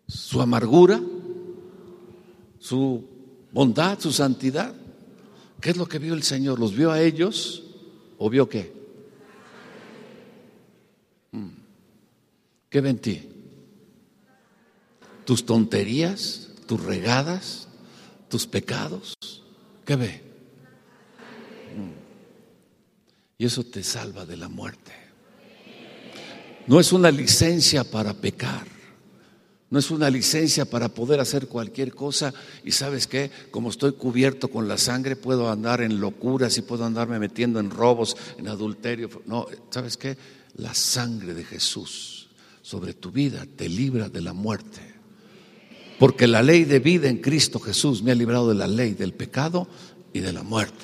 ¿Su 0.08 0.42
amargura? 0.42 1.02
¿Su 2.60 3.04
bondad? 3.52 4.00
¿Su 4.00 4.12
santidad? 4.12 4.76
¿Qué 5.62 5.72
es 5.72 5.78
lo 5.78 5.88
que 5.88 5.98
vio 5.98 6.14
el 6.14 6.24
Señor? 6.24 6.60
¿Los 6.60 6.76
vio 6.76 6.92
a 6.92 7.02
ellos 7.02 7.64
o 8.20 8.30
vio 8.30 8.48
qué? 8.48 8.85
¿Qué 12.76 12.82
ve 12.82 12.90
en 12.90 13.00
ti? 13.00 13.30
tus 15.24 15.46
tonterías, 15.46 16.50
tus 16.68 16.84
regadas, 16.84 17.70
tus 18.28 18.46
pecados. 18.48 19.14
¿Qué 19.86 19.96
ve? 19.96 20.22
Mm. 21.74 23.38
Y 23.38 23.46
eso 23.46 23.64
te 23.64 23.82
salva 23.82 24.26
de 24.26 24.36
la 24.36 24.50
muerte. 24.50 24.92
No 26.68 26.82
es 26.82 26.92
una 26.92 27.12
licencia 27.12 27.86
para 27.86 28.14
pecar. 28.14 28.68
No 29.70 29.80
es 29.80 29.90
una 29.90 30.10
licencia 30.10 30.66
para 30.66 30.90
poder 30.90 31.22
hacer 31.22 31.48
cualquier 31.48 31.96
cosa. 31.96 32.34
Y 32.66 32.74
sabes 32.74 33.08
qué, 33.08 33.32
como 33.52 33.70
estoy 33.70 33.94
cubierto 33.94 34.50
con 34.50 34.68
la 34.68 34.78
sangre, 34.78 35.16
puedo 35.16 35.50
andar 35.50 35.80
en 35.80 36.02
locuras 36.02 36.58
y 36.58 36.62
puedo 36.62 36.84
andarme 36.84 37.20
metiendo 37.20 37.62
en 37.62 37.70
robos, 37.70 38.18
en 38.38 38.50
adulterio. 38.50 39.10
No, 39.28 39.48
¿sabes 39.70 39.96
qué? 39.96 40.18
La 40.58 40.74
sangre 40.74 41.34
de 41.34 41.46
Jesús 41.46 42.25
sobre 42.66 42.96
tu 42.96 43.12
vida 43.12 43.46
te 43.56 43.70
libra 43.70 44.10
de 44.10 44.22
la 44.22 44.34
muerte. 44.34 44.82
Porque 46.00 46.26
la 46.26 46.42
ley 46.42 46.64
de 46.64 46.80
vida 46.80 47.08
en 47.08 47.20
Cristo 47.20 47.60
Jesús 47.60 48.02
me 48.02 48.12
ha 48.12 48.16
librado 48.16 48.50
de 48.50 48.56
la 48.56 48.66
ley 48.66 48.94
del 48.94 49.14
pecado 49.14 49.68
y 50.12 50.20
de 50.20 50.34
la 50.34 50.42
muerte. 50.42 50.84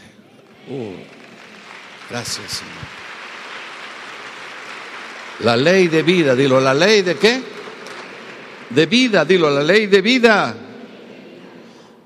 Uh, 0.69 0.93
gracias, 2.07 2.51
Señor. 2.51 2.85
La 5.43 5.57
ley 5.57 5.87
de 5.87 6.03
vida, 6.03 6.35
dilo, 6.35 6.61
¿la 6.61 6.75
ley 6.75 7.01
de 7.01 7.15
qué? 7.15 7.41
De 8.69 8.85
vida, 8.85 9.25
dilo, 9.25 9.49
la 9.49 9.63
ley 9.63 9.87
de 9.87 10.01
vida. 10.01 10.55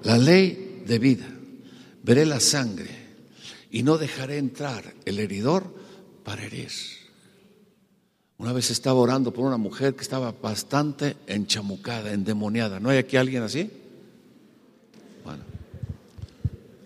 La 0.03 0.17
ley 0.17 0.83
de 0.85 0.99
vida. 0.99 1.27
Veré 2.01 2.25
la 2.25 2.39
sangre 2.39 2.91
y 3.71 3.83
no 3.83 3.97
dejaré 3.97 4.37
entrar 4.37 4.93
el 5.03 5.19
heridor 5.19 5.65
para 6.23 6.45
herir. 6.45 6.71
Una 8.37 8.51
vez 8.51 8.69
estaba 8.69 8.99
orando 8.99 9.31
por 9.31 9.45
una 9.45 9.57
mujer 9.57 9.95
que 9.95 10.01
estaba 10.01 10.31
bastante 10.33 11.15
enchamucada, 11.27 12.11
endemoniada. 12.11 12.79
¿No 12.79 12.89
hay 12.89 12.97
aquí 12.97 13.15
alguien 13.15 13.43
así? 13.43 13.71
Bueno, 15.23 15.43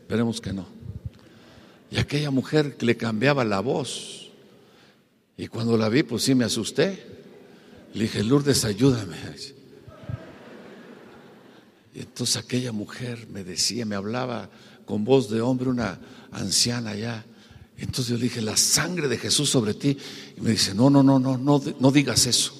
esperemos 0.01 0.39
que 0.39 0.53
no. 0.53 0.67
Y 1.91 1.97
aquella 1.97 2.29
mujer 2.29 2.77
le 2.81 2.95
cambiaba 2.97 3.43
la 3.43 3.61
voz. 3.61 4.29
Y 5.37 5.47
cuando 5.47 5.75
la 5.77 5.89
vi, 5.89 6.03
pues 6.03 6.23
sí 6.23 6.35
me 6.35 6.45
asusté. 6.45 7.03
Le 7.93 8.03
dije, 8.03 8.23
Lourdes, 8.23 8.63
ayúdame. 8.65 9.15
Y 11.95 12.01
entonces 12.01 12.37
aquella 12.37 12.71
mujer 12.71 13.27
me 13.29 13.43
decía, 13.43 13.85
me 13.85 13.95
hablaba 13.95 14.49
con 14.85 15.03
voz 15.03 15.29
de 15.29 15.41
hombre, 15.41 15.69
una 15.69 15.99
anciana 16.31 16.95
ya. 16.95 17.25
Entonces 17.80 18.07
yo 18.07 18.17
le 18.17 18.23
dije, 18.23 18.41
la 18.41 18.57
sangre 18.57 19.07
de 19.07 19.17
Jesús 19.17 19.49
sobre 19.49 19.73
ti. 19.73 19.97
Y 20.38 20.41
me 20.41 20.51
dice, 20.51 20.73
no, 20.73 20.89
no, 20.89 21.01
no, 21.01 21.19
no, 21.19 21.38
no, 21.38 21.61
no 21.80 21.91
digas 21.91 22.25
eso. 22.25 22.53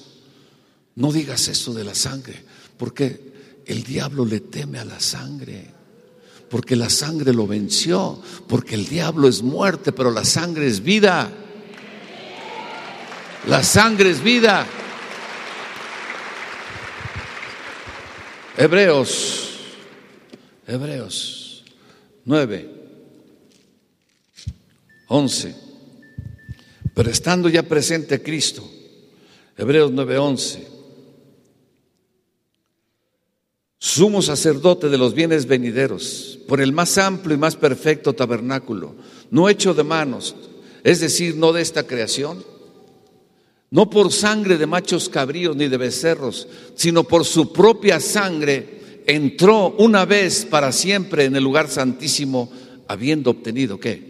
No 0.96 1.12
digas 1.12 1.48
eso 1.48 1.74
de 1.74 1.84
la 1.84 1.94
sangre. 1.94 2.42
Porque 2.76 3.62
el 3.66 3.82
diablo 3.82 4.24
le 4.24 4.40
teme 4.40 4.78
a 4.78 4.84
la 4.84 4.98
sangre. 4.98 5.66
Porque 6.48 6.74
la 6.74 6.88
sangre 6.88 7.34
lo 7.34 7.46
venció. 7.46 8.20
Porque 8.48 8.74
el 8.74 8.88
diablo 8.88 9.28
es 9.28 9.42
muerte, 9.42 9.92
pero 9.92 10.10
la 10.10 10.24
sangre 10.24 10.66
es 10.66 10.82
vida. 10.82 11.30
La 13.46 13.62
sangre 13.62 14.10
es 14.10 14.22
vida. 14.22 14.66
Hebreos, 18.56 19.58
Hebreos 20.66 21.64
9, 22.26 22.79
11. 25.10 25.54
Pero 26.94 27.10
estando 27.10 27.48
ya 27.48 27.62
presente 27.62 28.22
Cristo, 28.22 28.66
Hebreos 29.56 29.90
9, 29.92 30.18
11. 30.18 30.68
Sumo 33.78 34.22
sacerdote 34.22 34.88
de 34.88 34.98
los 34.98 35.14
bienes 35.14 35.46
venideros, 35.46 36.38
por 36.48 36.60
el 36.60 36.72
más 36.72 36.96
amplio 36.98 37.36
y 37.36 37.38
más 37.38 37.56
perfecto 37.56 38.14
tabernáculo, 38.14 38.94
no 39.30 39.48
hecho 39.48 39.74
de 39.74 39.84
manos, 39.84 40.34
es 40.84 41.00
decir, 41.00 41.36
no 41.36 41.52
de 41.52 41.62
esta 41.62 41.86
creación 41.86 42.44
no 43.70 43.88
por 43.88 44.12
sangre 44.12 44.58
de 44.58 44.66
machos 44.66 45.08
cabríos 45.08 45.56
ni 45.56 45.68
de 45.68 45.76
becerros, 45.76 46.48
sino 46.74 47.04
por 47.04 47.24
su 47.24 47.52
propia 47.52 48.00
sangre, 48.00 49.02
entró 49.06 49.76
una 49.78 50.04
vez 50.04 50.44
para 50.44 50.72
siempre 50.72 51.24
en 51.24 51.36
el 51.36 51.44
lugar 51.44 51.68
santísimo, 51.68 52.50
habiendo 52.88 53.30
obtenido 53.30 53.78
qué? 53.78 54.09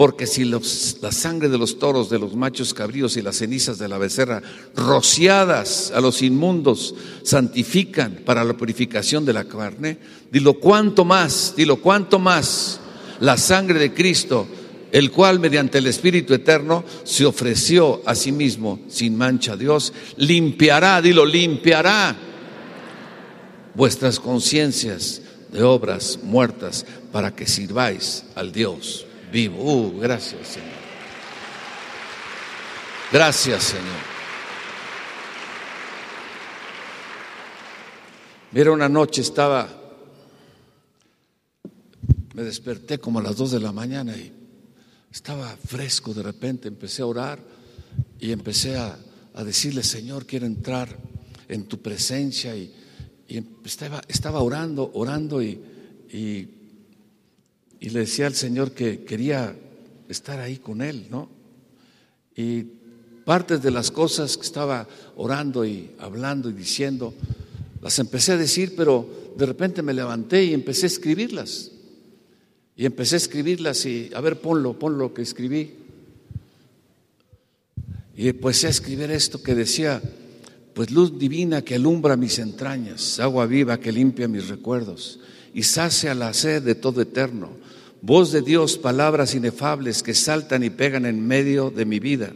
Porque 0.00 0.26
si 0.26 0.46
la 0.46 1.12
sangre 1.12 1.50
de 1.50 1.58
los 1.58 1.78
toros, 1.78 2.08
de 2.08 2.18
los 2.18 2.34
machos 2.34 2.72
cabríos 2.72 3.18
y 3.18 3.20
las 3.20 3.36
cenizas 3.36 3.78
de 3.78 3.86
la 3.86 3.98
becerra, 3.98 4.40
rociadas 4.74 5.92
a 5.94 6.00
los 6.00 6.22
inmundos, 6.22 6.94
santifican 7.22 8.22
para 8.24 8.42
la 8.42 8.54
purificación 8.54 9.26
de 9.26 9.34
la 9.34 9.44
carne, 9.44 9.98
dilo 10.32 10.54
cuánto 10.54 11.04
más, 11.04 11.52
dilo 11.54 11.82
cuánto 11.82 12.18
más 12.18 12.80
la 13.20 13.36
sangre 13.36 13.78
de 13.78 13.92
Cristo 13.92 14.46
el 14.90 15.10
cual 15.10 15.38
mediante 15.38 15.76
el 15.76 15.86
Espíritu 15.86 16.32
Eterno 16.32 16.82
se 17.04 17.26
ofreció 17.26 18.00
a 18.06 18.14
sí 18.14 18.32
mismo 18.32 18.80
sin 18.88 19.18
mancha 19.18 19.52
a 19.52 19.56
Dios, 19.58 19.92
limpiará, 20.16 21.02
dilo, 21.02 21.26
limpiará 21.26 22.16
vuestras 23.74 24.18
conciencias 24.18 25.20
de 25.52 25.62
obras 25.62 26.20
muertas 26.22 26.86
para 27.12 27.36
que 27.36 27.46
sirváis 27.46 28.24
al 28.34 28.50
Dios 28.50 29.04
vivo. 29.30 29.62
Uh, 29.62 30.00
gracias, 30.00 30.48
Señor. 30.48 30.80
Gracias, 33.12 33.62
Señor. 33.64 34.10
Mira, 38.52 38.72
una 38.72 38.88
noche 38.88 39.20
estaba, 39.20 39.68
me 42.34 42.42
desperté 42.42 42.98
como 42.98 43.20
a 43.20 43.22
las 43.22 43.36
dos 43.36 43.52
de 43.52 43.60
la 43.60 43.70
mañana 43.70 44.16
y 44.16 44.32
estaba 45.12 45.56
fresco 45.56 46.12
de 46.12 46.22
repente, 46.24 46.66
empecé 46.66 47.02
a 47.02 47.06
orar 47.06 47.38
y 48.18 48.32
empecé 48.32 48.76
a, 48.76 48.98
decirle, 49.44 49.82
Señor, 49.82 50.26
quiero 50.26 50.46
entrar 50.46 50.98
en 51.48 51.64
tu 51.64 51.80
presencia 51.80 52.54
y, 52.54 52.74
estaba, 53.64 54.02
estaba, 54.08 54.40
orando, 54.40 54.90
orando 54.94 55.40
y, 55.42 56.58
le 57.88 58.00
decía 58.00 58.26
al 58.26 58.34
Señor 58.34 58.72
que 58.72 59.04
quería 59.04 59.56
estar 60.08 60.38
ahí 60.38 60.58
con 60.58 60.82
Él, 60.82 61.06
¿no? 61.10 61.30
Y 62.36 62.64
partes 63.24 63.62
de 63.62 63.70
las 63.70 63.90
cosas 63.90 64.36
que 64.36 64.44
estaba 64.44 64.86
orando 65.16 65.64
y 65.64 65.92
hablando 65.98 66.50
y 66.50 66.52
diciendo, 66.52 67.14
las 67.80 67.98
empecé 67.98 68.32
a 68.32 68.36
decir, 68.36 68.74
pero 68.76 69.32
de 69.36 69.46
repente 69.46 69.82
me 69.82 69.94
levanté 69.94 70.44
y 70.44 70.52
empecé 70.52 70.84
a 70.84 70.88
escribirlas. 70.88 71.70
Y 72.76 72.84
empecé 72.84 73.16
a 73.16 73.18
escribirlas 73.18 73.86
y, 73.86 74.10
a 74.14 74.20
ver, 74.20 74.40
ponlo, 74.40 74.78
ponlo 74.78 74.98
lo 74.98 75.14
que 75.14 75.22
escribí. 75.22 75.74
Y 78.14 78.28
empecé 78.28 78.66
a 78.66 78.70
escribir 78.70 79.10
esto 79.10 79.42
que 79.42 79.54
decía, 79.54 80.02
pues 80.74 80.90
luz 80.90 81.18
divina 81.18 81.62
que 81.62 81.76
alumbra 81.76 82.16
mis 82.16 82.38
entrañas, 82.38 83.18
agua 83.18 83.46
viva 83.46 83.80
que 83.80 83.92
limpia 83.92 84.28
mis 84.28 84.48
recuerdos 84.48 85.20
y 85.52 85.62
sacia 85.62 86.14
la 86.14 86.32
sed 86.32 86.62
de 86.62 86.74
todo 86.74 87.00
eterno. 87.02 87.50
Voz 88.02 88.32
de 88.32 88.40
Dios, 88.40 88.78
palabras 88.78 89.34
inefables 89.34 90.02
que 90.02 90.14
saltan 90.14 90.64
y 90.64 90.70
pegan 90.70 91.04
en 91.04 91.26
medio 91.26 91.70
de 91.70 91.84
mi 91.84 91.98
vida 91.98 92.32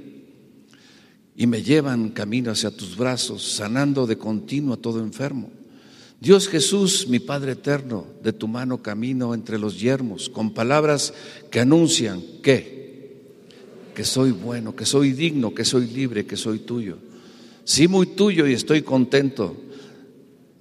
y 1.37 1.47
me 1.47 1.63
llevan 1.63 2.11
camino 2.11 2.53
hacia 2.53 2.71
tus 2.71 2.97
brazos, 2.97 3.43
sanando 3.43 4.07
de 4.07 4.19
continuo 4.19 4.75
a 4.75 4.77
todo 4.77 5.01
enfermo. 5.01 5.51
Dios 6.21 6.49
Jesús, 6.49 7.09
mi 7.09 7.19
Padre 7.19 7.53
eterno, 7.53 8.07
de 8.23 8.33
tu 8.33 8.47
mano 8.47 8.83
camino 8.83 9.35
entre 9.35 9.59
los 9.59 9.81
yermos, 9.81 10.29
con 10.29 10.55
palabras 10.55 11.13
que 11.51 11.61
anuncian 11.61 12.23
que, 12.43 13.23
que 13.95 14.05
soy 14.05 14.31
bueno, 14.31 14.77
que 14.77 14.87
soy 14.87 15.13
digno, 15.13 15.55
que 15.55 15.65
soy 15.65 15.87
libre, 15.87 16.25
que 16.25 16.37
soy 16.37 16.61
tuyo. 16.61 16.99
Sí, 17.65 17.89
muy 17.89 18.07
tuyo 18.07 18.47
y 18.47 18.53
estoy 18.53 18.83
contento 18.83 19.57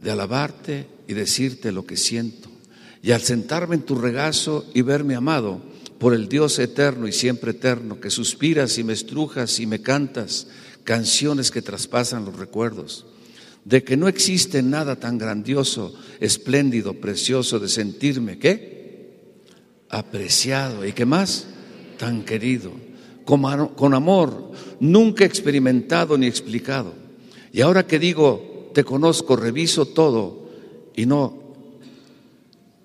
de 0.02 0.12
alabarte 0.12 0.88
y 1.08 1.14
decirte 1.14 1.72
lo 1.72 1.86
que 1.86 1.98
siento. 1.98 2.53
Y 3.04 3.12
al 3.12 3.22
sentarme 3.22 3.76
en 3.76 3.84
tu 3.84 3.94
regazo 3.94 4.66
y 4.74 4.82
verme 4.82 5.14
amado 5.14 5.62
por 6.00 6.16
el 6.16 6.28
Dios 6.28 6.58
eterno 6.58 7.08
y 7.08 7.12
siempre 7.12 7.52
eterno, 7.52 8.00
que 8.00 8.10
suspiras 8.10 8.80
y 8.80 8.84
me 8.84 8.94
estrujas 8.94 9.60
y 9.60 9.68
me 9.68 9.82
cantas 9.82 10.48
canciones 10.84 11.52
que 11.52 11.62
traspasan 11.62 12.26
los 12.26 12.36
recuerdos 12.38 13.06
de 13.66 13.84
que 13.84 13.98
no 13.98 14.08
existe 14.08 14.62
nada 14.62 14.98
tan 14.98 15.18
grandioso, 15.18 15.94
espléndido, 16.20 16.94
precioso 16.96 17.60
de 17.60 17.70
sentirme, 17.70 18.38
¿qué? 18.38 19.42
Apreciado 19.90 20.86
y 20.86 20.92
qué 20.94 21.06
más, 21.06 21.48
tan 21.98 22.24
querido, 22.24 22.72
con 23.26 23.94
amor, 23.94 24.52
nunca 24.80 25.24
experimentado 25.24 26.18
ni 26.18 26.28
explicado. 26.28 26.94
Y 27.54 27.62
ahora 27.62 27.88
que 27.88 28.00
digo, 28.00 28.72
te 28.74 28.84
conozco, 28.84 29.36
reviso 29.36 29.86
todo 29.86 30.50
y 30.96 31.06
no 31.06 31.43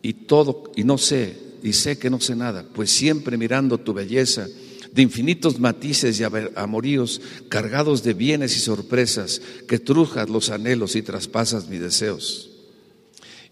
y 0.09 0.15
todo 0.15 0.73
y 0.75 0.85
no 0.85 0.97
sé 0.97 1.37
y 1.63 1.75
sé 1.75 1.99
que 1.99 2.09
no 2.09 2.19
sé 2.19 2.35
nada, 2.35 2.67
pues 2.73 2.91
siempre 2.91 3.37
mirando 3.37 3.77
tu 3.77 3.93
belleza 3.93 4.49
de 4.91 5.03
infinitos 5.03 5.61
matices 5.61 6.19
y 6.19 6.25
amoríos, 6.57 7.21
cargados 7.51 8.03
de 8.03 8.15
bienes 8.15 8.57
y 8.57 8.61
sorpresas, 8.61 9.43
que 9.69 9.79
trujas 9.79 10.31
los 10.31 10.49
anhelos 10.49 10.97
y 10.97 11.03
traspasas 11.03 11.69
mis 11.69 11.81
deseos. 11.81 12.49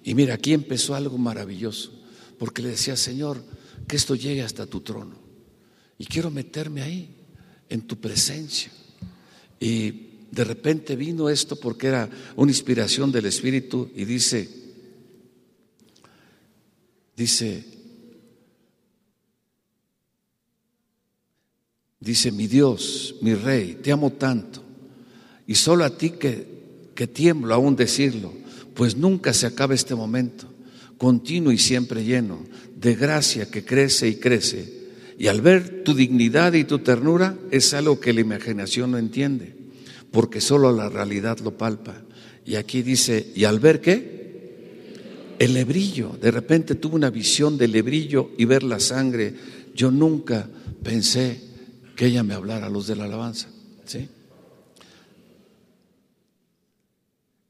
Y 0.03 0.15
mira, 0.15 0.33
aquí 0.33 0.55
empezó 0.55 0.95
algo 0.95 1.19
maravilloso, 1.19 1.93
porque 2.39 2.63
le 2.63 2.71
decía, 2.71 2.97
Señor, 2.97 3.45
que 3.87 3.97
esto 3.97 4.15
llegue 4.15 4.41
hasta 4.41 4.65
tu 4.65 4.81
trono. 4.81 5.17
Y 5.99 6.07
quiero 6.07 6.31
meterme 6.31 6.81
ahí, 6.81 7.11
en 7.69 7.83
tu 7.83 8.01
presencia. 8.01 8.73
Y 9.61 9.91
de 10.31 10.45
repente 10.45 10.97
vino 10.97 11.29
esto 11.29 11.57
porque 11.57 11.89
era 11.89 12.09
una 12.35 12.51
inspiración 12.51 13.13
del 13.13 13.27
Espíritu 13.27 13.91
y 13.95 14.07
dice, 14.07 14.66
dice, 17.17 17.65
dice, 21.99 22.31
mi 22.31 22.47
Dios, 22.47 23.17
mi 23.23 23.35
Rey, 23.35 23.79
te 23.83 23.93
amo 23.93 24.13
tanto. 24.13 24.63
Y 25.47 25.55
solo 25.55 25.85
a 25.85 25.97
ti 25.97 26.11
que, 26.11 26.47
que 26.95 27.07
tiemblo 27.07 27.55
aún 27.55 27.77
decirlo, 27.77 28.33
pues 28.75 28.97
nunca 28.97 29.33
se 29.33 29.47
acaba 29.47 29.75
este 29.75 29.95
momento, 29.95 30.47
continuo 30.99 31.53
y 31.53 31.59
siempre 31.59 32.05
lleno 32.05 32.45
de 32.77 32.95
gracia 32.95 33.51
que 33.51 33.65
crece 33.65 34.09
y 34.09 34.17
crece. 34.17 34.77
Y 35.19 35.29
al 35.29 35.41
ver 35.41 35.83
tu 35.83 35.95
dignidad 35.95 36.53
y 36.53 36.65
tu 36.65 36.81
ternura 36.81 37.39
es 37.51 37.73
algo 37.73 37.99
que 37.99 38.13
la 38.13 38.21
imaginación 38.21 38.91
no 38.91 38.99
entiende 38.99 39.57
porque 40.17 40.41
solo 40.41 40.73
la 40.73 40.89
realidad 40.89 41.41
lo 41.41 41.59
palpa. 41.59 41.95
Y 42.47 42.55
aquí 42.55 42.83
dice, 42.83 43.33
¿y 43.35 43.45
al 43.45 43.61
ver 43.61 43.83
qué? 43.83 44.16
El 45.39 45.55
lebrillo. 45.55 46.17
De 46.21 46.31
repente 46.31 46.77
tuve 46.77 46.97
una 46.97 47.11
visión 47.11 47.59
del 47.59 47.73
lebrillo 47.73 48.31
y 48.39 48.45
ver 48.45 48.63
la 48.63 48.81
sangre. 48.81 49.35
Yo 49.75 49.91
nunca 49.91 50.49
pensé 50.83 51.41
que 51.95 52.07
ella 52.07 52.23
me 52.23 52.35
hablara 52.35 52.67
a 52.67 52.71
los 52.71 52.87
de 52.87 52.97
la 52.97 53.05
alabanza. 53.05 53.49
¿sí? 53.85 54.09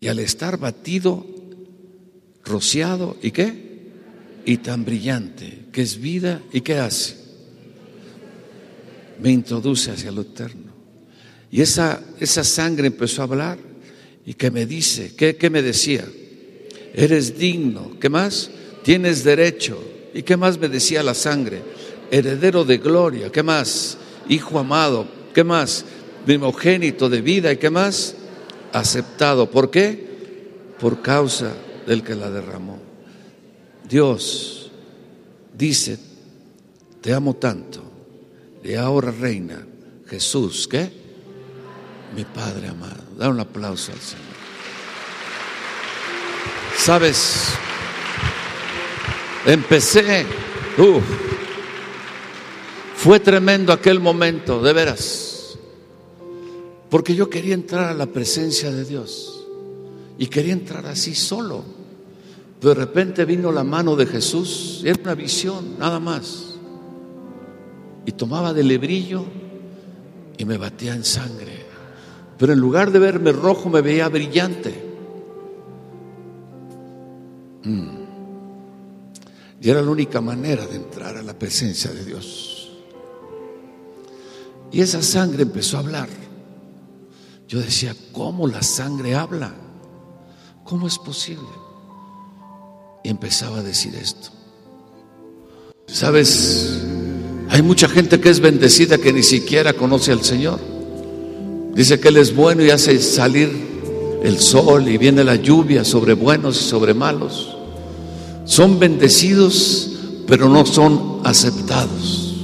Y 0.00 0.08
al 0.08 0.18
estar 0.18 0.58
batido, 0.58 1.26
rociado, 2.44 3.16
¿y 3.22 3.30
qué? 3.30 3.66
Y 4.44 4.58
tan 4.58 4.84
brillante, 4.84 5.66
que 5.72 5.82
es 5.82 6.00
vida, 6.00 6.40
¿y 6.52 6.60
qué 6.60 6.78
hace? 6.78 7.16
Me 9.20 9.30
introduce 9.30 9.90
hacia 9.90 10.12
lo 10.12 10.22
eterno. 10.22 10.72
Y 11.50 11.60
esa, 11.60 12.00
esa 12.20 12.44
sangre 12.44 12.88
empezó 12.88 13.22
a 13.22 13.24
hablar 13.24 13.58
y 14.24 14.34
que 14.34 14.50
me 14.50 14.66
dice, 14.66 15.14
¿qué, 15.16 15.36
¿qué 15.36 15.50
me 15.50 15.62
decía? 15.62 16.06
Eres 16.96 17.38
digno, 17.38 17.92
¿qué 18.00 18.08
más? 18.08 18.50
Tienes 18.82 19.22
derecho. 19.22 19.78
¿Y 20.12 20.22
qué 20.22 20.36
más 20.36 20.58
me 20.58 20.68
decía 20.68 21.04
la 21.04 21.14
sangre? 21.14 21.62
Heredero 22.10 22.64
de 22.64 22.78
gloria, 22.78 23.30
¿qué 23.30 23.42
más? 23.42 23.98
Hijo 24.28 24.58
amado, 24.58 25.06
¿qué 25.32 25.44
más? 25.44 25.84
Primogénito 26.24 27.08
de 27.08 27.20
vida, 27.20 27.52
¿y 27.52 27.58
qué 27.58 27.70
más? 27.70 28.16
Aceptado. 28.72 29.48
¿Por 29.50 29.70
qué? 29.70 30.06
Por 30.80 31.02
causa 31.02 31.52
del 31.86 32.02
que 32.02 32.14
la 32.14 32.30
derramó. 32.30 32.78
Dios 33.88 34.72
dice, 35.56 35.98
te 37.00 37.12
amo 37.12 37.36
tanto, 37.36 37.82
y 38.64 38.74
ahora 38.74 39.12
reina 39.12 39.64
Jesús, 40.08 40.66
¿qué? 40.66 40.90
mi 42.14 42.24
Padre 42.24 42.68
amado. 42.68 43.02
Da 43.18 43.28
un 43.28 43.40
aplauso 43.40 43.92
al 43.92 44.00
Señor. 44.00 44.25
Sabes, 46.86 47.48
empecé, 49.44 50.24
fue 52.94 53.18
tremendo 53.18 53.72
aquel 53.72 53.98
momento, 53.98 54.62
de 54.62 54.72
veras, 54.72 55.58
porque 56.88 57.16
yo 57.16 57.28
quería 57.28 57.54
entrar 57.54 57.90
a 57.90 57.94
la 57.94 58.06
presencia 58.06 58.70
de 58.70 58.84
Dios 58.84 59.48
y 60.16 60.28
quería 60.28 60.52
entrar 60.52 60.86
así 60.86 61.16
solo. 61.16 61.64
De 62.60 62.72
repente 62.72 63.24
vino 63.24 63.50
la 63.50 63.64
mano 63.64 63.96
de 63.96 64.06
Jesús, 64.06 64.82
era 64.84 65.00
una 65.02 65.16
visión, 65.16 65.80
nada 65.80 65.98
más. 65.98 66.54
Y 68.04 68.12
tomaba 68.12 68.52
del 68.52 68.68
lebrillo 68.68 69.24
y 70.38 70.44
me 70.44 70.56
batía 70.56 70.94
en 70.94 71.04
sangre. 71.04 71.66
Pero 72.38 72.52
en 72.52 72.60
lugar 72.60 72.92
de 72.92 73.00
verme 73.00 73.32
rojo 73.32 73.68
me 73.68 73.80
veía 73.80 74.08
brillante. 74.08 74.85
Mm. 77.66 78.06
Y 79.60 79.70
era 79.70 79.82
la 79.82 79.90
única 79.90 80.20
manera 80.20 80.64
de 80.66 80.76
entrar 80.76 81.16
a 81.16 81.22
la 81.22 81.36
presencia 81.36 81.90
de 81.90 82.04
Dios. 82.04 82.70
Y 84.70 84.80
esa 84.80 85.02
sangre 85.02 85.42
empezó 85.42 85.76
a 85.76 85.80
hablar. 85.80 86.08
Yo 87.48 87.60
decía, 87.60 87.94
¿cómo 88.12 88.46
la 88.46 88.62
sangre 88.62 89.14
habla? 89.14 89.52
¿Cómo 90.64 90.86
es 90.86 90.98
posible? 90.98 91.48
Y 93.02 93.08
empezaba 93.08 93.58
a 93.58 93.62
decir 93.62 93.94
esto. 93.94 94.30
Sabes, 95.86 96.82
hay 97.48 97.62
mucha 97.62 97.88
gente 97.88 98.20
que 98.20 98.30
es 98.30 98.40
bendecida 98.40 98.98
que 98.98 99.12
ni 99.12 99.22
siquiera 99.22 99.72
conoce 99.72 100.12
al 100.12 100.22
Señor. 100.22 100.60
Dice 101.74 101.98
que 102.00 102.08
Él 102.08 102.16
es 102.16 102.34
bueno 102.34 102.64
y 102.64 102.70
hace 102.70 103.00
salir 103.00 104.20
el 104.22 104.38
sol 104.38 104.88
y 104.88 104.98
viene 104.98 105.22
la 105.24 105.36
lluvia 105.36 105.84
sobre 105.84 106.14
buenos 106.14 106.60
y 106.60 106.64
sobre 106.64 106.94
malos. 106.94 107.55
Son 108.46 108.78
bendecidos, 108.78 109.90
pero 110.26 110.48
no 110.48 110.64
son 110.64 111.20
aceptados. 111.24 112.34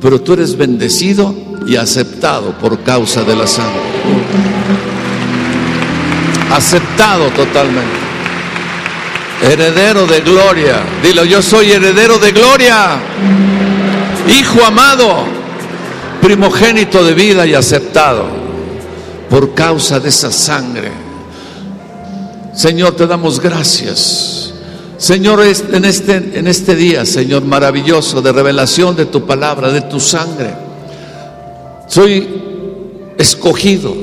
Pero 0.00 0.20
tú 0.20 0.34
eres 0.34 0.56
bendecido 0.56 1.34
y 1.66 1.76
aceptado 1.76 2.52
por 2.58 2.82
causa 2.82 3.24
de 3.24 3.34
la 3.34 3.46
sangre. 3.46 3.80
Aceptado 6.50 7.30
totalmente. 7.30 8.02
Heredero 9.42 10.06
de 10.06 10.20
gloria. 10.20 10.82
Dilo, 11.02 11.24
yo 11.24 11.40
soy 11.40 11.72
heredero 11.72 12.18
de 12.18 12.30
gloria. 12.32 13.00
Hijo 14.28 14.64
amado, 14.64 15.24
primogénito 16.20 17.02
de 17.04 17.14
vida 17.14 17.46
y 17.46 17.54
aceptado 17.54 18.26
por 19.30 19.54
causa 19.54 19.98
de 19.98 20.10
esa 20.10 20.30
sangre. 20.30 20.92
Señor, 22.54 22.94
te 22.94 23.06
damos 23.06 23.40
gracias. 23.40 24.51
Señor, 25.02 25.42
en 25.42 25.84
este, 25.84 26.14
en 26.38 26.46
este 26.46 26.76
día, 26.76 27.04
Señor, 27.04 27.44
maravilloso 27.44 28.22
de 28.22 28.30
revelación 28.30 28.94
de 28.94 29.06
tu 29.06 29.26
palabra, 29.26 29.72
de 29.72 29.80
tu 29.80 29.98
sangre, 29.98 30.54
soy 31.88 32.28
escogido, 33.18 33.96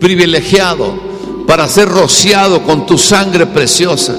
privilegiado 0.00 0.98
para 1.46 1.68
ser 1.68 1.88
rociado 1.88 2.64
con 2.64 2.86
tu 2.86 2.98
sangre 2.98 3.46
preciosa. 3.46 4.16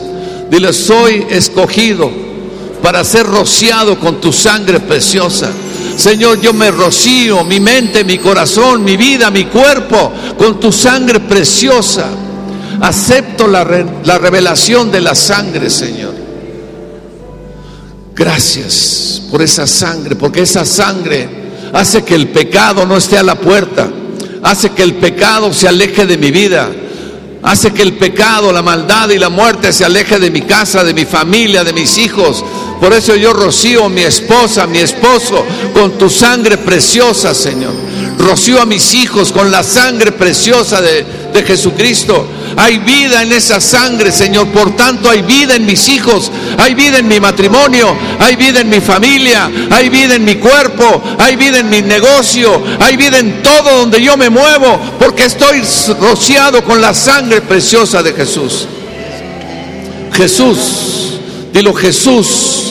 Dile, 0.49 0.71
soy 0.71 1.25
escogido 1.29 2.09
para 2.81 3.03
ser 3.03 3.25
rociado 3.25 3.99
con 3.99 4.21
tu 4.21 4.31
sangre 4.31 4.79
preciosa. 4.79 5.51
Señor, 5.97 6.39
yo 6.39 6.53
me 6.53 6.71
rocío 6.71 7.43
mi 7.43 7.59
mente, 7.59 8.05
mi 8.05 8.17
corazón, 8.17 8.81
mi 8.81 8.95
vida, 8.95 9.29
mi 9.29 9.43
cuerpo 9.43 10.13
con 10.37 10.57
tu 10.57 10.71
sangre 10.71 11.19
preciosa. 11.19 12.30
Acepto 12.79 13.47
la, 13.47 13.65
la 14.03 14.17
revelación 14.17 14.91
de 14.91 15.01
la 15.01 15.15
sangre, 15.15 15.69
Señor. 15.69 16.13
Gracias 18.15 19.21
por 19.29 19.41
esa 19.41 19.65
sangre, 19.67 20.15
porque 20.15 20.41
esa 20.41 20.65
sangre 20.65 21.27
hace 21.73 22.03
que 22.03 22.15
el 22.15 22.29
pecado 22.29 22.85
no 22.85 22.97
esté 22.97 23.17
a 23.17 23.23
la 23.23 23.35
puerta, 23.35 23.89
hace 24.43 24.71
que 24.71 24.83
el 24.83 24.95
pecado 24.95 25.53
se 25.53 25.67
aleje 25.67 26.05
de 26.05 26.17
mi 26.17 26.31
vida, 26.31 26.69
hace 27.43 27.71
que 27.71 27.81
el 27.81 27.93
pecado, 27.93 28.51
la 28.51 28.61
maldad 28.61 29.09
y 29.09 29.17
la 29.17 29.29
muerte 29.29 29.71
se 29.71 29.85
aleje 29.85 30.19
de 30.19 30.29
mi 30.29 30.41
casa, 30.41 30.83
de 30.83 30.93
mi 30.93 31.05
familia, 31.05 31.63
de 31.63 31.73
mis 31.73 31.97
hijos, 31.97 32.43
por 32.81 32.93
eso 32.93 33.15
yo 33.15 33.31
rocío 33.31 33.85
a 33.85 33.89
mi 33.89 34.01
esposa, 34.01 34.63
a 34.63 34.67
mi 34.67 34.79
esposo, 34.79 35.45
con 35.71 35.99
tu 35.99 36.09
sangre 36.09 36.57
preciosa, 36.57 37.35
Señor. 37.35 37.73
Rocío 38.17 38.59
a 38.59 38.65
mis 38.65 38.95
hijos 38.95 39.31
con 39.31 39.51
la 39.51 39.61
sangre 39.61 40.11
preciosa 40.11 40.81
de, 40.81 41.05
de 41.33 41.43
Jesucristo. 41.43 42.27
Hay 42.57 42.79
vida 42.79 43.23
en 43.23 43.31
esa 43.31 43.59
sangre, 43.59 44.11
Señor. 44.11 44.47
Por 44.47 44.75
tanto, 44.75 45.09
hay 45.09 45.21
vida 45.21 45.55
en 45.55 45.65
mis 45.65 45.87
hijos, 45.89 46.31
hay 46.57 46.73
vida 46.73 46.99
en 46.99 47.07
mi 47.07 47.19
matrimonio, 47.19 47.95
hay 48.19 48.35
vida 48.35 48.61
en 48.61 48.69
mi 48.69 48.81
familia, 48.81 49.49
hay 49.69 49.89
vida 49.89 50.15
en 50.15 50.25
mi 50.25 50.35
cuerpo, 50.35 51.01
hay 51.17 51.35
vida 51.35 51.59
en 51.59 51.69
mi 51.69 51.81
negocio, 51.81 52.61
hay 52.79 52.97
vida 52.97 53.19
en 53.19 53.41
todo 53.41 53.79
donde 53.79 54.01
yo 54.01 54.17
me 54.17 54.29
muevo, 54.29 54.79
porque 54.99 55.25
estoy 55.25 55.61
rociado 55.99 56.63
con 56.63 56.81
la 56.81 56.93
sangre 56.93 57.41
preciosa 57.41 58.03
de 58.03 58.13
Jesús. 58.13 58.67
Jesús, 60.13 61.19
dilo 61.53 61.73
Jesús 61.73 62.61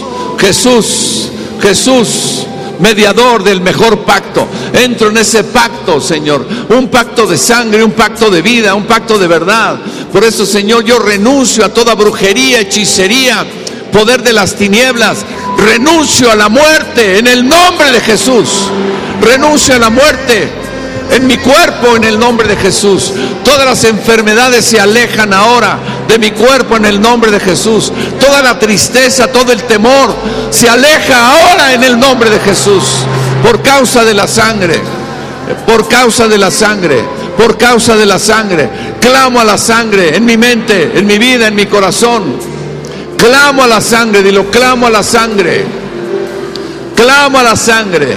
Jesús, 0.41 1.29
Jesús, 1.61 2.47
mediador 2.81 3.43
del 3.43 3.61
mejor 3.61 4.01
pacto. 4.01 4.49
Entro 4.73 5.09
en 5.09 5.19
ese 5.19 5.45
pacto, 5.45 6.01
Señor. 6.01 6.47
Un 6.71 6.89
pacto 6.89 7.27
de 7.27 7.39
sangre, 7.39 7.85
un 7.85 7.93
pacto 7.93 8.31
de 8.31 8.43
vida, 8.43 8.75
un 8.75 8.85
pacto 8.85 9.19
de 9.19 9.27
verdad. 9.27 9.79
Por 10.13 10.25
eso, 10.25 10.45
Señor, 10.45 10.85
yo 10.85 10.99
renuncio 10.99 11.65
a 11.65 11.69
toda 11.69 11.95
brujería, 11.95 12.61
hechicería, 12.61 13.47
poder 13.93 14.23
de 14.23 14.33
las 14.33 14.55
tinieblas. 14.55 15.19
Renuncio 15.57 16.31
a 16.31 16.37
la 16.37 16.49
muerte 16.49 17.19
en 17.19 17.27
el 17.27 17.47
nombre 17.47 17.93
de 17.93 18.01
Jesús. 18.01 18.49
Renuncio 19.21 19.75
a 19.75 19.79
la 19.79 19.91
muerte 19.91 20.60
en 21.13 21.27
mi 21.27 21.37
cuerpo 21.39 21.97
en 21.97 22.05
el 22.05 22.19
nombre 22.19 22.49
de 22.49 22.57
Jesús. 22.57 23.13
Todas 23.45 23.65
las 23.65 23.85
enfermedades 23.85 24.65
se 24.65 24.81
alejan 24.81 25.33
ahora 25.33 25.79
de 26.09 26.19
mi 26.19 26.31
cuerpo 26.31 26.77
en 26.77 26.85
el 26.85 27.01
nombre 27.01 27.31
de 27.31 27.41
Jesús. 27.41 27.93
Toda 28.21 28.43
la 28.43 28.59
tristeza, 28.59 29.29
todo 29.29 29.53
el 29.53 29.63
temor 29.65 30.15
se 30.51 30.69
aleja 30.69 31.33
ahora 31.33 31.73
en 31.75 31.85
el 31.85 31.99
nombre 31.99 32.31
de 32.31 32.41
Jesús. 32.41 32.85
Por 33.43 33.63
causa 33.63 34.05
de 34.05 34.15
la 34.15 34.27
sangre. 34.27 34.81
Por 35.67 35.89
causa 35.89 36.29
de 36.29 36.39
la 36.39 36.51
sangre. 36.51 37.05
Por 37.37 37.57
causa 37.59 37.97
de 37.97 38.07
la 38.07 38.19
sangre. 38.19 38.69
Clamo 39.01 39.41
a 39.41 39.45
la 39.45 39.59
sangre 39.59 40.17
en 40.17 40.25
mi 40.25 40.37
mente, 40.37 40.93
en 40.95 41.07
mi 41.07 41.19
vida, 41.19 41.49
en 41.49 41.55
mi 41.55 41.67
corazón. 41.67 42.37
Clamo 43.17 43.63
a 43.63 43.67
la 43.67 43.81
sangre, 43.81 44.23
dilo, 44.23 44.51
clamo 44.51 44.87
a 44.87 44.91
la 44.91 45.03
sangre. 45.03 45.65
Clamo 46.95 47.39
a 47.39 47.43
la 47.43 47.57
sangre. 47.57 48.17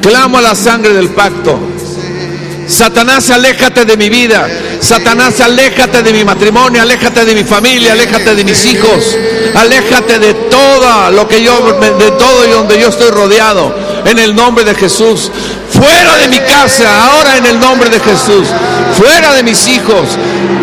Clamo 0.00 0.38
a 0.38 0.40
la 0.40 0.54
sangre 0.54 0.92
del 0.92 1.10
pacto. 1.10 1.58
Satanás, 2.70 3.28
aléjate 3.30 3.84
de 3.84 3.96
mi 3.96 4.08
vida. 4.08 4.48
Satanás, 4.80 5.40
aléjate 5.40 6.02
de 6.02 6.12
mi 6.12 6.24
matrimonio, 6.24 6.80
aléjate 6.80 7.24
de 7.24 7.34
mi 7.34 7.42
familia, 7.44 7.92
aléjate 7.92 8.34
de 8.34 8.44
mis 8.44 8.64
hijos, 8.64 9.16
aléjate 9.54 10.18
de 10.20 10.34
todo 10.34 11.10
lo 11.10 11.26
que 11.26 11.42
yo, 11.42 11.60
de 11.80 12.10
todo 12.12 12.46
y 12.46 12.50
donde 12.50 12.80
yo 12.80 12.88
estoy 12.88 13.10
rodeado. 13.10 13.74
En 14.04 14.18
el 14.18 14.34
nombre 14.34 14.64
de 14.64 14.74
Jesús. 14.74 15.30
Fuera 15.80 16.16
de 16.18 16.28
mi 16.28 16.38
casa, 16.40 17.06
ahora 17.06 17.38
en 17.38 17.46
el 17.46 17.58
nombre 17.58 17.88
de 17.88 17.98
Jesús. 18.00 18.48
Fuera 18.98 19.32
de 19.32 19.42
mis 19.42 19.66
hijos, 19.66 20.10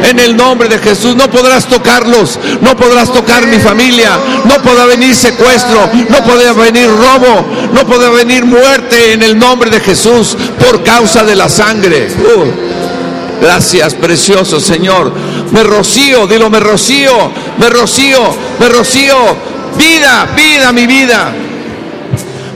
en 0.07 0.19
el 0.19 0.37
nombre 0.37 0.69
de 0.69 0.77
Jesús. 0.77 1.15
No 1.15 1.27
podrás 1.31 1.65
tocarlos, 1.65 2.37
no 2.61 2.75
podrás 2.75 3.11
tocar 3.11 3.47
mi 3.47 3.57
familia, 3.57 4.11
no 4.45 4.61
podrá 4.61 4.85
venir 4.85 5.15
secuestro, 5.15 5.89
no 6.09 6.23
podrá 6.23 6.53
venir 6.53 6.87
robo, 6.87 7.45
no 7.73 7.87
podrá 7.87 8.09
venir 8.09 8.45
muerte 8.45 9.13
en 9.13 9.23
el 9.23 9.39
nombre 9.39 9.71
de 9.71 9.79
Jesús 9.79 10.37
por 10.59 10.83
causa 10.83 11.23
de 11.23 11.35
la 11.35 11.49
sangre. 11.49 12.09
Gracias, 13.41 13.95
precioso 13.95 14.59
Señor. 14.59 15.11
Me 15.51 15.63
rocío, 15.63 16.27
dilo, 16.27 16.49
me 16.49 16.59
rocío, 16.59 17.31
me 17.57 17.69
rocío, 17.69 18.19
me 18.59 18.69
rocío. 18.69 19.15
Vida, 19.77 20.27
vida, 20.35 20.71
mi 20.71 20.85
vida. 20.85 21.33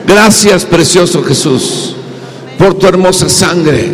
Gracias, 0.05 0.65
precioso 0.65 1.23
Jesús, 1.23 1.95
por 2.61 2.75
tu 2.75 2.85
hermosa 2.85 3.27
sangre, 3.27 3.89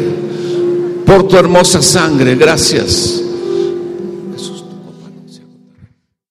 por 1.05 1.25
tu 1.25 1.37
hermosa 1.37 1.81
sangre. 1.81 2.35
Gracias. 2.35 3.23